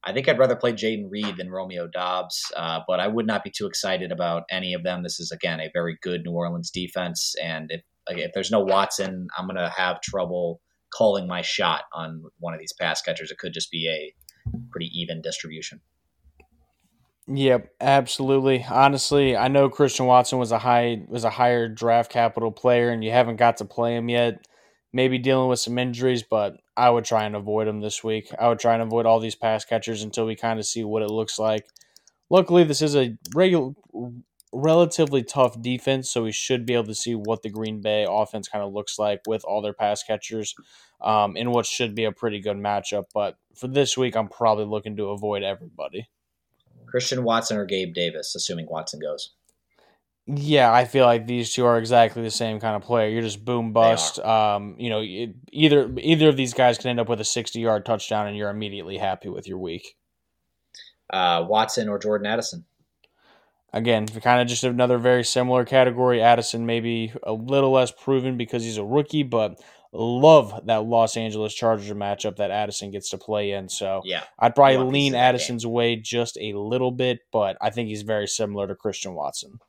I 0.05 0.13
think 0.13 0.29
I'd 0.29 0.37
rather 0.37 0.55
play 0.55 0.71
Jayden 0.71 1.07
Reed 1.09 1.37
than 1.37 1.49
Romeo 1.49 1.87
Doubs, 1.87 2.39
uh, 2.55 2.81
but 2.87 2.99
I 2.99 3.07
would 3.07 3.25
not 3.25 3.43
be 3.43 3.49
too 3.49 3.65
excited 3.65 4.11
about 4.11 4.43
any 4.51 4.73
of 4.73 4.83
them. 4.83 5.01
This 5.03 5.19
is 5.19 5.31
again 5.31 5.59
a 5.59 5.71
very 5.73 5.97
good 6.01 6.21
New 6.23 6.31
Orleans 6.31 6.69
defense, 6.69 7.33
and 7.41 7.71
if 7.71 7.81
if 8.07 8.31
there's 8.33 8.51
no 8.51 8.59
Watson, 8.59 9.27
I'm 9.37 9.47
gonna 9.47 9.71
have 9.75 10.01
trouble 10.01 10.61
calling 10.93 11.27
my 11.27 11.41
shot 11.41 11.85
on 11.91 12.23
one 12.39 12.53
of 12.53 12.59
these 12.59 12.73
pass 12.79 13.01
catchers. 13.01 13.31
It 13.31 13.39
could 13.39 13.53
just 13.53 13.71
be 13.71 13.89
a 13.89 14.13
pretty 14.71 14.91
even 14.93 15.21
distribution. 15.21 15.81
Yep, 17.27 17.69
absolutely. 17.81 18.63
Honestly, 18.69 19.35
I 19.35 19.47
know 19.47 19.69
Christian 19.69 20.05
Watson 20.05 20.37
was 20.37 20.51
a 20.51 20.59
high 20.59 21.01
was 21.07 21.23
a 21.23 21.29
higher 21.31 21.67
draft 21.67 22.11
capital 22.11 22.51
player, 22.51 22.89
and 22.89 23.03
you 23.03 23.11
haven't 23.11 23.37
got 23.37 23.57
to 23.57 23.65
play 23.65 23.95
him 23.95 24.09
yet. 24.09 24.45
Maybe 24.93 25.17
dealing 25.17 25.49
with 25.49 25.59
some 25.59 25.77
injuries, 25.79 26.23
but 26.23 26.57
I 26.77 26.89
would 26.89 27.03
try 27.03 27.25
and 27.25 27.35
avoid 27.35 27.67
him 27.67 27.81
this 27.81 28.03
week. 28.03 28.29
I 28.39 28.47
would 28.47 28.59
try 28.59 28.73
and 28.75 28.83
avoid 28.83 29.05
all 29.07 29.19
these 29.19 29.35
pass 29.35 29.65
catchers 29.65 30.03
until 30.03 30.25
we 30.25 30.35
kind 30.35 30.59
of 30.59 30.65
see 30.67 30.83
what 30.83 31.01
it 31.01 31.09
looks 31.09 31.39
like. 31.39 31.65
Luckily, 32.29 32.63
this 32.63 32.81
is 32.81 32.95
a 32.95 33.17
regular, 33.35 33.71
relatively 34.53 35.23
tough 35.23 35.61
defense, 35.61 36.09
so 36.09 36.23
we 36.23 36.31
should 36.31 36.65
be 36.65 36.73
able 36.75 36.85
to 36.85 36.95
see 36.95 37.15
what 37.15 37.41
the 37.43 37.49
Green 37.49 37.81
Bay 37.81 38.05
offense 38.09 38.47
kind 38.47 38.63
of 38.63 38.73
looks 38.73 38.99
like 38.99 39.21
with 39.27 39.43
all 39.45 39.61
their 39.61 39.73
pass 39.73 40.03
catchers 40.03 40.55
um, 41.01 41.35
in 41.37 41.51
what 41.51 41.65
should 41.65 41.95
be 41.95 42.05
a 42.05 42.11
pretty 42.11 42.39
good 42.39 42.57
matchup. 42.57 43.05
But 43.13 43.37
for 43.55 43.67
this 43.67 43.97
week, 43.97 44.15
I'm 44.15 44.29
probably 44.29 44.65
looking 44.65 44.95
to 44.97 45.09
avoid 45.09 45.43
everybody. 45.43 46.07
Christian 46.95 47.25
Watson 47.25 47.57
or 47.57 47.65
Gabe 47.65 47.93
Davis, 47.93 48.35
assuming 48.35 48.67
Watson 48.69 49.01
goes. 49.01 49.31
Yeah, 50.27 50.71
I 50.71 50.85
feel 50.85 51.05
like 51.05 51.27
these 51.27 51.53
two 51.53 51.65
are 51.65 51.77
exactly 51.77 52.23
the 52.23 52.31
same 52.31 52.61
kind 52.61 52.73
of 52.73 52.83
player. 52.83 53.09
You're 53.09 53.21
just 53.21 53.43
boom 53.43 53.73
bust. 53.73 54.17
Um, 54.19 54.75
you 54.79 54.89
know, 54.89 55.01
it, 55.01 55.35
either 55.51 55.93
either 55.99 56.29
of 56.29 56.37
these 56.37 56.53
guys 56.53 56.77
can 56.77 56.91
end 56.91 57.01
up 57.01 57.09
with 57.09 57.19
a 57.19 57.25
60 57.25 57.59
yard 57.59 57.85
touchdown, 57.85 58.27
and 58.27 58.37
you're 58.37 58.49
immediately 58.49 58.97
happy 58.97 59.27
with 59.27 59.45
your 59.45 59.57
week. 59.57 59.97
Uh, 61.09 61.45
Watson 61.49 61.89
or 61.89 61.99
Jordan 61.99 62.27
Addison. 62.27 62.63
Again, 63.73 64.07
kind 64.07 64.41
of 64.41 64.47
just 64.47 64.63
another 64.63 64.97
very 64.97 65.25
similar 65.25 65.65
category. 65.65 66.21
Addison 66.21 66.65
maybe 66.65 67.11
a 67.23 67.33
little 67.33 67.71
less 67.71 67.91
proven 67.91 68.37
because 68.37 68.63
he's 68.63 68.77
a 68.77 68.85
rookie, 68.85 69.23
but 69.23 69.61
love 69.95 70.61
that 70.65 70.85
Los 70.85 71.17
Angeles 71.17 71.53
Chargers 71.53 71.89
matchup 71.91 72.37
that 72.37 72.51
Addison 72.51 72.91
gets 72.91 73.09
to 73.09 73.17
play 73.17 73.51
in. 73.51 73.69
So 73.69 74.01
Yeah, 74.03 74.23
I'd 74.39 74.55
probably 74.55 74.73
You 74.73 74.79
want 74.79 74.93
pieces 74.93 75.11
lean 75.11 75.15
Addison's 75.15 75.65
way 75.65 75.95
just 75.95 76.37
a 76.39 76.53
little 76.53 76.91
bit, 76.91 77.19
but 77.31 77.57
I 77.61 77.69
think 77.69 77.89
he's 77.89 78.01
very 78.03 78.27
similar 78.27 78.67
to 78.67 78.75
Christian 78.75 79.13
Watson. 79.13 79.59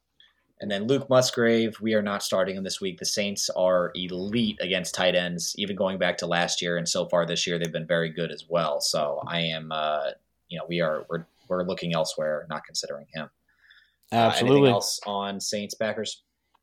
And 0.61 0.71
then 0.71 0.87
Luke 0.87 1.11
Musgrave, 1.11 1.79
we 1.83 1.95
are 1.95 2.03
not 2.03 2.23
starting 2.23 2.57
him 2.57 2.65
this 2.65 2.81
week. 2.81 2.99
The 2.99 3.05
Saints 3.05 3.51
are 3.51 3.93
elite 3.95 4.59
against 4.61 4.95
tight 4.95 5.15
ends, 5.15 5.55
even 5.59 5.77
going 5.77 5.99
back 5.99 6.17
to 6.19 6.27
last 6.27 6.63
year, 6.63 6.79
and 6.79 6.89
so 6.89 7.07
far 7.07 7.27
this 7.27 7.47
year 7.47 7.59
they've 7.59 7.73
been 7.73 7.87
very 7.87 8.09
good 8.09 8.33
as 8.33 8.45
well. 8.49 8.81
So 8.81 9.23
I 9.27 9.41
am, 9.41 9.71
uh, 9.71 10.13
you 10.49 10.59
know, 10.59 10.65
we 10.67 10.81
are 10.81 11.05
we're 11.11 11.27
we're 11.49 11.65
looking 11.65 11.95
elsewhere, 11.95 12.47
not 12.49 12.65
considering 12.65 13.07
him. 13.13 13.29
Uh, 14.11 14.17
Absolutely. 14.17 14.59
anything 14.59 14.75
else 14.75 15.01
on 15.07 15.41
Saints 15.41 15.75
Packers? 15.75 16.23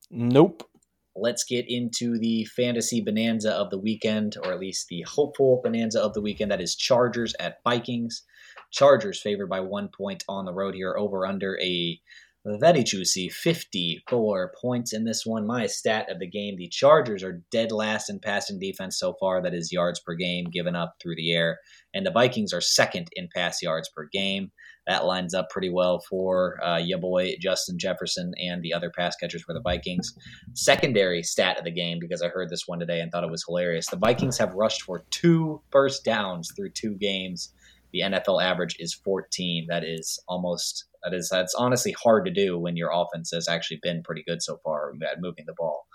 nope. 0.09 0.67
Let's 1.15 1.43
get 1.43 1.65
into 1.67 2.17
the 2.17 2.45
fantasy 2.45 3.01
bonanza 3.01 3.51
of 3.51 3.69
the 3.69 3.77
weekend, 3.77 4.35
or 4.43 4.51
at 4.51 4.59
least 4.59 4.87
the 4.87 5.03
hopeful 5.07 5.61
bonanza 5.63 6.01
of 6.01 6.13
the 6.13 6.21
weekend. 6.21 6.51
That 6.51 6.61
is 6.61 6.75
Chargers 6.75 7.35
at 7.39 7.61
Vikings. 7.63 8.23
Chargers 8.71 9.21
favored 9.21 9.49
by 9.49 9.59
one 9.59 9.89
point 9.95 10.23
on 10.27 10.45
the 10.45 10.53
road 10.53 10.73
here, 10.73 10.95
over 10.97 11.25
under 11.27 11.59
a 11.61 11.99
very 12.45 12.83
juicy 12.83 13.29
54 13.29 14.53
points 14.59 14.91
in 14.91 15.05
this 15.05 15.25
one. 15.25 15.47
My 15.47 15.65
stat 15.67 16.09
of 16.09 16.19
the 16.19 16.27
game 16.27 16.57
the 16.57 16.67
Chargers 16.67 17.23
are 17.23 17.41
dead 17.51 17.71
last 17.71 18.09
in 18.09 18.19
passing 18.19 18.59
defense 18.59 18.99
so 18.99 19.13
far. 19.19 19.41
That 19.41 19.53
is 19.53 19.71
yards 19.71 19.99
per 19.99 20.15
game 20.15 20.45
given 20.51 20.75
up 20.75 20.95
through 21.01 21.15
the 21.15 21.31
air. 21.33 21.59
And 21.93 22.05
the 22.05 22.11
Vikings 22.11 22.53
are 22.53 22.61
second 22.61 23.09
in 23.13 23.29
pass 23.33 23.61
yards 23.61 23.89
per 23.95 24.09
game. 24.11 24.51
That 24.87 25.05
lines 25.05 25.33
up 25.33 25.49
pretty 25.49 25.69
well 25.69 25.99
for 26.09 26.61
uh, 26.63 26.77
your 26.77 26.99
boy 26.99 27.35
Justin 27.39 27.79
Jefferson 27.79 28.33
and 28.37 28.61
the 28.61 28.73
other 28.73 28.89
pass 28.89 29.15
catchers 29.15 29.41
for 29.43 29.53
the 29.53 29.61
Vikings. 29.61 30.13
Secondary 30.53 31.23
stat 31.23 31.57
of 31.57 31.63
the 31.63 31.71
game, 31.71 31.99
because 32.01 32.21
I 32.21 32.27
heard 32.27 32.49
this 32.49 32.67
one 32.67 32.79
today 32.79 32.99
and 32.99 33.11
thought 33.11 33.23
it 33.23 33.31
was 33.31 33.45
hilarious. 33.47 33.87
The 33.87 33.95
Vikings 33.97 34.37
have 34.39 34.53
rushed 34.53 34.81
for 34.81 35.05
two 35.09 35.61
first 35.71 36.03
downs 36.03 36.49
through 36.55 36.71
two 36.71 36.95
games. 36.95 37.53
The 37.93 38.01
NFL 38.01 38.43
average 38.43 38.75
is 38.79 38.93
14. 38.93 39.67
That 39.69 39.83
is 39.85 40.19
almost 40.27 40.85
that 41.03 41.13
is 41.13 41.29
that's 41.29 41.53
honestly 41.55 41.93
hard 41.93 42.25
to 42.25 42.31
do 42.31 42.57
when 42.57 42.75
your 42.75 42.89
offense 42.93 43.31
has 43.33 43.47
actually 43.47 43.79
been 43.83 44.03
pretty 44.03 44.23
good 44.27 44.41
so 44.41 44.57
far 44.63 44.93
at 45.09 45.21
moving 45.21 45.45
the 45.45 45.53
ball. 45.53 45.85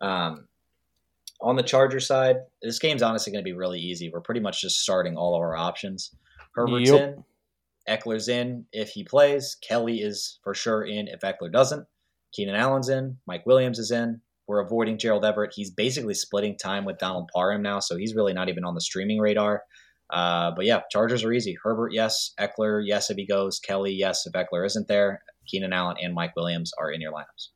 Um, 0.00 0.48
on 1.40 1.56
the 1.56 1.62
Charger 1.62 2.00
side, 2.00 2.36
this 2.62 2.78
game's 2.78 3.02
honestly 3.02 3.32
going 3.32 3.42
to 3.44 3.48
be 3.48 3.52
really 3.56 3.80
easy. 3.80 4.10
We're 4.12 4.20
pretty 4.20 4.40
much 4.40 4.60
just 4.62 4.80
starting 4.80 5.16
all 5.16 5.34
of 5.34 5.40
our 5.40 5.56
options. 5.56 6.14
Herbert's 6.54 6.90
Yep. 6.90 7.00
in, 7.00 7.24
Ekeler's 7.88 8.28
in 8.28 8.66
if 8.72 8.90
he 8.90 9.04
plays. 9.04 9.56
Kelley 9.66 9.98
is 9.98 10.38
for 10.42 10.54
sure 10.54 10.82
in 10.84 11.08
if 11.08 11.20
Ekeler 11.20 11.52
doesn't. 11.52 11.86
Keenan 12.32 12.56
Allen's 12.56 12.88
in. 12.88 13.18
Mike 13.26 13.46
Williams 13.46 13.78
is 13.78 13.90
in. 13.90 14.20
We're 14.46 14.64
avoiding 14.64 14.98
Gerald 14.98 15.24
Everett. 15.24 15.52
He's 15.54 15.70
basically 15.70 16.14
splitting 16.14 16.58
time 16.58 16.84
with 16.84 16.98
Donald 16.98 17.30
Parham 17.32 17.62
now, 17.62 17.78
so 17.80 17.96
he's 17.96 18.14
really 18.14 18.34
not 18.34 18.48
even 18.48 18.64
on 18.64 18.74
the 18.74 18.80
streaming 18.80 19.18
radar. 19.20 19.62
Uh, 20.10 20.50
but 20.54 20.66
yeah, 20.66 20.80
Chargers 20.90 21.24
are 21.24 21.32
easy. 21.32 21.56
Herbert, 21.62 21.92
yes. 21.92 22.32
Ekeler, 22.38 22.82
yes, 22.84 23.08
if 23.10 23.16
he 23.16 23.26
goes. 23.26 23.58
Kelley, 23.58 23.92
yes, 23.92 24.26
if 24.26 24.32
Ekeler 24.32 24.66
isn't 24.66 24.88
there. 24.88 25.22
Keenan 25.46 25.72
Allen 25.72 25.96
and 26.02 26.14
Mike 26.14 26.36
Williams 26.36 26.72
are 26.78 26.90
in 26.90 27.00
your 27.00 27.12
lineups. 27.12 27.48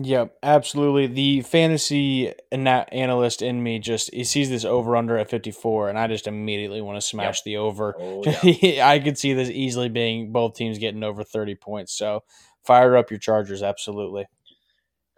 Yep, 0.00 0.36
absolutely. 0.44 1.06
The 1.08 1.40
fantasy 1.42 2.32
ana- 2.52 2.86
analyst 2.92 3.42
in 3.42 3.62
me 3.62 3.80
just 3.80 4.12
he 4.14 4.22
sees 4.22 4.48
this 4.48 4.64
over 4.64 4.94
under 4.96 5.18
at 5.18 5.28
54, 5.30 5.88
and 5.88 5.98
I 5.98 6.06
just 6.06 6.26
immediately 6.26 6.80
want 6.80 6.98
to 6.98 7.00
smash 7.06 7.42
the 7.42 7.56
over. 7.56 7.96
Oh, 7.98 8.22
yeah. 8.42 8.86
I 8.88 9.00
could 9.00 9.18
see 9.18 9.32
this 9.32 9.48
easily 9.50 9.88
being 9.88 10.30
both 10.30 10.54
teams 10.54 10.78
getting 10.78 11.02
over 11.02 11.24
30 11.24 11.56
points. 11.56 11.92
So 11.94 12.22
fire 12.64 12.96
up 12.96 13.10
your 13.10 13.18
Chargers, 13.18 13.62
absolutely. 13.62 14.26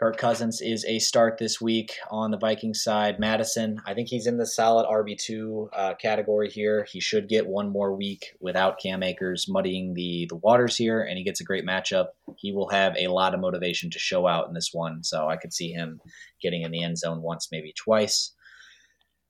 Kirk 0.00 0.16
Cousins 0.16 0.62
is 0.62 0.82
a 0.86 0.98
start 0.98 1.36
this 1.36 1.60
week 1.60 1.92
on 2.10 2.30
the 2.30 2.38
Vikings 2.38 2.82
side. 2.82 3.20
Mattison, 3.20 3.82
I 3.84 3.92
think 3.92 4.08
he's 4.08 4.26
in 4.26 4.38
the 4.38 4.46
solid 4.46 4.86
RB2 4.86 5.68
uh, 5.74 5.94
category 5.96 6.48
here. 6.48 6.86
He 6.90 7.00
should 7.00 7.28
get 7.28 7.46
one 7.46 7.70
more 7.70 7.94
week 7.94 8.34
without 8.40 8.80
Cam 8.80 9.02
Akers 9.02 9.44
muddying 9.46 9.92
the, 9.92 10.24
the 10.30 10.36
waters 10.36 10.74
here, 10.74 11.02
and 11.02 11.18
he 11.18 11.24
gets 11.24 11.42
a 11.42 11.44
great 11.44 11.66
matchup. 11.66 12.06
He 12.38 12.50
will 12.50 12.70
have 12.70 12.96
a 12.96 13.08
lot 13.08 13.34
of 13.34 13.40
motivation 13.40 13.90
to 13.90 13.98
show 13.98 14.26
out 14.26 14.48
in 14.48 14.54
this 14.54 14.70
one, 14.72 15.04
so 15.04 15.28
I 15.28 15.36
could 15.36 15.52
see 15.52 15.70
him 15.70 16.00
getting 16.40 16.62
in 16.62 16.70
the 16.70 16.82
end 16.82 16.96
zone 16.96 17.20
once, 17.20 17.48
maybe 17.52 17.74
twice. 17.76 18.32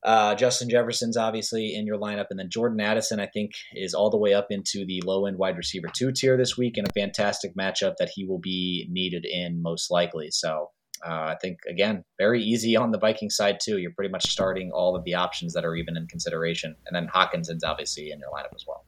Uh, 0.03 0.35
Justin 0.35 0.71
Jefferson's 0.71 1.17
obviously 1.17 1.75
in 1.75 1.87
your 1.87 1.99
lineup, 1.99 2.27
and 2.31 2.39
then 2.39 2.49
Jordan 2.49 2.81
Addison, 2.81 3.21
I 3.21 3.27
think, 3.27 3.53
is 3.75 3.93
all 3.93 4.11
the 4.11 4.17
way 4.19 4.33
up 4.33 4.47
into 4.51 4.87
the 4.87 5.03
low 5.05 5.27
end 5.27 5.37
wide 5.37 5.57
receiver 5.57 5.89
two 5.95 6.11
tier 6.13 6.37
this 6.37 6.57
week, 6.57 6.77
and 6.77 6.87
a 6.87 6.93
fantastic 6.93 7.55
matchup 7.55 7.95
that 7.99 8.11
he 8.15 8.25
will 8.25 8.39
be 8.39 8.87
needed 8.91 9.27
in 9.27 9.63
most 9.63 9.91
likely. 9.91 10.31
So 10.31 10.71
uh, 11.07 11.35
I 11.35 11.37
think 11.41 11.59
again, 11.69 12.05
very 12.19 12.43
easy 12.43 12.77
on 12.77 12.93
the 12.93 12.99
Viking 12.99 13.31
side 13.31 13.59
too. 13.63 13.79
You're 13.79 13.93
pretty 13.95 14.11
much 14.11 14.31
starting 14.31 14.71
all 14.73 14.97
of 14.97 15.05
the 15.05 15.15
options 15.15 15.53
that 15.55 15.65
are 15.65 15.75
even 15.75 15.97
in 15.97 16.07
consideration, 16.07 16.75
and 16.87 16.97
then 16.97 17.09
Hockenson's 17.15 17.65
obviously 17.65 18.11
in 18.11 18.19
your 18.19 18.31
lineup 18.31 18.55
as 18.55 18.65
well. 18.67 18.87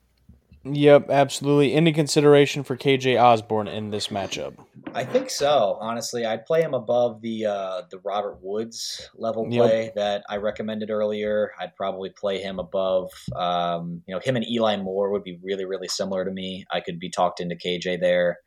Yep, 0.64 1.10
absolutely. 1.10 1.74
Any 1.74 1.92
consideration 1.92 2.62
for 2.62 2.76
KJ 2.76 3.20
Osborne 3.20 3.66
in 3.66 3.90
this 3.90 4.08
matchup? 4.08 4.54
I 4.94 5.04
think 5.04 5.28
so. 5.28 5.76
Honestly, 5.80 6.24
I'd 6.24 6.46
play 6.46 6.62
him 6.62 6.72
above 6.72 7.20
the 7.20 7.46
uh, 7.46 7.82
the 7.90 7.98
Robert 8.04 8.38
Woods 8.42 9.08
level 9.16 9.44
play 9.46 9.84
yep. 9.84 9.94
that 9.96 10.24
I 10.28 10.36
recommended 10.36 10.90
earlier. 10.90 11.50
I'd 11.58 11.74
probably 11.74 12.10
play 12.10 12.40
him 12.40 12.60
above. 12.60 13.10
Um, 13.34 14.02
you 14.06 14.14
know, 14.14 14.20
him 14.24 14.36
and 14.36 14.48
Eli 14.48 14.76
Moore 14.76 15.10
would 15.10 15.24
be 15.24 15.40
really 15.42 15.64
really 15.64 15.88
similar 15.88 16.24
to 16.24 16.30
me. 16.30 16.64
I 16.70 16.80
could 16.80 17.00
be 17.00 17.10
talked 17.10 17.40
into 17.40 17.56
KJ 17.56 18.00
there, 18.00 18.38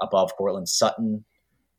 above 0.00 0.32
Courtland 0.36 0.68
Sutton, 0.68 1.24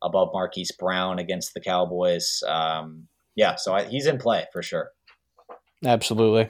above 0.02 0.30
Marquise 0.32 0.72
Brown 0.72 1.20
against 1.20 1.54
the 1.54 1.62
Cowboys. 1.62 2.42
Um, 2.48 3.08
yeah, 3.36 3.56
so 3.56 3.74
I, 3.74 3.84
he's 3.84 4.08
in 4.08 4.20
play 4.20 4.46
for 4.54 4.62
sure. 4.62 4.92
Absolutely. 5.86 6.50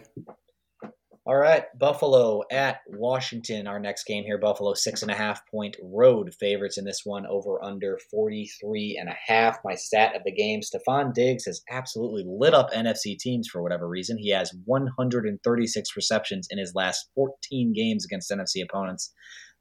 All 1.32 1.38
right, 1.38 1.64
Buffalo 1.80 2.42
at 2.52 2.82
Washington. 2.88 3.66
Our 3.66 3.80
next 3.80 4.04
game 4.04 4.26
here, 4.26 4.38
Buffalo 4.38 4.74
six 4.74 5.02
and 5.02 5.10
a 5.10 5.16
half 5.16 5.50
point 5.50 5.78
road 5.82 6.34
favorites 6.38 6.78
in 6.78 6.84
this 6.84 7.04
one, 7.06 7.26
over 7.26 7.64
under 7.64 7.98
43 8.12 8.98
and 9.00 9.08
a 9.08 9.16
half. 9.28 9.60
My 9.64 9.76
stat 9.76 10.14
of 10.14 10.24
the 10.26 10.34
game, 10.34 10.60
Stefon 10.60 11.14
Diggs 11.14 11.46
has 11.46 11.64
absolutely 11.70 12.26
lit 12.28 12.54
up 12.54 12.74
NFC 12.74 13.18
teams 13.18 13.48
for 13.48 13.64
whatever 13.64 13.88
reason. 13.88 14.18
He 14.18 14.32
has 14.32 14.54
136 14.66 15.96
receptions 15.96 16.50
in 16.52 16.58
his 16.58 16.74
last 16.76 17.08
14 17.16 17.72
games 17.74 18.04
against 18.04 18.30
NFC 18.30 18.62
opponents. 18.62 19.14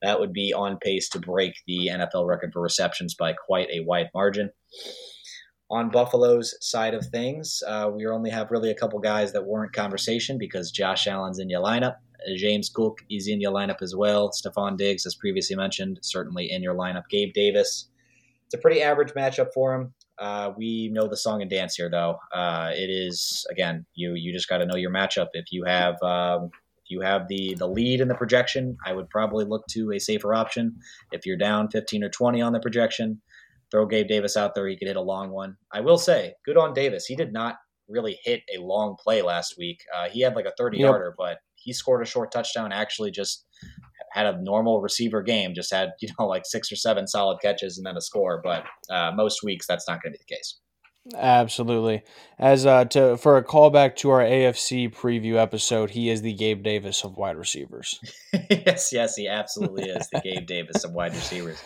That 0.02 0.18
would 0.18 0.32
be 0.32 0.52
on 0.52 0.76
pace 0.82 1.08
to 1.10 1.20
break 1.20 1.52
the 1.68 1.88
NFL 1.92 2.26
record 2.26 2.50
for 2.52 2.62
receptions 2.62 3.14
by 3.14 3.32
quite 3.32 3.68
a 3.70 3.84
wide 3.84 4.08
margin 4.12 4.50
on 5.70 5.90
Buffalo's 5.90 6.54
side 6.60 6.94
of 6.94 7.06
things, 7.06 7.62
uh, 7.66 7.90
we 7.92 8.06
only 8.06 8.30
have 8.30 8.50
really 8.50 8.70
a 8.70 8.74
couple 8.74 8.98
guys 8.98 9.32
that 9.32 9.46
weren't 9.46 9.72
conversation 9.72 10.36
because 10.36 10.70
Josh 10.70 11.06
Allen's 11.06 11.38
in 11.38 11.48
your 11.48 11.62
lineup. 11.62 11.96
James 12.36 12.68
Cook 12.68 12.98
is 13.08 13.28
in 13.28 13.40
your 13.40 13.52
lineup 13.52 13.80
as 13.80 13.94
well. 13.96 14.30
Stefon 14.30 14.76
Diggs, 14.76 15.06
as 15.06 15.14
previously 15.14 15.56
mentioned, 15.56 16.00
certainly 16.02 16.50
in 16.50 16.62
your 16.62 16.74
lineup. 16.74 17.04
Gabe 17.08 17.32
Davis. 17.32 17.88
It's 18.46 18.54
a 18.54 18.58
pretty 18.58 18.82
average 18.82 19.12
matchup 19.14 19.52
for 19.54 19.74
him. 19.74 19.94
Uh, 20.18 20.52
we 20.56 20.90
know 20.92 21.08
the 21.08 21.16
song 21.16 21.40
and 21.40 21.50
dance 21.50 21.76
here, 21.76 21.88
though. 21.88 22.18
Uh, 22.34 22.70
it 22.74 22.90
is 22.90 23.46
again, 23.50 23.86
you 23.94 24.14
you 24.14 24.32
just 24.32 24.48
got 24.48 24.58
to 24.58 24.66
know 24.66 24.76
your 24.76 24.90
matchup. 24.90 25.28
If 25.32 25.46
you 25.50 25.64
have 25.64 25.94
um, 26.02 26.50
if 26.84 26.90
you 26.90 27.00
have 27.00 27.28
the 27.28 27.54
the 27.58 27.68
lead 27.68 28.00
in 28.00 28.08
the 28.08 28.14
projection, 28.14 28.76
I 28.84 28.92
would 28.92 29.08
probably 29.08 29.46
look 29.46 29.66
to 29.70 29.92
a 29.92 30.00
safer 30.00 30.34
option. 30.34 30.76
If 31.12 31.24
you're 31.24 31.38
down 31.38 31.70
15 31.70 32.04
or 32.04 32.10
20 32.10 32.42
on 32.42 32.52
the 32.52 32.60
projection, 32.60 33.22
throw 33.70 33.86
Gabe 33.86 34.08
Davis 34.08 34.36
out 34.36 34.54
there. 34.54 34.66
He 34.68 34.76
could 34.76 34.88
hit 34.88 34.96
a 34.96 35.02
long 35.02 35.30
one. 35.30 35.56
I 35.72 35.80
will 35.80 35.98
say, 35.98 36.34
good 36.44 36.56
on 36.56 36.74
Davis. 36.74 37.06
He 37.06 37.16
did 37.16 37.32
not 37.32 37.56
really 37.88 38.18
hit 38.24 38.42
a 38.54 38.60
long 38.60 38.96
play 39.02 39.22
last 39.22 39.54
week. 39.58 39.80
Uh, 39.94 40.08
he 40.08 40.20
had 40.20 40.36
like 40.36 40.46
a 40.46 40.52
30 40.56 40.78
yarder, 40.78 41.14
but 41.18 41.38
he 41.56 41.72
scored 41.72 42.02
a 42.02 42.06
short 42.06 42.32
touchdown. 42.32 42.72
Actually, 42.72 43.10
just 43.10 43.44
had 44.12 44.26
a 44.26 44.40
normal 44.42 44.80
receiver 44.80 45.22
game. 45.22 45.54
Just 45.54 45.72
had 45.72 45.90
you 46.00 46.08
know 46.18 46.26
like 46.26 46.42
six 46.44 46.70
or 46.72 46.76
seven 46.76 47.06
solid 47.06 47.38
catches 47.42 47.78
and 47.78 47.86
then 47.86 47.96
a 47.96 48.00
score. 48.00 48.40
But 48.42 48.64
uh, 48.90 49.12
most 49.14 49.42
weeks 49.42 49.66
that's 49.66 49.88
not 49.88 50.02
going 50.02 50.12
to 50.12 50.18
be 50.18 50.24
the 50.28 50.34
case. 50.34 50.58
Absolutely. 51.16 52.02
As 52.38 52.66
uh, 52.66 52.84
to 52.86 53.16
for 53.16 53.38
a 53.38 53.44
callback 53.44 53.96
to 53.96 54.10
our 54.10 54.20
AFC 54.20 54.94
preview 54.94 55.36
episode, 55.36 55.90
he 55.90 56.10
is 56.10 56.20
the 56.22 56.34
Gabe 56.34 56.62
Davis 56.62 57.04
of 57.04 57.16
wide 57.16 57.36
receivers. 57.36 57.98
yes, 58.50 58.90
yes, 58.92 59.16
he 59.16 59.26
absolutely 59.26 59.84
is 59.84 60.08
the 60.10 60.20
Gabe 60.20 60.46
Davis 60.46 60.84
of 60.84 60.92
wide 60.92 61.14
receivers. 61.14 61.62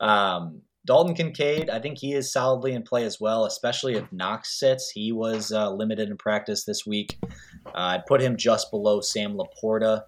Um, 0.00 0.62
Dalton 0.86 1.14
Kincaid, 1.14 1.68
I 1.68 1.78
think 1.78 1.98
he 1.98 2.14
is 2.14 2.32
solidly 2.32 2.72
in 2.72 2.82
play 2.82 3.04
as 3.04 3.20
well, 3.20 3.44
especially 3.44 3.96
if 3.96 4.10
Knox 4.12 4.58
sits. 4.58 4.90
He 4.90 5.12
was 5.12 5.52
uh, 5.52 5.70
limited 5.70 6.08
in 6.08 6.16
practice 6.16 6.64
this 6.64 6.86
week. 6.86 7.18
Uh, 7.66 7.70
I'd 7.74 8.06
put 8.06 8.22
him 8.22 8.36
just 8.36 8.70
below 8.70 9.00
Sam 9.00 9.36
LaPorta 9.36 10.02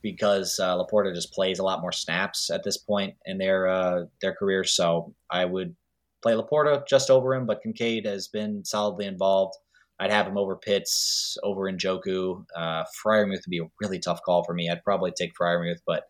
because 0.00 0.58
uh, 0.60 0.76
LaPorta 0.76 1.14
just 1.14 1.32
plays 1.32 1.58
a 1.58 1.64
lot 1.64 1.80
more 1.80 1.92
snaps 1.92 2.50
at 2.50 2.62
this 2.62 2.76
point 2.76 3.14
in 3.24 3.38
their 3.38 3.66
uh, 3.66 4.04
their 4.20 4.34
career. 4.34 4.64
So 4.64 5.14
I 5.30 5.44
would 5.44 5.74
play 6.22 6.34
LaPorta 6.34 6.86
just 6.86 7.10
over 7.10 7.34
him, 7.34 7.46
but 7.46 7.62
Kincaid 7.62 8.06
has 8.06 8.28
been 8.28 8.64
solidly 8.64 9.06
involved. 9.06 9.56
I'd 9.98 10.10
have 10.10 10.26
him 10.26 10.38
over 10.38 10.56
Pitts, 10.56 11.36
over 11.42 11.70
Njoku. 11.70 12.44
Uh, 12.56 12.84
Freiermuth 13.04 13.44
would 13.44 13.50
be 13.50 13.60
a 13.60 13.70
really 13.80 13.98
tough 13.98 14.20
call 14.22 14.42
for 14.44 14.54
me. 14.54 14.68
I'd 14.68 14.84
probably 14.84 15.12
take 15.12 15.32
Freiermuth, 15.34 15.80
but 15.86 16.04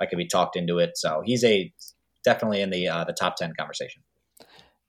I 0.00 0.06
could 0.06 0.18
be 0.18 0.26
talked 0.26 0.56
into 0.56 0.78
it. 0.78 0.96
So 0.96 1.22
he's 1.24 1.44
a 1.44 1.72
definitely 2.24 2.60
in 2.60 2.70
the 2.70 2.88
uh, 2.88 3.04
the 3.04 3.12
top 3.12 3.36
ten 3.36 3.52
conversation. 3.58 4.02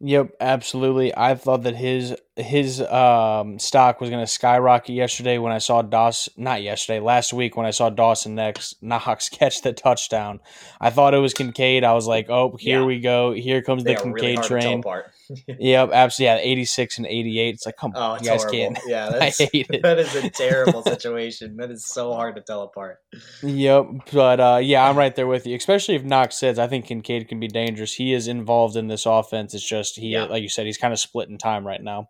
Yep, 0.01 0.35
absolutely. 0.39 1.15
I 1.15 1.35
thought 1.35 1.63
that 1.63 1.75
his 1.75 2.15
his 2.37 2.81
um, 2.81 3.59
stock 3.59 3.99
was 3.99 4.09
going 4.09 4.23
to 4.23 4.31
skyrocket 4.31 4.95
yesterday 4.95 5.37
when 5.37 5.51
I 5.51 5.57
saw 5.57 5.81
Dawson. 5.81 6.33
Not 6.37 6.61
yesterday, 6.61 7.01
last 7.01 7.33
week 7.33 7.57
when 7.57 7.65
I 7.65 7.71
saw 7.71 7.89
Dawson 7.89 8.35
next 8.35 8.81
Knox 8.81 9.27
catch 9.29 9.61
the 9.61 9.73
touchdown. 9.73 10.39
I 10.79 10.89
thought 10.89 11.13
it 11.13 11.17
was 11.17 11.33
Kincaid. 11.33 11.83
I 11.83 11.93
was 11.93 12.07
like, 12.07 12.29
oh, 12.29 12.55
here 12.57 12.79
yeah. 12.79 12.85
we 12.85 13.01
go. 13.01 13.33
Here 13.33 13.61
comes 13.61 13.83
they 13.83 13.95
the 13.95 14.01
Kincaid 14.01 14.37
really 14.37 14.47
train. 14.47 14.83
yep, 15.59 15.89
absolutely. 15.91 16.25
Yeah, 16.25 16.37
eighty 16.41 16.65
six 16.65 16.97
and 16.97 17.07
eighty 17.07 17.39
eight. 17.39 17.55
It's 17.55 17.65
like, 17.65 17.77
come 17.77 17.93
on, 17.95 18.17
oh, 18.17 18.21
you 18.21 18.29
guys 18.29 18.43
horrible. 18.43 18.75
can't. 18.75 18.79
Yeah, 18.87 19.09
that's, 19.19 19.41
I 19.41 19.45
hate 19.45 19.67
it. 19.69 19.81
that 19.83 19.99
is 19.99 20.15
a 20.15 20.29
terrible 20.29 20.83
situation. 20.83 21.57
that 21.57 21.71
is 21.71 21.85
so 21.85 22.13
hard 22.13 22.35
to 22.35 22.41
tell 22.41 22.63
apart. 22.63 22.99
Yep, 23.43 23.85
but 24.11 24.39
uh, 24.39 24.59
yeah, 24.61 24.87
I'm 24.87 24.97
right 24.97 25.15
there 25.15 25.27
with 25.27 25.45
you. 25.45 25.55
Especially 25.55 25.95
if 25.95 26.03
Knox 26.03 26.37
says, 26.37 26.57
I 26.59 26.67
think 26.67 26.85
Kincaid 26.85 27.27
can 27.27 27.39
be 27.39 27.47
dangerous. 27.47 27.93
He 27.93 28.13
is 28.13 28.27
involved 28.27 28.75
in 28.75 28.87
this 28.87 29.05
offense. 29.05 29.53
It's 29.53 29.67
just 29.67 29.97
he, 29.97 30.09
yeah. 30.09 30.25
like 30.25 30.41
you 30.41 30.49
said, 30.49 30.65
he's 30.65 30.77
kind 30.77 30.93
of 30.93 30.99
split 30.99 31.29
in 31.29 31.37
time 31.37 31.65
right 31.65 31.81
now. 31.81 32.09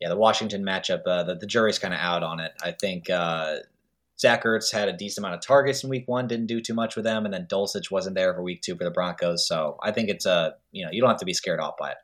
Yeah, 0.00 0.10
the 0.10 0.16
Washington 0.16 0.62
matchup, 0.62 1.02
uh, 1.06 1.22
the, 1.22 1.36
the 1.36 1.46
jury's 1.46 1.78
kind 1.78 1.94
of 1.94 2.00
out 2.00 2.22
on 2.22 2.38
it. 2.38 2.52
I 2.62 2.72
think 2.72 3.08
uh, 3.08 3.56
Zach 4.18 4.44
Ertz 4.44 4.72
had 4.72 4.88
a 4.88 4.96
decent 4.96 5.24
amount 5.24 5.34
of 5.34 5.46
targets 5.46 5.84
in 5.84 5.90
week 5.90 6.04
one, 6.06 6.26
didn't 6.26 6.46
do 6.46 6.60
too 6.60 6.74
much 6.74 6.96
with 6.96 7.04
them, 7.04 7.24
and 7.24 7.34
then 7.34 7.46
Dulcich 7.50 7.90
wasn't 7.90 8.16
there 8.16 8.32
for 8.34 8.42
week 8.42 8.62
two 8.62 8.76
for 8.76 8.84
the 8.84 8.90
Broncos. 8.90 9.46
So 9.46 9.76
I 9.82 9.92
think 9.92 10.08
it's 10.08 10.26
a 10.26 10.54
you 10.72 10.84
know 10.84 10.90
you 10.90 11.00
don't 11.00 11.10
have 11.10 11.20
to 11.20 11.26
be 11.26 11.34
scared 11.34 11.60
off 11.60 11.74
by 11.78 11.90
it. 11.90 11.98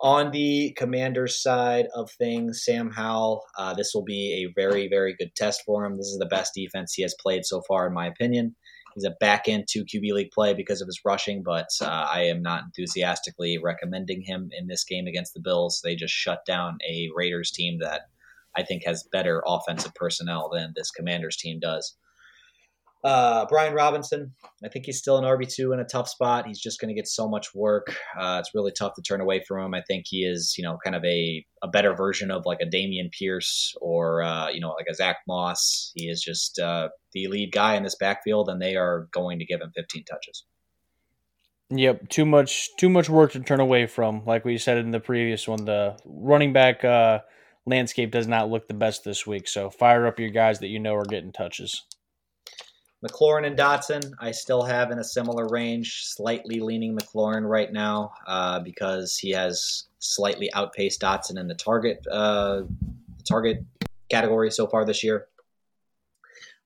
On 0.00 0.30
the 0.30 0.72
Commanders 0.76 1.42
side 1.42 1.86
of 1.94 2.10
things, 2.12 2.64
Sam 2.64 2.90
Howell, 2.90 3.42
uh, 3.58 3.74
this 3.74 3.92
will 3.94 4.04
be 4.04 4.44
a 4.44 4.52
very 4.60 4.88
very 4.88 5.14
good 5.18 5.34
test 5.34 5.62
for 5.64 5.84
him. 5.84 5.96
This 5.96 6.06
is 6.06 6.18
the 6.18 6.26
best 6.26 6.52
defense 6.54 6.94
he 6.94 7.02
has 7.02 7.16
played 7.20 7.44
so 7.44 7.62
far, 7.66 7.86
in 7.86 7.94
my 7.94 8.06
opinion. 8.06 8.54
He's 8.94 9.04
a 9.04 9.16
back 9.20 9.48
end 9.48 9.66
two 9.68 9.84
QB 9.84 10.12
league 10.12 10.30
play 10.32 10.54
because 10.54 10.80
of 10.80 10.86
his 10.86 11.00
rushing, 11.04 11.42
but 11.42 11.68
uh, 11.80 12.08
I 12.12 12.22
am 12.22 12.42
not 12.42 12.64
enthusiastically 12.64 13.58
recommending 13.62 14.22
him 14.22 14.50
in 14.58 14.66
this 14.66 14.84
game 14.84 15.06
against 15.06 15.34
the 15.34 15.40
Bills. 15.40 15.80
They 15.82 15.94
just 15.94 16.12
shut 16.12 16.44
down 16.44 16.78
a 16.88 17.08
Raiders 17.14 17.50
team 17.50 17.78
that 17.80 18.02
I 18.56 18.62
think 18.62 18.84
has 18.84 19.08
better 19.12 19.42
offensive 19.46 19.94
personnel 19.94 20.50
than 20.52 20.72
this 20.74 20.90
Commanders 20.90 21.36
team 21.36 21.60
does. 21.60 21.96
Uh, 23.04 23.46
Brian 23.48 23.74
Robinson, 23.74 24.34
I 24.64 24.68
think 24.68 24.86
he's 24.86 24.98
still 24.98 25.18
an 25.18 25.24
RB 25.24 25.52
two 25.52 25.72
in 25.72 25.78
a 25.78 25.84
tough 25.84 26.08
spot. 26.08 26.46
He's 26.48 26.58
just 26.58 26.80
going 26.80 26.88
to 26.88 26.94
get 26.94 27.06
so 27.06 27.28
much 27.28 27.54
work. 27.54 27.94
Uh, 28.18 28.38
it's 28.40 28.50
really 28.54 28.72
tough 28.76 28.94
to 28.94 29.02
turn 29.02 29.20
away 29.20 29.42
from 29.46 29.66
him. 29.66 29.74
I 29.74 29.82
think 29.86 30.06
he 30.08 30.24
is, 30.24 30.56
you 30.58 30.64
know, 30.64 30.78
kind 30.82 30.96
of 30.96 31.04
a, 31.04 31.44
a 31.62 31.68
better 31.68 31.94
version 31.94 32.32
of 32.32 32.44
like 32.44 32.58
a 32.60 32.66
Dameon 32.66 33.12
Pierce 33.12 33.74
or 33.80 34.22
uh, 34.22 34.48
you 34.48 34.60
know 34.60 34.70
like 34.70 34.86
a 34.90 34.94
Zach 34.94 35.18
Moss. 35.28 35.92
He 35.94 36.08
is 36.08 36.20
just 36.20 36.58
uh, 36.58 36.88
the 37.12 37.28
lead 37.28 37.52
guy 37.52 37.76
in 37.76 37.84
this 37.84 37.94
backfield, 37.94 38.48
and 38.48 38.60
they 38.60 38.74
are 38.74 39.08
going 39.12 39.38
to 39.38 39.44
give 39.44 39.60
him 39.60 39.70
15 39.76 40.04
touches. 40.04 40.44
Yep, 41.70 42.08
too 42.08 42.26
much 42.26 42.68
too 42.78 42.88
much 42.88 43.08
work 43.08 43.32
to 43.32 43.40
turn 43.40 43.60
away 43.60 43.86
from. 43.86 44.24
Like 44.24 44.44
we 44.44 44.58
said 44.58 44.78
in 44.78 44.90
the 44.90 45.00
previous 45.00 45.46
one, 45.46 45.66
the 45.66 45.96
running 46.04 46.52
back 46.52 46.84
uh, 46.84 47.20
landscape 47.68 48.10
does 48.10 48.26
not 48.26 48.50
look 48.50 48.68
the 48.68 48.74
best 48.74 49.04
this 49.04 49.26
week. 49.26 49.48
So 49.48 49.70
fire 49.70 50.06
up 50.06 50.18
your 50.18 50.30
guys 50.30 50.58
that 50.60 50.68
you 50.68 50.78
know 50.78 50.94
are 50.94 51.04
getting 51.04 51.32
touches. 51.32 51.84
McLaurin 53.06 53.46
and 53.46 53.56
Dotson, 53.56 54.12
I 54.18 54.32
still 54.32 54.62
have 54.62 54.90
in 54.90 54.98
a 54.98 55.04
similar 55.04 55.46
range, 55.48 56.04
slightly 56.04 56.58
leaning 56.58 56.96
McLaurin 56.96 57.48
right 57.48 57.72
now 57.72 58.12
uh, 58.26 58.58
because 58.58 59.16
he 59.16 59.30
has 59.30 59.84
slightly 60.00 60.52
outpaced 60.52 61.00
Dotson 61.00 61.38
in 61.38 61.46
the 61.46 61.54
target 61.54 62.04
uh, 62.10 62.62
target 63.24 63.64
category 64.10 64.50
so 64.50 64.66
far 64.66 64.84
this 64.84 65.04
year. 65.04 65.26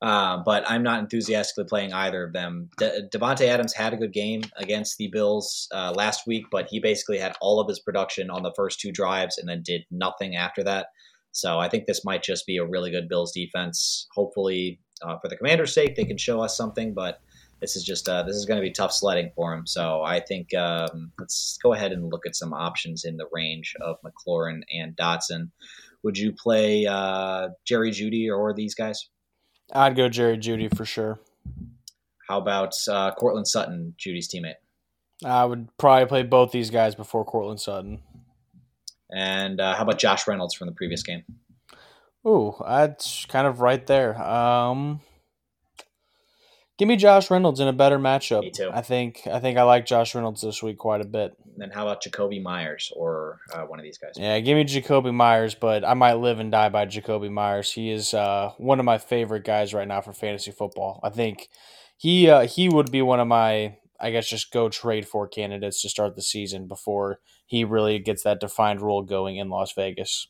Uh, 0.02 0.42
but 0.44 0.68
I'm 0.68 0.82
not 0.82 0.98
enthusiastically 0.98 1.64
playing 1.64 1.92
either 1.92 2.24
of 2.24 2.32
them. 2.32 2.68
De- 2.76 3.08
Davante 3.08 3.46
Adams 3.46 3.72
had 3.72 3.94
a 3.94 3.96
good 3.96 4.12
game 4.12 4.42
against 4.56 4.98
the 4.98 5.06
Bills 5.06 5.68
uh, 5.72 5.92
last 5.94 6.26
week, 6.26 6.46
but 6.50 6.66
he 6.68 6.80
basically 6.80 7.18
had 7.18 7.36
all 7.40 7.60
of 7.60 7.68
his 7.68 7.78
production 7.78 8.28
on 8.28 8.42
the 8.42 8.52
first 8.56 8.80
two 8.80 8.90
drives 8.90 9.38
and 9.38 9.48
then 9.48 9.62
did 9.62 9.82
nothing 9.92 10.34
after 10.34 10.64
that. 10.64 10.88
So 11.30 11.60
I 11.60 11.68
think 11.68 11.86
this 11.86 12.04
might 12.04 12.24
just 12.24 12.46
be 12.46 12.56
a 12.56 12.66
really 12.66 12.90
good 12.90 13.08
Bills 13.08 13.30
defense. 13.30 14.08
Hopefully, 14.12 14.80
uh, 15.02 15.18
for 15.18 15.28
the 15.28 15.36
Commander's 15.36 15.72
sake, 15.72 15.94
they 15.94 16.04
can 16.04 16.18
show 16.18 16.40
us 16.40 16.56
something. 16.56 16.94
But 16.94 17.20
this 17.60 17.76
is 17.76 17.84
just 17.84 18.08
uh, 18.08 18.24
this 18.24 18.34
is 18.34 18.44
going 18.44 18.60
to 18.60 18.66
be 18.66 18.72
tough 18.72 18.92
sledding 18.92 19.30
for 19.36 19.54
him. 19.54 19.68
So 19.68 20.02
I 20.02 20.18
think 20.18 20.52
um, 20.52 21.12
let's 21.20 21.58
go 21.62 21.74
ahead 21.74 21.92
and 21.92 22.10
look 22.10 22.26
at 22.26 22.34
some 22.34 22.52
options 22.52 23.04
in 23.04 23.18
the 23.18 23.28
range 23.32 23.74
of 23.80 23.98
McLaurin 24.02 24.62
and 24.76 24.96
Dotson. 24.96 25.50
Would 26.02 26.18
you 26.18 26.32
play 26.32 26.86
uh, 26.86 27.50
Jerry 27.64 27.92
Jeudy 27.92 28.28
or 28.28 28.52
these 28.52 28.74
guys? 28.74 29.08
I'd 29.72 29.96
go 29.96 30.08
Jerry 30.08 30.36
Jeudy 30.36 30.74
for 30.74 30.84
sure. 30.84 31.20
How 32.28 32.38
about 32.38 32.72
uh, 32.88 33.12
Courtland 33.12 33.48
Sutton, 33.48 33.94
Jeudy's 33.98 34.28
teammate? 34.32 34.54
I 35.24 35.44
would 35.44 35.68
probably 35.78 36.06
play 36.06 36.22
both 36.22 36.52
these 36.52 36.70
guys 36.70 36.94
before 36.94 37.24
Courtland 37.24 37.60
Sutton. 37.60 38.02
And 39.10 39.60
uh, 39.60 39.74
how 39.74 39.82
about 39.82 39.98
Josh 39.98 40.26
Reynolds 40.26 40.54
from 40.54 40.66
the 40.66 40.72
previous 40.72 41.02
game? 41.02 41.22
Ooh, 42.26 42.54
that's 42.64 43.26
kind 43.26 43.46
of 43.46 43.60
right 43.60 43.84
there. 43.86 44.20
Um, 44.22 45.00
give 46.78 46.88
me 46.88 46.96
Josh 46.96 47.30
Reynolds 47.30 47.60
in 47.60 47.68
a 47.68 47.72
better 47.72 47.98
matchup. 47.98 48.42
Me 48.42 48.50
too. 48.50 48.70
I 48.72 48.80
think 48.80 49.26
I 49.26 49.40
think 49.40 49.58
I 49.58 49.64
like 49.64 49.86
Josh 49.86 50.14
Reynolds 50.14 50.40
this 50.40 50.62
week 50.62 50.78
quite 50.78 51.00
a 51.00 51.06
bit. 51.06 51.36
Then 51.56 51.70
how 51.70 51.86
about 51.86 52.02
Jakobi 52.02 52.42
Meyers 52.42 52.92
or 52.96 53.40
uh, 53.52 53.62
one 53.62 53.78
of 53.78 53.82
these 53.82 53.98
guys? 53.98 54.12
Yeah, 54.16 54.40
give 54.40 54.56
me 54.56 54.64
Jakobi 54.64 55.12
Meyers, 55.12 55.54
but 55.54 55.84
I 55.84 55.94
might 55.94 56.14
live 56.14 56.38
and 56.38 56.50
die 56.50 56.68
by 56.68 56.86
Jakobi 56.86 57.30
Meyers. 57.30 57.72
He 57.72 57.90
is 57.90 58.14
uh, 58.14 58.52
one 58.58 58.78
of 58.78 58.84
my 58.84 58.98
favorite 58.98 59.44
guys 59.44 59.74
right 59.74 59.86
now 59.86 60.00
for 60.00 60.12
fantasy 60.12 60.50
football. 60.50 61.00
I 61.02 61.10
think 61.10 61.48
he 61.96 62.28
uh, 62.28 62.46
he 62.46 62.68
would 62.68 62.90
be 62.90 63.02
one 63.02 63.20
of 63.20 63.28
my 63.28 63.76
I 64.00 64.10
guess 64.10 64.28
just 64.28 64.50
go 64.50 64.68
trade 64.68 65.06
for 65.06 65.28
candidates 65.28 65.80
to 65.82 65.88
start 65.88 66.16
the 66.16 66.22
season 66.22 66.66
before 66.66 67.20
he 67.46 67.64
really 67.64 67.98
gets 68.00 68.24
that 68.24 68.40
defined 68.40 68.80
role 68.80 69.02
going 69.02 69.36
in 69.36 69.48
Las 69.48 69.72
Vegas. 69.72 70.26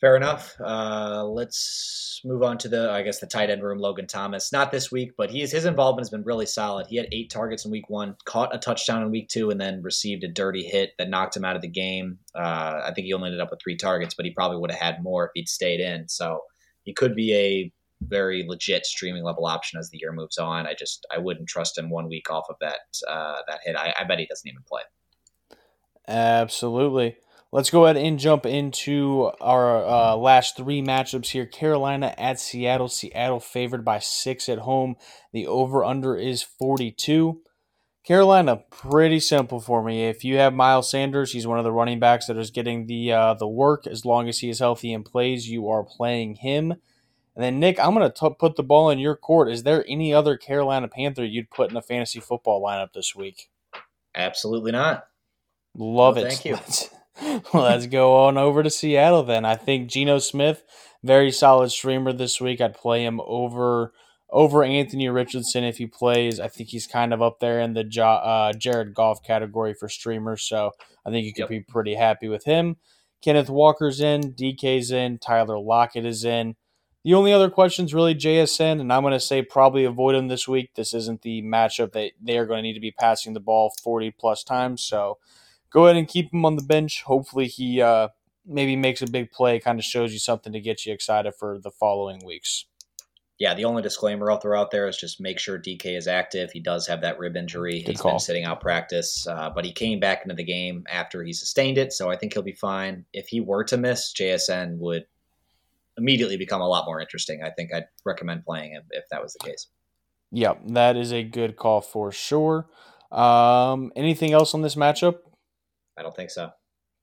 Fair 0.00 0.16
enough. 0.16 0.54
Uh, 0.60 1.24
let's 1.24 2.20
move 2.24 2.42
on 2.42 2.58
to 2.58 2.68
the, 2.68 2.90
I 2.90 3.02
guess, 3.02 3.20
the 3.20 3.26
tight 3.26 3.48
end 3.48 3.62
room. 3.62 3.78
Logan 3.78 4.06
Thomas, 4.06 4.52
not 4.52 4.70
this 4.70 4.92
week, 4.92 5.12
but 5.16 5.30
he 5.30 5.40
is, 5.40 5.52
his 5.52 5.64
involvement 5.64 6.04
has 6.04 6.10
been 6.10 6.24
really 6.24 6.46
solid. 6.46 6.86
He 6.88 6.96
had 6.96 7.08
eight 7.12 7.30
targets 7.30 7.64
in 7.64 7.70
week 7.70 7.88
one, 7.88 8.16
caught 8.24 8.54
a 8.54 8.58
touchdown 8.58 9.02
in 9.02 9.10
week 9.10 9.28
two, 9.28 9.50
and 9.50 9.60
then 9.60 9.82
received 9.82 10.24
a 10.24 10.28
dirty 10.28 10.62
hit 10.62 10.92
that 10.98 11.08
knocked 11.08 11.36
him 11.36 11.44
out 11.44 11.56
of 11.56 11.62
the 11.62 11.68
game. 11.68 12.18
Uh, 12.34 12.82
I 12.84 12.92
think 12.94 13.06
he 13.06 13.14
only 13.14 13.28
ended 13.28 13.40
up 13.40 13.50
with 13.50 13.60
three 13.62 13.76
targets, 13.76 14.14
but 14.14 14.26
he 14.26 14.32
probably 14.32 14.58
would 14.58 14.70
have 14.70 14.80
had 14.80 15.02
more 15.02 15.26
if 15.26 15.30
he'd 15.34 15.48
stayed 15.48 15.80
in. 15.80 16.08
So 16.08 16.40
he 16.82 16.92
could 16.92 17.14
be 17.14 17.34
a 17.34 17.72
very 18.02 18.44
legit 18.46 18.84
streaming 18.84 19.24
level 19.24 19.46
option 19.46 19.78
as 19.78 19.90
the 19.90 19.98
year 19.98 20.12
moves 20.12 20.36
on. 20.36 20.66
I 20.66 20.74
just 20.74 21.06
I 21.10 21.18
wouldn't 21.18 21.48
trust 21.48 21.78
him 21.78 21.88
one 21.88 22.08
week 22.08 22.30
off 22.30 22.46
of 22.50 22.56
that 22.60 22.80
uh, 23.08 23.40
that 23.46 23.60
hit. 23.64 23.76
I, 23.76 23.94
I 23.98 24.04
bet 24.04 24.18
he 24.18 24.26
doesn't 24.26 24.46
even 24.46 24.62
play. 24.68 24.82
Absolutely. 26.06 27.16
Let's 27.54 27.70
go 27.70 27.84
ahead 27.84 27.96
and 27.96 28.18
jump 28.18 28.46
into 28.46 29.30
our 29.40 29.86
uh, 29.86 30.16
last 30.16 30.56
three 30.56 30.82
matchups 30.82 31.28
here. 31.28 31.46
Carolina 31.46 32.12
at 32.18 32.40
Seattle. 32.40 32.88
Seattle 32.88 33.38
favored 33.38 33.84
by 33.84 34.00
six 34.00 34.48
at 34.48 34.58
home. 34.58 34.96
The 35.32 35.46
over 35.46 35.84
under 35.84 36.16
is 36.16 36.42
42. 36.42 37.42
Carolina, 38.04 38.64
pretty 38.72 39.20
simple 39.20 39.60
for 39.60 39.84
me. 39.84 40.08
If 40.08 40.24
you 40.24 40.36
have 40.38 40.52
Miles 40.52 40.90
Sanders, 40.90 41.30
he's 41.30 41.46
one 41.46 41.58
of 41.58 41.64
the 41.64 41.70
running 41.70 42.00
backs 42.00 42.26
that 42.26 42.36
is 42.36 42.50
getting 42.50 42.88
the 42.88 43.12
uh, 43.12 43.34
the 43.34 43.46
work. 43.46 43.86
As 43.86 44.04
long 44.04 44.28
as 44.28 44.40
he 44.40 44.50
is 44.50 44.58
healthy 44.58 44.92
and 44.92 45.04
plays, 45.04 45.48
you 45.48 45.68
are 45.68 45.84
playing 45.84 46.34
him. 46.34 46.72
And 46.72 47.44
then 47.44 47.60
Nick, 47.60 47.78
I'm 47.78 47.94
going 47.94 48.10
to 48.10 48.30
put 48.30 48.56
the 48.56 48.64
ball 48.64 48.90
in 48.90 48.98
your 48.98 49.14
court. 49.14 49.48
Is 49.48 49.62
there 49.62 49.84
any 49.86 50.12
other 50.12 50.36
Carolina 50.36 50.88
Panther 50.88 51.24
you'd 51.24 51.50
put 51.50 51.70
in 51.70 51.76
a 51.76 51.82
fantasy 51.82 52.18
football 52.18 52.60
lineup 52.60 52.94
this 52.94 53.14
week? 53.14 53.48
Absolutely 54.12 54.72
not. 54.72 55.06
Love 55.76 56.18
it. 56.18 56.26
Thank 56.26 56.44
you. 56.44 56.58
Let's, 57.20 57.44
let's 57.54 57.86
go 57.86 58.16
on 58.26 58.38
over 58.38 58.62
to 58.62 58.70
Seattle 58.70 59.22
then. 59.22 59.44
I 59.44 59.56
think 59.56 59.88
Geno 59.88 60.18
Smith, 60.18 60.64
very 61.02 61.30
solid 61.30 61.70
streamer 61.70 62.12
this 62.12 62.40
week. 62.40 62.60
I'd 62.60 62.74
play 62.74 63.04
him 63.04 63.20
over 63.24 63.92
over 64.30 64.64
Anthony 64.64 65.08
Richardson 65.08 65.62
if 65.62 65.78
he 65.78 65.86
plays. 65.86 66.40
I 66.40 66.48
think 66.48 66.70
he's 66.70 66.88
kind 66.88 67.12
of 67.14 67.22
up 67.22 67.38
there 67.38 67.60
in 67.60 67.74
the 67.74 67.84
jo- 67.84 68.02
uh, 68.04 68.52
Jared 68.52 68.92
Goff 68.92 69.22
category 69.22 69.74
for 69.74 69.88
streamers, 69.88 70.42
so 70.42 70.72
I 71.06 71.10
think 71.10 71.24
you 71.24 71.32
could 71.32 71.42
Yep. 71.42 71.48
be 71.50 71.60
pretty 71.60 71.94
happy 71.94 72.26
with 72.26 72.44
him. 72.44 72.76
Kenneth 73.22 73.48
Walker's 73.48 74.00
in, 74.00 74.32
DK's 74.32 74.90
in, 74.90 75.18
Tyler 75.18 75.58
Lockett 75.58 76.04
is 76.04 76.24
in. 76.24 76.56
The 77.04 77.14
only 77.14 77.32
other 77.32 77.48
question 77.50 77.84
is 77.84 77.94
really 77.94 78.14
JSN, 78.14 78.80
and 78.80 78.92
I'm 78.92 79.02
going 79.02 79.12
to 79.12 79.20
say 79.20 79.40
probably 79.42 79.84
avoid 79.84 80.14
him 80.16 80.28
this 80.28 80.48
week. 80.48 80.70
This 80.74 80.92
isn't 80.94 81.22
the 81.22 81.40
matchup 81.42 81.92
that 81.92 82.12
they 82.20 82.36
are 82.36 82.46
going 82.46 82.58
to 82.58 82.62
need 82.62 82.74
to 82.74 82.80
be 82.80 82.90
passing 82.90 83.34
the 83.34 83.40
ball 83.40 83.72
40 83.84 84.10
plus 84.18 84.42
times, 84.42 84.82
so 84.82 85.18
go 85.74 85.86
ahead 85.86 85.96
and 85.96 86.08
keep 86.08 86.32
him 86.32 86.46
on 86.46 86.56
the 86.56 86.62
bench. 86.62 87.02
Hopefully, 87.02 87.48
he 87.48 87.82
uh, 87.82 88.08
maybe 88.46 88.76
makes 88.76 89.02
a 89.02 89.10
big 89.10 89.30
play, 89.32 89.58
kind 89.58 89.78
of 89.78 89.84
shows 89.84 90.12
you 90.12 90.18
something 90.18 90.52
to 90.52 90.60
get 90.60 90.86
you 90.86 90.94
excited 90.94 91.34
for 91.34 91.58
the 91.58 91.70
following 91.70 92.24
weeks. 92.24 92.66
Yeah, 93.40 93.54
the 93.54 93.64
only 93.64 93.82
disclaimer 93.82 94.30
I'll 94.30 94.38
throw 94.38 94.58
out 94.58 94.70
there 94.70 94.86
is 94.86 94.96
just 94.96 95.20
make 95.20 95.40
sure 95.40 95.58
DK 95.58 95.96
is 95.98 96.06
active. 96.06 96.52
He 96.52 96.60
does 96.60 96.86
have 96.86 97.00
that 97.00 97.18
rib 97.18 97.36
injury. 97.36 97.80
Good 97.80 97.90
He's 97.90 98.00
call. 98.00 98.12
been 98.12 98.20
sitting 98.20 98.44
out 98.44 98.60
practice, 98.60 99.26
uh, 99.26 99.50
but 99.50 99.64
he 99.64 99.72
came 99.72 99.98
back 99.98 100.22
into 100.22 100.36
the 100.36 100.44
game 100.44 100.84
after 100.88 101.24
he 101.24 101.32
sustained 101.32 101.76
it, 101.76 101.92
so 101.92 102.08
I 102.08 102.16
think 102.16 102.32
he'll 102.32 102.44
be 102.44 102.52
fine. 102.52 103.04
If 103.12 103.26
he 103.26 103.40
were 103.40 103.64
to 103.64 103.76
miss, 103.76 104.12
JSN 104.12 104.78
would 104.78 105.06
immediately 105.98 106.36
become 106.36 106.60
a 106.60 106.68
lot 106.68 106.86
more 106.86 107.00
interesting. 107.00 107.42
I 107.42 107.50
think 107.50 107.74
I'd 107.74 107.86
recommend 108.04 108.44
playing 108.44 108.72
him 108.72 108.84
if 108.90 109.04
that 109.10 109.20
was 109.20 109.32
the 109.34 109.48
case. 109.48 109.66
Yep, 110.30 110.60
that 110.68 110.96
is 110.96 111.12
a 111.12 111.24
good 111.24 111.56
call 111.56 111.80
for 111.80 112.12
sure. 112.12 112.68
Um, 113.10 113.92
anything 113.96 114.32
else 114.32 114.54
on 114.54 114.62
this 114.62 114.76
matchup? 114.76 115.18
I 115.96 116.02
don't 116.02 116.14
think 116.14 116.30
so. 116.30 116.50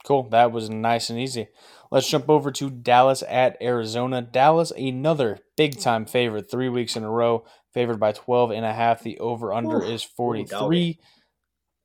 Cool. 0.03 0.29
That 0.29 0.51
was 0.51 0.69
nice 0.69 1.09
and 1.09 1.19
easy. 1.19 1.47
Let's 1.91 2.09
jump 2.09 2.29
over 2.29 2.51
to 2.51 2.69
Dallas 2.69 3.23
at 3.27 3.57
Arizona. 3.61 4.21
Dallas, 4.21 4.71
another 4.71 5.39
big 5.55 5.79
time 5.79 6.05
favorite, 6.05 6.49
three 6.49 6.69
weeks 6.69 6.95
in 6.95 7.03
a 7.03 7.09
row, 7.09 7.45
favored 7.73 7.99
by 7.99 8.11
12 8.11 8.51
and 8.51 8.65
a 8.65 8.73
half. 8.73 9.03
The 9.03 9.19
over 9.19 9.53
under 9.53 9.83
is 9.83 10.03
43. 10.03 10.45
doggy. 10.45 10.99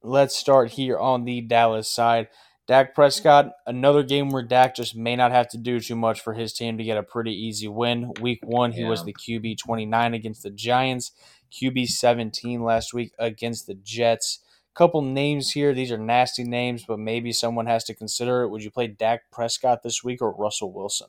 Let's 0.03 0.37
start 0.37 0.73
here 0.73 0.99
on 0.99 1.25
the 1.25 1.41
Dallas 1.41 1.91
side. 1.91 2.29
Dak 2.67 2.95
Prescott, 2.95 3.53
another 3.67 4.03
game 4.03 4.31
where 4.31 4.43
Dak 4.43 4.75
just 4.75 4.97
may 4.97 5.15
not 5.15 5.31
have 5.31 5.49
to 5.51 5.59
do 5.59 5.79
too 5.79 5.95
much 5.95 6.21
for 6.21 6.35
his 6.35 6.53
team 6.53 6.79
to 6.79 6.85
get 6.85 6.99
a 6.99 7.03
pretty 7.03 7.33
easy 7.33 7.69
win. 7.69 8.13
Week 8.21 8.41
one, 8.43 8.73
he 8.73 8.83
was 8.85 9.05
the 9.05 9.15
QB 9.15 9.59
29 9.59 10.15
against 10.15 10.43
the 10.43 10.51
Giants, 10.51 11.13
QB 11.53 11.87
17 11.87 12.63
last 12.63 12.93
week 12.93 13.13
against 13.19 13.69
the 13.69 13.75
Jets. 13.75 14.41
Couple 14.77 15.01
names 15.01 15.53
here. 15.53 15.73
These 15.73 15.91
are 15.91 15.99
nasty 15.99 16.45
names, 16.45 16.85
but 16.87 16.99
maybe 16.99 17.33
someone 17.33 17.65
has 17.67 17.83
to 17.85 17.95
consider 17.95 18.43
it. 18.43 18.51
Would 18.51 18.63
you 18.63 18.71
play 18.71 18.89
Dak 18.89 19.31
Prescott 19.31 19.83
this 19.83 20.05
week 20.05 20.21
or 20.21 20.33
Russell 20.33 20.71
Wilson? 20.71 21.09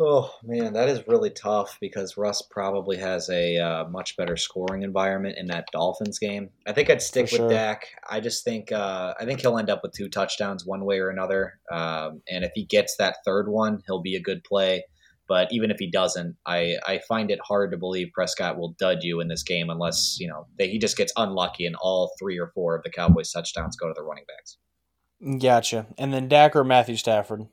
Oh 0.00 0.32
man, 0.44 0.74
that 0.74 0.88
is 0.88 1.08
really 1.08 1.30
tough 1.30 1.76
because 1.80 2.16
Russ 2.16 2.40
probably 2.42 2.96
has 2.98 3.28
a 3.30 3.58
uh, 3.58 3.88
much 3.88 4.16
better 4.16 4.36
scoring 4.36 4.82
environment 4.82 5.36
in 5.38 5.48
that 5.48 5.66
Dolphins 5.72 6.20
game. 6.20 6.50
I 6.68 6.72
think 6.72 6.88
I'd 6.88 7.02
stick 7.02 7.28
For 7.28 7.34
with 7.34 7.40
sure. 7.40 7.50
Dak. 7.50 7.86
I 8.08 8.20
just 8.20 8.44
think 8.44 8.70
uh, 8.70 9.14
I 9.18 9.24
think 9.24 9.40
he'll 9.40 9.58
end 9.58 9.70
up 9.70 9.80
with 9.82 9.92
two 9.92 10.08
touchdowns 10.08 10.64
one 10.64 10.84
way 10.84 11.00
or 11.00 11.08
another. 11.08 11.58
Um, 11.72 12.22
and 12.28 12.44
if 12.44 12.52
he 12.54 12.64
gets 12.64 12.96
that 12.98 13.16
third 13.24 13.48
one, 13.48 13.82
he'll 13.86 14.02
be 14.02 14.14
a 14.14 14.20
good 14.20 14.44
play. 14.44 14.84
But 15.28 15.48
even 15.52 15.70
if 15.70 15.78
he 15.78 15.90
doesn't, 15.90 16.36
I, 16.46 16.76
I 16.86 17.00
find 17.06 17.30
it 17.30 17.38
hard 17.46 17.70
to 17.72 17.76
believe 17.76 18.08
Prescott 18.14 18.58
will 18.58 18.74
dud 18.78 19.02
you 19.02 19.20
in 19.20 19.28
this 19.28 19.42
game 19.42 19.68
unless 19.68 20.16
you 20.18 20.26
know 20.26 20.46
they, 20.58 20.68
he 20.68 20.78
just 20.78 20.96
gets 20.96 21.12
unlucky 21.16 21.66
and 21.66 21.76
all 21.76 22.12
three 22.18 22.38
or 22.38 22.50
four 22.54 22.74
of 22.74 22.82
the 22.82 22.90
Cowboys 22.90 23.30
touchdowns 23.30 23.76
go 23.76 23.88
to 23.88 23.94
the 23.94 24.02
running 24.02 24.24
backs. 24.26 24.56
Gotcha. 25.40 25.86
And 25.98 26.12
then 26.12 26.28
Dak 26.28 26.54
or 26.54 26.64
Matthew 26.64 26.96
Stafford? 26.96 27.46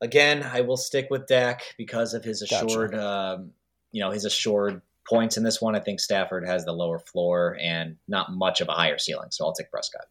Again, 0.00 0.42
I 0.42 0.62
will 0.62 0.76
stick 0.76 1.08
with 1.10 1.26
Dak 1.26 1.62
because 1.78 2.14
of 2.14 2.24
his 2.24 2.42
Gotcha. 2.42 2.66
assured, 2.66 2.94
um, 2.94 3.52
you 3.92 4.00
know, 4.00 4.10
his 4.10 4.24
assured 4.24 4.82
points 5.08 5.36
in 5.36 5.44
this 5.44 5.60
one. 5.60 5.76
I 5.76 5.80
think 5.80 6.00
Stafford 6.00 6.46
has 6.46 6.64
the 6.64 6.72
lower 6.72 6.98
floor 6.98 7.56
and 7.60 7.96
not 8.08 8.32
much 8.32 8.60
of 8.60 8.68
a 8.68 8.72
higher 8.72 8.98
ceiling, 8.98 9.28
so 9.30 9.44
I'll 9.44 9.52
take 9.52 9.70
Prescott. 9.70 10.06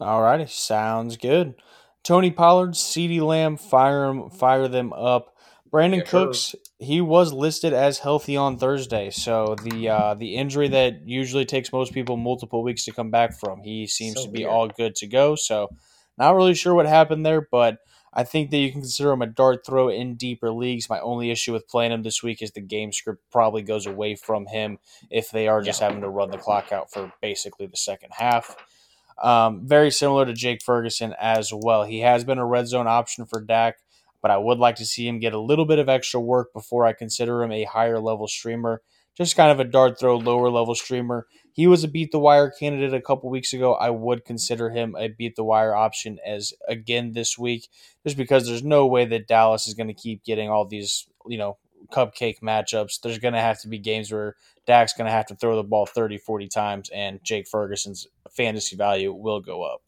All 0.00 0.22
righty, 0.22 0.46
sounds 0.46 1.16
good. 1.16 1.54
Tony 2.02 2.30
Pollard, 2.30 2.70
CeeDee 2.74 3.20
Lamb, 3.20 3.56
fire 3.56 4.06
'em- 4.06 4.30
fire 4.30 4.68
them 4.68 4.92
up. 4.92 5.34
Brandin 5.72 5.98
Yeah. 5.98 6.02
Cooks, 6.04 6.54
he 6.80 7.00
was 7.00 7.32
listed 7.32 7.72
as 7.72 8.00
healthy 8.00 8.36
on 8.36 8.58
Thursday, 8.58 9.10
so 9.10 9.54
the 9.62 9.88
uh, 9.88 10.14
the 10.14 10.34
injury 10.34 10.66
that 10.68 11.06
usually 11.06 11.44
takes 11.44 11.72
most 11.72 11.92
people 11.92 12.16
multiple 12.16 12.62
weeks 12.64 12.84
to 12.86 12.92
come 12.92 13.10
back 13.10 13.38
from, 13.38 13.62
he 13.62 13.86
seems 13.86 14.16
So 14.16 14.24
to 14.24 14.30
be 14.32 14.40
weird. 14.40 14.50
all 14.50 14.68
good 14.68 14.96
to 14.96 15.06
go. 15.06 15.36
So, 15.36 15.68
not 16.18 16.34
really 16.34 16.54
sure 16.54 16.74
what 16.74 16.86
happened 16.86 17.24
there, 17.24 17.46
but 17.52 17.78
I 18.12 18.24
think 18.24 18.50
that 18.50 18.56
you 18.56 18.72
can 18.72 18.80
consider 18.80 19.12
him 19.12 19.22
a 19.22 19.26
dart 19.28 19.64
throw 19.64 19.88
in 19.88 20.16
deeper 20.16 20.50
leagues. 20.50 20.90
My 20.90 20.98
only 20.98 21.30
issue 21.30 21.52
with 21.52 21.68
playing 21.68 21.92
him 21.92 22.02
this 22.02 22.20
week 22.24 22.42
is 22.42 22.50
the 22.50 22.60
game 22.60 22.92
script 22.92 23.22
probably 23.30 23.62
goes 23.62 23.86
away 23.86 24.16
from 24.16 24.46
him 24.46 24.80
if 25.08 25.30
they 25.30 25.46
are 25.46 25.62
just 25.62 25.80
Yeah. 25.80 25.86
having 25.86 26.02
to 26.02 26.08
run 26.08 26.32
the 26.32 26.38
clock 26.38 26.72
out 26.72 26.90
for 26.90 27.12
basically 27.22 27.66
the 27.66 27.76
second 27.76 28.10
half. 28.14 28.56
Um, 29.20 29.66
very 29.66 29.90
similar 29.90 30.24
to 30.24 30.32
Jake 30.32 30.62
Ferguson 30.62 31.14
as 31.20 31.52
well. 31.54 31.84
He 31.84 32.00
has 32.00 32.24
been 32.24 32.38
a 32.38 32.46
red 32.46 32.68
zone 32.68 32.86
option 32.86 33.26
for 33.26 33.40
Dak, 33.40 33.76
but 34.22 34.30
I 34.30 34.38
would 34.38 34.58
like 34.58 34.76
to 34.76 34.86
see 34.86 35.06
him 35.06 35.20
get 35.20 35.34
a 35.34 35.40
little 35.40 35.66
bit 35.66 35.78
of 35.78 35.88
extra 35.88 36.20
work 36.20 36.52
before 36.52 36.86
I 36.86 36.92
consider 36.92 37.42
him 37.42 37.52
a 37.52 37.64
higher 37.64 38.00
level 38.00 38.28
streamer. 38.28 38.82
Just 39.16 39.36
kind 39.36 39.50
of 39.50 39.60
a 39.60 39.64
dart 39.64 39.98
throw, 39.98 40.16
lower 40.16 40.48
level 40.48 40.74
streamer. 40.74 41.26
He 41.52 41.66
was 41.66 41.84
a 41.84 41.88
beat 41.88 42.12
the 42.12 42.18
wire 42.18 42.50
candidate 42.50 42.94
a 42.94 43.02
couple 43.02 43.28
weeks 43.28 43.52
ago. 43.52 43.74
I 43.74 43.90
would 43.90 44.24
consider 44.24 44.70
him 44.70 44.94
a 44.98 45.08
beat 45.08 45.36
the 45.36 45.44
wire 45.44 45.74
option 45.74 46.18
as 46.24 46.54
again 46.68 47.12
this 47.12 47.36
week, 47.36 47.68
just 48.06 48.16
because 48.16 48.46
there's 48.46 48.62
no 48.62 48.86
way 48.86 49.04
that 49.06 49.26
Dallas 49.26 49.66
is 49.66 49.74
going 49.74 49.88
to 49.88 49.94
keep 49.94 50.24
getting 50.24 50.48
all 50.48 50.64
these, 50.64 51.08
you 51.26 51.36
know, 51.36 51.58
cupcake 51.92 52.40
matchups. 52.40 53.00
There's 53.00 53.18
going 53.18 53.34
to 53.34 53.40
have 53.40 53.60
to 53.60 53.68
be 53.68 53.78
games 53.78 54.12
where 54.12 54.36
Dak's 54.66 54.92
going 54.92 55.06
to 55.06 55.12
have 55.12 55.26
to 55.26 55.34
throw 55.34 55.56
the 55.56 55.62
ball 55.62 55.86
30, 55.86 56.18
40 56.18 56.48
times, 56.48 56.90
and 56.94 57.20
Jake 57.22 57.48
Ferguson's 57.48 58.06
fantasy 58.30 58.76
value 58.76 59.12
will 59.12 59.40
go 59.40 59.62
up. 59.62 59.82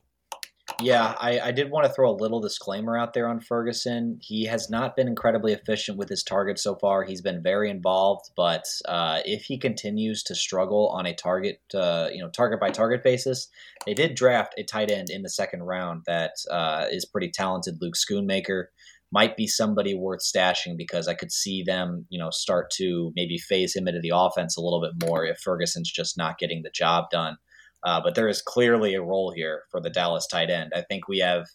Yeah, 0.81 1.15
I, 1.19 1.41
I 1.41 1.53
did 1.53 1.71
want 1.71 1.87
to 1.87 1.93
throw 1.93 2.11
a 2.11 2.15
little 2.15 2.41
disclaimer 2.41 2.97
out 2.97 3.15
there 3.15 3.29
on 3.29 3.41
Ferguson. 3.41 4.19
He 4.23 4.45
has 4.45 4.71
not 4.71 4.97
been 4.97 5.09
incredibly 5.09 5.53
efficient 5.53 5.99
with 5.99 6.09
his 6.09 6.23
targets 6.23 6.63
so 6.63 6.77
far. 6.77 7.03
He's 7.03 7.21
been 7.21 7.43
very 7.43 7.69
involved, 7.69 8.31
but 8.37 8.65
uh, 8.87 9.21
if 9.25 9.45
he 9.45 9.59
continues 9.59 10.23
to 10.25 10.35
struggle 10.35 10.89
on 10.89 11.07
a 11.07 11.15
target, 11.15 11.61
uh, 11.75 12.09
you 12.13 12.21
know, 12.21 12.31
target 12.31 12.61
by 12.61 12.71
target 12.71 13.03
basis, 13.03 13.49
they 13.87 13.95
did 13.95 14.15
draft 14.15 14.55
a 14.57 14.63
tight 14.63 14.91
end 14.91 15.11
in 15.11 15.23
the 15.23 15.29
second 15.29 15.65
round 15.65 16.03
that 16.07 16.33
uh, 16.51 16.87
is 16.91 17.05
pretty 17.05 17.31
talented. 17.31 17.79
Luke 17.81 17.95
Schoonmaker 17.95 18.67
might 19.13 19.37
be 19.37 19.47
somebody 19.47 19.95
worth 19.95 20.21
stashing 20.21 20.77
because 20.77 21.07
I 21.07 21.15
could 21.15 21.31
see 21.31 21.63
them, 21.63 22.07
you 22.09 22.19
know, 22.19 22.31
start 22.31 22.71
to 22.79 23.13
maybe 23.15 23.37
phase 23.37 23.77
him 23.77 23.87
into 23.87 24.01
the 24.01 24.13
offense 24.15 24.57
a 24.57 24.63
little 24.63 24.81
bit 24.81 25.07
more 25.07 25.27
if 25.27 25.39
Ferguson's 25.39 25.93
just 25.93 26.17
not 26.17 26.39
getting 26.39 26.63
the 26.63 26.71
job 26.71 27.05
done. 27.11 27.37
Uh, 27.85 28.01
but 28.03 28.15
there 28.15 28.29
is 28.29 28.41
clearly 28.41 28.95
a 28.95 29.03
role 29.03 29.33
here 29.35 29.65
for 29.71 29.81
the 29.81 29.91
Dallas 29.91 30.27
tight 30.27 30.51
end. 30.51 30.73
I 30.75 30.83
think 30.83 31.09
we 31.09 31.19
have 31.19 31.47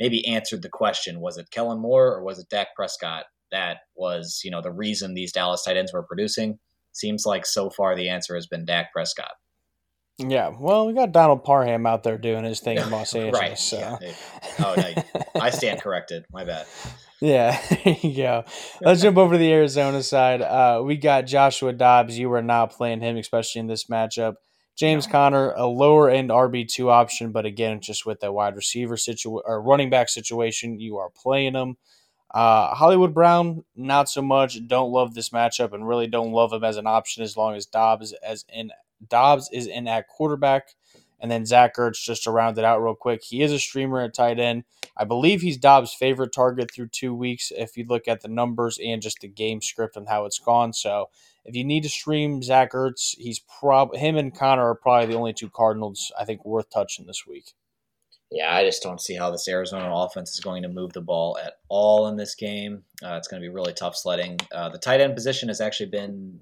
maybe 0.00 0.26
answered 0.26 0.62
the 0.62 0.68
question: 0.68 1.20
was 1.20 1.38
it 1.38 1.50
Kellen 1.50 1.80
Moore 1.80 2.08
or 2.08 2.24
was 2.24 2.38
it 2.38 2.48
Dak 2.50 2.68
Prescott 2.74 3.24
that 3.52 3.78
was, 3.94 4.40
you 4.42 4.50
know, 4.50 4.60
the 4.60 4.72
reason 4.72 5.14
these 5.14 5.32
Dallas 5.32 5.62
tight 5.64 5.76
ends 5.76 5.92
were 5.92 6.02
producing? 6.02 6.58
Seems 6.92 7.24
like 7.24 7.46
so 7.46 7.70
far 7.70 7.94
the 7.94 8.08
answer 8.08 8.34
has 8.34 8.46
been 8.46 8.64
Dak 8.64 8.92
Prescott. 8.92 9.32
Yeah, 10.18 10.52
well, 10.58 10.86
we 10.86 10.94
got 10.94 11.12
Donald 11.12 11.44
Parham 11.44 11.84
out 11.84 12.02
there 12.02 12.16
doing 12.16 12.44
his 12.44 12.60
thing 12.60 12.78
in 12.78 12.88
Los 12.90 13.14
Angeles. 13.14 13.40
right. 13.40 13.58
So. 13.58 13.98
Yeah. 14.00 14.12
Oh, 14.60 14.74
no, 14.76 15.22
I 15.40 15.50
stand 15.50 15.80
corrected. 15.82 16.24
My 16.32 16.44
bad. 16.44 16.66
Yeah, 17.20 17.60
there 17.84 17.96
you 18.00 18.16
go. 18.16 18.44
Let's 18.80 19.02
jump 19.02 19.18
over 19.18 19.34
to 19.34 19.38
the 19.38 19.52
Arizona 19.52 20.02
side. 20.02 20.40
Uh, 20.40 20.82
we 20.84 20.96
got 20.96 21.26
Joshua 21.26 21.72
Dobbs. 21.72 22.18
You 22.18 22.32
are 22.32 22.42
not 22.42 22.72
playing 22.72 23.00
him, 23.00 23.16
especially 23.16 23.60
in 23.60 23.66
this 23.66 23.84
matchup. 23.84 24.36
James 24.76 25.06
Conner, 25.06 25.52
a 25.52 25.66
lower 25.66 26.10
end 26.10 26.28
RB 26.28 26.68
two 26.68 26.90
option, 26.90 27.32
but 27.32 27.46
again, 27.46 27.80
just 27.80 28.04
with 28.04 28.20
that 28.20 28.32
wide 28.34 28.56
receiver 28.56 28.96
situation 28.98 29.40
or 29.46 29.62
running 29.62 29.88
back 29.88 30.08
situation, 30.10 30.78
you 30.78 30.98
are 30.98 31.08
playing 31.10 31.54
him. 31.54 31.76
Uh, 32.34 32.74
Hollywood 32.74 33.14
Brown, 33.14 33.64
not 33.74 34.10
so 34.10 34.20
much. 34.20 34.66
Don't 34.66 34.92
love 34.92 35.14
this 35.14 35.30
matchup, 35.30 35.72
and 35.72 35.88
really 35.88 36.06
don't 36.06 36.32
love 36.32 36.52
him 36.52 36.64
as 36.64 36.76
an 36.76 36.86
option 36.86 37.22
as 37.22 37.36
long 37.36 37.54
as 37.54 37.64
Dobbs 37.64 38.12
as 38.22 38.44
in 38.52 38.70
Dobbs 39.06 39.48
is 39.52 39.66
in 39.66 39.88
at 39.88 40.08
quarterback, 40.08 40.68
and 41.20 41.30
then 41.30 41.46
Zach 41.46 41.76
Ertz 41.76 42.02
just 42.02 42.24
to 42.24 42.30
round 42.30 42.58
it 42.58 42.64
out 42.64 42.82
real 42.82 42.94
quick. 42.94 43.22
He 43.24 43.42
is 43.42 43.52
a 43.52 43.58
streamer 43.58 44.00
at 44.00 44.14
tight 44.14 44.38
end. 44.38 44.64
I 44.96 45.04
believe 45.04 45.40
he's 45.40 45.56
Dobbs' 45.56 45.92
favorite 45.92 46.32
target 46.32 46.70
through 46.70 46.88
two 46.88 47.14
weeks. 47.14 47.52
If 47.54 47.76
you 47.76 47.84
look 47.86 48.08
at 48.08 48.22
the 48.22 48.28
numbers 48.28 48.78
and 48.82 49.02
just 49.02 49.20
the 49.20 49.28
game 49.28 49.60
script 49.60 49.96
and 49.96 50.08
how 50.08 50.24
it's 50.24 50.38
gone, 50.38 50.72
so 50.72 51.10
if 51.44 51.54
you 51.54 51.64
need 51.64 51.82
to 51.84 51.88
stream 51.88 52.42
Zach 52.42 52.72
Ertz, 52.72 53.14
he's 53.18 53.38
prob 53.38 53.94
him 53.94 54.16
and 54.16 54.34
Conner 54.34 54.68
are 54.68 54.74
probably 54.74 55.06
the 55.06 55.18
only 55.18 55.32
two 55.32 55.50
Cardinals 55.50 56.12
I 56.18 56.24
think 56.24 56.44
worth 56.44 56.70
touching 56.70 57.06
this 57.06 57.26
week. 57.26 57.54
Yeah, 58.30 58.52
I 58.52 58.64
just 58.64 58.82
don't 58.82 59.00
see 59.00 59.14
how 59.14 59.30
this 59.30 59.46
Arizona 59.46 59.88
offense 59.94 60.34
is 60.34 60.40
going 60.40 60.62
to 60.62 60.68
move 60.68 60.92
the 60.92 61.00
ball 61.00 61.38
at 61.38 61.54
all 61.68 62.08
in 62.08 62.16
this 62.16 62.34
game. 62.34 62.82
Uh, 63.04 63.14
it's 63.14 63.28
going 63.28 63.40
to 63.40 63.48
be 63.48 63.54
really 63.54 63.72
tough 63.72 63.96
sledding. 63.96 64.38
Uh, 64.52 64.68
the 64.68 64.78
tight 64.78 65.00
end 65.00 65.14
position 65.14 65.48
has 65.48 65.60
actually 65.60 65.90
been 65.90 66.40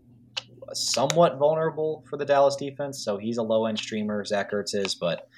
somewhat 0.72 1.38
vulnerable 1.38 2.04
for 2.08 2.16
the 2.16 2.24
Dallas 2.24 2.56
defense, 2.56 3.04
so 3.04 3.16
he's 3.18 3.36
a 3.38 3.42
low 3.42 3.66
end 3.66 3.78
streamer. 3.78 4.24
Zach 4.24 4.52
Ertz 4.52 4.74
is, 4.74 4.94
but 4.94 5.28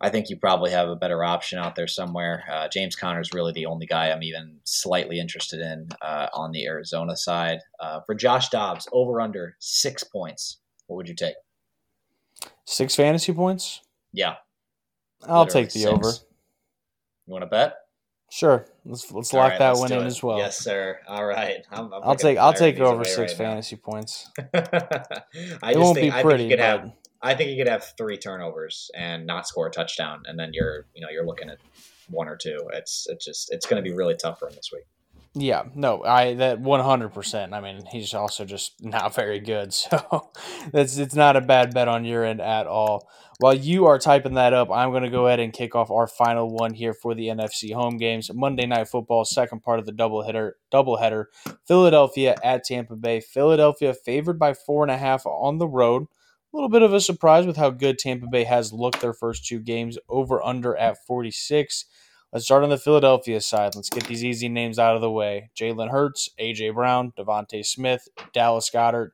I 0.00 0.10
think 0.10 0.28
you 0.28 0.36
probably 0.36 0.70
have 0.70 0.88
a 0.88 0.96
better 0.96 1.24
option 1.24 1.58
out 1.58 1.74
there 1.74 1.86
somewhere. 1.86 2.44
Uh, 2.50 2.68
James 2.68 2.96
Conner 2.96 3.20
is 3.20 3.32
really 3.32 3.52
the 3.52 3.66
only 3.66 3.86
guy 3.86 4.10
I'm 4.10 4.22
even 4.22 4.58
slightly 4.64 5.18
interested 5.18 5.60
in 5.60 5.88
uh, 6.02 6.28
on 6.34 6.52
the 6.52 6.66
Arizona 6.66 7.16
side. 7.16 7.60
Uh, 7.80 8.00
for 8.00 8.14
Josh 8.14 8.50
Dobbs, 8.50 8.86
over 8.92 9.20
under 9.20 9.56
six 9.58 10.04
points. 10.04 10.58
What 10.86 10.96
would 10.96 11.08
you 11.08 11.14
take? 11.14 11.36
Six 12.66 12.94
fantasy 12.94 13.32
points? 13.32 13.80
Yeah. 14.12 14.34
I'll 15.26 15.44
Literally 15.44 15.64
take 15.64 15.72
the 15.72 15.80
six. 15.80 15.92
over. 15.92 16.08
You 17.26 17.32
want 17.32 17.42
to 17.42 17.46
bet? 17.46 17.74
Sure. 18.36 18.66
Let's 18.84 19.10
let's 19.12 19.32
lock 19.32 19.52
right, 19.52 19.58
that 19.58 19.68
let's 19.70 19.80
one 19.80 19.92
in 19.92 20.04
it. 20.04 20.06
as 20.06 20.22
well. 20.22 20.36
Yes, 20.36 20.58
sir. 20.58 21.00
All 21.08 21.24
right. 21.24 21.64
I'm, 21.70 21.90
i 21.90 22.08
will 22.08 22.16
take 22.16 22.36
I'll 22.36 22.52
take 22.52 22.78
over 22.78 23.02
six 23.02 23.32
right 23.32 23.38
fantasy 23.38 23.76
now. 23.76 23.90
points. 23.90 24.30
I 24.38 25.72
it 25.72 25.78
won't 25.78 25.96
think, 25.96 26.14
be 26.14 26.20
pretty. 26.20 26.20
I 26.20 26.20
think 26.20 26.40
you 26.40 26.48
could 26.50 26.58
have 26.58 26.92
I 27.22 27.34
think 27.34 27.50
you 27.50 27.56
could 27.56 27.72
have 27.72 27.94
three 27.96 28.18
turnovers 28.18 28.90
and 28.94 29.26
not 29.26 29.48
score 29.48 29.68
a 29.68 29.70
touchdown, 29.70 30.24
and 30.26 30.38
then 30.38 30.50
you're 30.52 30.84
you 30.94 31.00
know 31.00 31.08
you're 31.08 31.24
looking 31.24 31.48
at 31.48 31.56
one 32.10 32.28
or 32.28 32.36
two. 32.36 32.58
It's 32.74 33.06
it's 33.08 33.24
just 33.24 33.50
it's 33.54 33.64
going 33.64 33.82
to 33.82 33.90
be 33.90 33.96
really 33.96 34.16
tough 34.16 34.38
for 34.38 34.48
him 34.48 34.54
this 34.54 34.68
week. 34.70 34.84
Yeah, 35.32 35.64
no, 35.74 36.02
I 36.02 36.34
that 36.34 36.60
one 36.60 36.80
hundred 36.80 37.14
percent. 37.14 37.54
I 37.54 37.60
mean, 37.60 37.84
he's 37.90 38.12
also 38.12 38.44
just 38.44 38.74
not 38.84 39.14
very 39.14 39.40
good, 39.40 39.72
so 39.72 40.30
that's 40.72 40.98
it's 40.98 41.14
not 41.14 41.36
a 41.36 41.40
bad 41.40 41.72
bet 41.72 41.88
on 41.88 42.04
your 42.04 42.22
end 42.22 42.42
at 42.42 42.66
all. 42.66 43.08
While 43.38 43.54
you 43.54 43.84
are 43.84 43.98
typing 43.98 44.32
that 44.34 44.54
up, 44.54 44.70
I'm 44.70 44.92
going 44.92 45.02
to 45.02 45.10
go 45.10 45.26
ahead 45.26 45.40
and 45.40 45.52
kick 45.52 45.74
off 45.74 45.90
our 45.90 46.06
final 46.06 46.48
one 46.48 46.72
here 46.72 46.94
for 46.94 47.14
the 47.14 47.26
NFC 47.26 47.74
home 47.74 47.98
games. 47.98 48.30
Monday 48.32 48.64
Night 48.64 48.88
Football, 48.88 49.26
second 49.26 49.60
part 49.60 49.78
of 49.78 49.84
the 49.84 49.92
doubleheader. 49.92 50.52
Doubleheader. 50.72 51.26
Philadelphia 51.68 52.36
at 52.42 52.64
Tampa 52.64 52.96
Bay. 52.96 53.20
Philadelphia 53.20 53.92
favored 53.92 54.38
by 54.38 54.54
four 54.54 54.82
and 54.84 54.90
a 54.90 54.96
half 54.96 55.26
on 55.26 55.58
the 55.58 55.68
road. 55.68 56.04
A 56.04 56.56
little 56.56 56.70
bit 56.70 56.80
of 56.80 56.94
a 56.94 57.00
surprise 57.00 57.44
with 57.44 57.58
how 57.58 57.68
good 57.68 57.98
Tampa 57.98 58.26
Bay 58.26 58.44
has 58.44 58.72
looked 58.72 59.02
their 59.02 59.12
first 59.12 59.44
two 59.44 59.60
games. 59.60 59.98
Over 60.08 60.42
under 60.42 60.74
at 60.74 60.96
46. 61.06 61.84
Let's 62.32 62.46
start 62.46 62.64
on 62.64 62.70
the 62.70 62.78
Philadelphia 62.78 63.42
side. 63.42 63.74
Let's 63.74 63.90
get 63.90 64.06
these 64.06 64.24
easy 64.24 64.48
names 64.48 64.78
out 64.78 64.96
of 64.96 65.02
the 65.02 65.10
way. 65.10 65.50
Jalen 65.54 65.90
Hurts, 65.90 66.30
AJ 66.40 66.72
Brown, 66.72 67.12
DeVonta 67.18 67.66
Smith, 67.66 68.08
Dallas 68.32 68.70
Goedert. 68.70 69.10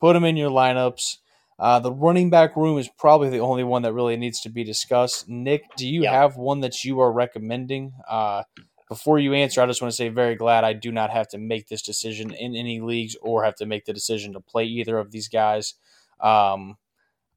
Put 0.00 0.14
them 0.14 0.24
in 0.24 0.36
your 0.36 0.50
lineups. 0.50 1.18
Uh, 1.58 1.78
the 1.78 1.92
running 1.92 2.30
back 2.30 2.56
room 2.56 2.78
is 2.78 2.88
probably 2.98 3.28
the 3.28 3.38
only 3.38 3.62
one 3.62 3.82
that 3.82 3.92
really 3.92 4.16
needs 4.16 4.40
to 4.40 4.48
be 4.48 4.64
discussed. 4.64 5.28
Nick, 5.28 5.62
do 5.76 5.86
you 5.86 6.08
have 6.08 6.36
one 6.36 6.60
that 6.60 6.84
you 6.84 7.00
are 7.00 7.12
recommending? 7.12 7.92
Uh, 8.08 8.42
before 8.88 9.18
you 9.18 9.32
answer, 9.32 9.62
I 9.62 9.66
just 9.66 9.80
want 9.80 9.90
to 9.90 9.96
say 9.96 10.08
very 10.08 10.34
glad 10.34 10.64
I 10.64 10.72
do 10.72 10.92
not 10.92 11.10
have 11.10 11.28
to 11.28 11.38
make 11.38 11.68
this 11.68 11.80
decision 11.80 12.32
in 12.32 12.54
any 12.54 12.80
leagues 12.80 13.16
or 13.22 13.44
have 13.44 13.54
to 13.56 13.66
make 13.66 13.84
the 13.84 13.92
decision 13.92 14.32
to 14.34 14.40
play 14.40 14.64
either 14.64 14.98
of 14.98 15.12
these 15.12 15.28
guys. 15.28 15.74
Um, 16.20 16.76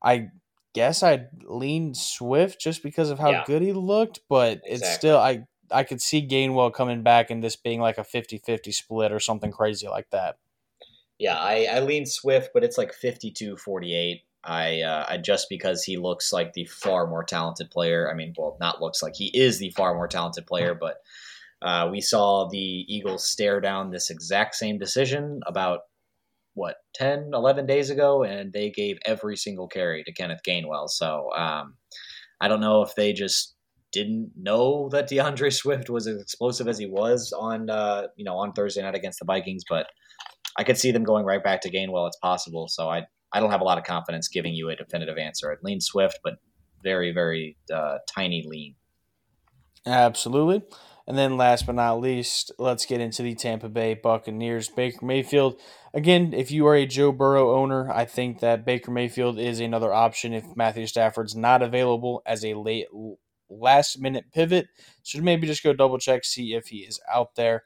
I 0.04 0.30
guess 0.73 1.01
I'd 1.01 1.30
lean 1.43 1.93
Swift 1.93 2.60
just 2.60 2.84
because 2.84 3.10
of 3.10 3.19
how 3.19 3.32
yeah. 3.32 3.43
good 3.47 3.62
he 3.62 3.71
looked, 3.71 4.19
but 4.28 4.62
exactly. 4.65 4.75
it's 4.75 4.93
still 4.95 5.17
I 5.17 5.45
I 5.71 5.84
could 5.84 6.01
see 6.01 6.28
Gainwell 6.28 6.73
coming 6.73 7.01
back 7.04 7.32
and 7.32 7.43
this 7.43 7.56
being 7.56 7.80
like 7.80 7.97
a 7.97 8.04
50-50 8.04 8.73
split 8.73 9.12
or 9.12 9.19
something 9.19 9.51
crazy 9.51 9.88
like 9.88 10.10
that. 10.12 10.38
Yeah, 11.19 11.38
I, 11.38 11.67
I 11.71 11.80
lean 11.80 12.06
Swift, 12.06 12.49
but 12.54 12.63
it's 12.63 12.78
like 12.78 12.93
52-48. 12.93 14.21
I, 14.43 14.82
uh, 14.82 15.06
I 15.10 15.17
just 15.17 15.47
because 15.49 15.84
he 15.84 15.97
looks 15.97 16.32
like 16.32 16.54
the 16.54 16.65
far 16.65 17.08
more 17.08 17.23
talented 17.23 17.71
player. 17.71 18.10
I 18.12 18.13
mean, 18.13 18.34
well, 18.38 18.58
not 18.60 18.82
looks 18.82 19.01
like 19.01 19.15
he 19.15 19.28
is 19.34 19.58
the 19.58 19.71
far 19.71 19.95
more 19.95 20.08
talented 20.08 20.45
player, 20.45 20.75
but 20.75 20.97
uh, 21.62 21.88
we 21.91 21.99
saw 21.99 22.47
the 22.47 22.58
Eagles 22.58 23.28
stare 23.28 23.60
down 23.60 23.89
this 23.89 24.10
exact 24.10 24.56
same 24.56 24.78
decision 24.78 25.39
about 25.47 25.80
what 26.54 26.78
10 26.93 27.32
11 27.34 27.65
days 27.65 27.89
ago 27.89 28.23
and 28.23 28.54
they 28.54 28.71
gave 28.71 28.97
every 29.06 29.36
single 29.36 29.67
carry 29.67 30.06
to 30.06 30.13
kenneth 30.13 30.39
gainwell 30.47 30.88
so 30.88 31.30
um, 31.36 31.75
i 32.39 32.47
don't 32.47 32.62
know 32.62 32.82
if 32.82 32.95
they 32.95 33.12
just 33.12 33.56
didn't 33.95 34.30
know 34.36 34.89
that 34.89 35.08
D'Andre 35.08 35.49
Swift 35.49 35.89
was 35.89 36.06
as 36.06 36.21
explosive 36.21 36.67
as 36.67 36.78
he 36.78 36.86
was 36.86 37.32
on 37.32 37.69
uh, 37.69 38.08
you 38.17 38.25
know 38.25 38.36
on 38.36 38.51
Thursday 38.51 38.82
night 38.82 38.93
against 38.93 39.19
the 39.19 39.25
Vikings, 39.25 39.63
but 39.69 39.88
I 40.58 40.63
could 40.63 40.78
see 40.78 40.91
them 40.91 41.04
going 41.04 41.26
right 41.26 41.44
back 41.44 41.62
to 41.62 41.72
Gainwell. 41.72 42.08
It's 42.08 42.18
possible. 42.18 42.68
So 42.68 42.89
I 42.89 43.04
I 43.34 43.39
don't 43.39 43.52
have 43.52 43.62
a 43.62 43.65
lot 43.65 43.78
of 43.78 43.84
confidence 43.84 44.28
giving 44.28 44.54
you 44.54 44.70
a 44.70 44.76
definitive 44.76 45.18
answer. 45.18 45.52
I'd 45.52 45.63
lean 45.63 45.82
Swift, 45.82 46.20
but 46.24 46.36
very 46.84 47.12
very 47.12 47.58
uh, 47.74 47.98
tiny 48.08 48.46
lean. 48.48 48.76
Absolutely. 49.86 50.63
And 51.08 51.18
then 51.18 51.38
last 51.38 51.68
but 51.68 51.76
not 51.76 52.00
least, 52.00 52.52
let's 52.58 52.86
get 52.86 53.00
into 53.00 53.22
the 53.22 53.36
Tampa 53.36 53.70
Bay 53.70 53.94
Buccaneers. 53.94 54.70
Baker 54.70 55.06
Mayfield. 55.06 55.60
Again, 55.94 56.34
if 56.34 56.50
you 56.50 56.65
are 56.65 56.76
a 56.76 56.88
Joe 56.88 57.12
Burrow 57.12 57.56
owner, 57.56 57.91
I 57.91 58.06
think 58.06 58.39
that 58.39 58.66
Baker 58.66 58.89
Mayfield 58.89 59.38
is 59.38 59.60
another 59.60 59.93
option 59.93 60.34
if 60.34 60.56
Matthew 60.56 60.88
Stafford's 60.88 61.36
not 61.36 61.62
available 61.62 62.24
as 62.26 62.43
a 62.43 62.56
late 62.56 62.88
last 63.49 63.99
minute 63.99 64.32
pivot. 64.34 64.68
Should 65.03 65.24
maybe 65.24 65.45
just 65.45 65.64
go 65.64 65.74
double 65.74 65.99
check, 65.99 66.26
see 66.26 66.56
if 66.56 66.68
he 66.68 66.80
is 66.80 66.99
out 67.12 67.36
there. 67.36 67.66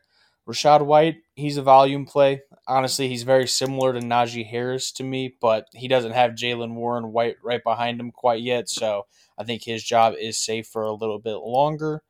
Rachaad 0.50 0.84
White, 0.84 1.18
he's 1.36 1.58
a 1.58 1.62
volume 1.62 2.06
play. 2.06 2.42
Honestly, 2.68 3.08
he's 3.08 3.22
very 3.22 3.48
similar 3.48 3.94
to 3.94 4.00
Najee 4.00 4.48
Harris 4.48 4.92
to 4.94 5.04
me, 5.04 5.36
but 5.40 5.68
he 5.74 5.88
doesn't 5.88 6.14
have 6.14 6.32
Jaylen 6.32 6.74
Warren 6.74 7.12
White 7.12 7.36
right 7.44 7.64
behind 7.64 8.00
him 8.00 8.12
quite 8.12 8.42
yet. 8.42 8.68
So 8.68 9.06
I 9.38 9.44
think 9.44 9.64
his 9.64 9.84
job 9.84 10.16
is 10.20 10.38
safe 10.38 10.68
for 10.68 10.82
a 10.82 10.94
little 10.94 11.20
bit 11.20 11.36
longer. 11.36 12.02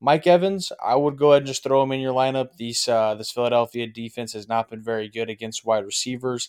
Mike 0.00 0.26
Evans, 0.26 0.72
I 0.82 0.96
would 0.96 1.18
go 1.18 1.32
ahead 1.32 1.42
and 1.42 1.46
just 1.46 1.62
throw 1.62 1.82
him 1.82 1.92
in 1.92 2.00
your 2.00 2.14
lineup. 2.14 2.56
These 2.56 2.88
uh, 2.88 3.14
this 3.14 3.30
Philadelphia 3.30 3.86
defense 3.86 4.32
has 4.32 4.48
not 4.48 4.70
been 4.70 4.82
very 4.82 5.08
good 5.08 5.28
against 5.30 5.64
wide 5.64 5.84
receivers. 5.84 6.48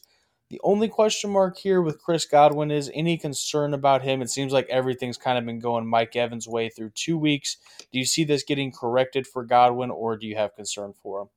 The 0.53 0.61
only 0.63 0.87
question 0.87 1.31
mark 1.31 1.57
here 1.57 1.81
with 1.81 1.99
Chris 1.99 2.25
Godwin 2.25 2.69
is 2.69 2.91
any 2.93 3.17
concern 3.17 3.73
about 3.73 4.03
him. 4.03 4.21
It 4.21 4.29
seems 4.29 4.53
like 4.53 4.69
everything's 4.69 5.17
kind 5.17 5.39
of 5.39 5.47
been 5.47 5.57
going 5.57 5.87
Mike 5.87 6.15
Evans' 6.15 6.47
way 6.47 6.69
through 6.69 6.91
two 6.91 7.17
weeks. 7.17 7.57
Do 7.91 7.97
you 7.97 8.05
see 8.05 8.23
this 8.23 8.43
getting 8.43 8.71
corrected 8.71 9.25
for 9.25 9.43
Godwin, 9.43 9.89
or 9.89 10.15
do 10.15 10.27
you 10.27 10.35
have 10.35 10.55
concern 10.55 10.93
for 10.93 11.21
him? 11.21 11.29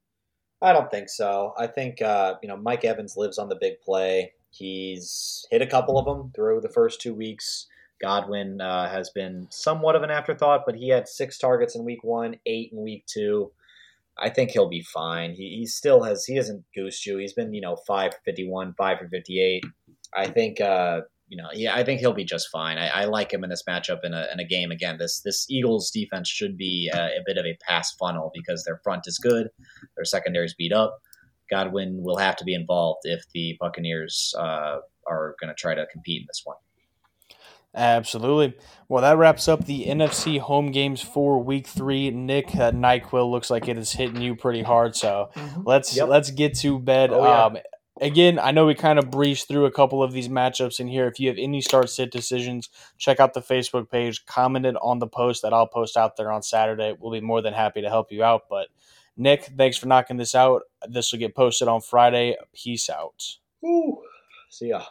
I 0.61 0.75
don't 0.75 0.91
think 0.91 1.09
so. 1.09 1.55
I 1.57 1.67
think 1.67 2.03
uh, 2.03 2.35
you 2.43 2.49
know 2.51 2.59
Mike 2.59 2.85
Evans 2.85 3.17
lives 3.17 3.39
on 3.39 3.49
the 3.49 3.57
big 3.59 3.81
play. 3.81 4.35
He's 4.51 5.47
hit 5.51 5.63
a 5.63 5.67
couple 5.67 5.99
of 5.99 6.05
them 6.05 6.31
through 6.35 6.61
the 6.61 6.69
first 6.69 7.01
two 7.01 7.15
weeks. 7.15 7.69
Godwin 8.03 8.61
uh, 8.61 8.91
has 8.91 9.09
been 9.09 9.47
somewhat 9.49 9.97
of 9.97 10.03
an 10.03 10.11
afterthought, 10.11 10.65
but 10.67 10.75
he 10.77 10.91
had 10.91 11.09
six 11.09 11.39
targets 11.39 11.75
in 11.75 11.87
week 11.87 12.05
one, 12.05 12.37
eight 12.45 12.71
in 12.71 12.83
week 12.83 13.07
two. 13.07 13.51
I 14.19 14.31
think 14.31 14.51
he'll 14.51 14.69
be 14.69 14.83
fine. 14.83 15.33
He, 15.33 15.57
he 15.59 15.67
still 15.67 16.03
has 16.03 16.25
he 16.25 16.37
hasn't 16.37 16.65
goosed 16.75 17.05
you. 17.07 17.19
He's 17.19 17.35
been 17.35 17.53
you 17.53 17.61
know 17.61 17.77
five 17.87 18.15
for 18.15 18.21
fifty 18.25 18.49
one, 18.49 18.75
five 18.77 18.99
for 18.99 19.09
fifty 19.09 19.41
eight. 19.41 19.65
I 20.15 20.29
think 20.29 20.61
uh, 20.61 21.03
you 21.29 21.37
know 21.37 21.49
yeah 21.53 21.75
I 21.75 21.85
think 21.85 22.01
he'll 22.01 22.13
be 22.13 22.25
just 22.25 22.49
fine. 22.51 22.79
I, 22.79 22.89
I, 22.89 23.05
like 23.05 23.33
him 23.33 23.45
in 23.45 23.51
this 23.51 23.65
matchup 23.69 24.05
in 24.05 24.15
a, 24.15 24.27
in 24.33 24.41
a 24.41 24.45
game 24.45 24.71
again. 24.71 24.97
This 24.99 25.21
this 25.21 25.47
Eagles 25.51 25.91
defense 25.91 26.29
should 26.29 26.57
be 26.57 26.91
a, 26.93 26.99
a 26.99 27.23
bit 27.27 27.37
of 27.37 27.45
a 27.45 27.59
pass 27.69 27.93
funnel 27.95 28.31
because 28.35 28.65
their 28.65 28.81
front 28.83 29.03
is 29.07 29.19
good, 29.19 29.49
their 29.97 30.05
secondary's 30.05 30.55
beat 30.55 30.73
up. 30.73 30.99
Godwin 31.51 32.03
will 32.03 32.17
have 32.17 32.37
to 32.37 32.45
be 32.45 32.55
involved 32.55 33.01
if 33.05 33.23
the 33.33 33.57
Buccaneers 33.61 34.35
uh, 34.39 34.79
are 35.07 35.37
going 35.41 35.49
to 35.49 35.55
try 35.55 35.75
to 35.75 35.87
compete 35.93 36.23
in 36.23 36.27
this 36.29 36.43
one. 36.45 36.57
Absolutely. 37.77 38.57
Well, 38.89 39.03
that 39.03 39.19
wraps 39.19 39.49
up 39.49 39.67
the 39.67 39.85
NFC 39.85 40.41
home 40.41 40.73
games 40.73 41.03
for 41.03 41.43
Week 41.43 41.67
Three. 41.67 42.11
Nick 42.11 42.57
uh, 42.57 42.73
Nyquil 42.73 43.31
looks 43.31 43.51
like 43.51 43.69
it 43.69 43.77
is 43.77 43.93
hitting 43.93 44.23
you 44.23 44.35
pretty 44.35 44.63
hard, 44.63 44.97
so 44.97 45.29
mm-hmm. 45.35 45.63
let's 45.67 45.95
yep. 45.95 46.09
let's 46.09 46.31
get 46.31 46.57
to 46.59 46.79
bed. 46.79 47.11
Oh, 47.13 47.23
yeah. 47.23 47.45
um, 47.45 47.59
again, 48.01 48.39
I 48.39 48.51
know 48.51 48.65
we 48.65 48.75
kind 48.75 48.99
of 48.99 49.11
breezed 49.11 49.47
through 49.47 49.67
a 49.67 49.71
couple 49.71 50.03
of 50.03 50.13
these 50.13 50.29
matchups 50.29 50.81
in 50.81 50.89
here. 50.89 51.07
If 51.07 51.21
you 51.21 51.29
have 51.29 51.37
any 51.39 51.61
start 51.61 51.91
sit 51.91 52.11
decisions, 52.11 52.71
check 52.97 53.21
out 53.21 53.35
the 53.35 53.43
Facebook 53.43 53.91
page. 53.91 54.25
Comment 54.25 54.65
it 54.65 54.77
on 54.81 54.99
the 54.99 55.07
post 55.07 55.43
that 55.43 55.53
I'll 55.53 55.67
post 55.67 55.99
out 55.99 56.17
there 56.17 56.33
on 56.33 56.43
Saturday. 56.43 56.97
We'll 56.99 57.13
be 57.13 57.21
more 57.21 57.43
than 57.43 57.53
happy 57.53 57.83
to 57.83 57.91
help 57.91 58.11
you 58.11 58.25
out. 58.25 58.45
But 58.49 58.69
Nick, 59.19 59.45
thanks 59.57 59.77
for 59.77 59.87
knocking 59.87 60.17
this 60.17 60.35
out. 60.35 60.63
This 60.89 61.13
will 61.13 61.19
get 61.19 61.35
posted 61.35 61.69
on 61.69 61.83
Friday. 61.83 62.37
Peace 62.55 62.89
out. 62.89 63.23
Ooh. 63.63 64.01
See 64.49 64.69
ya. 64.69 64.83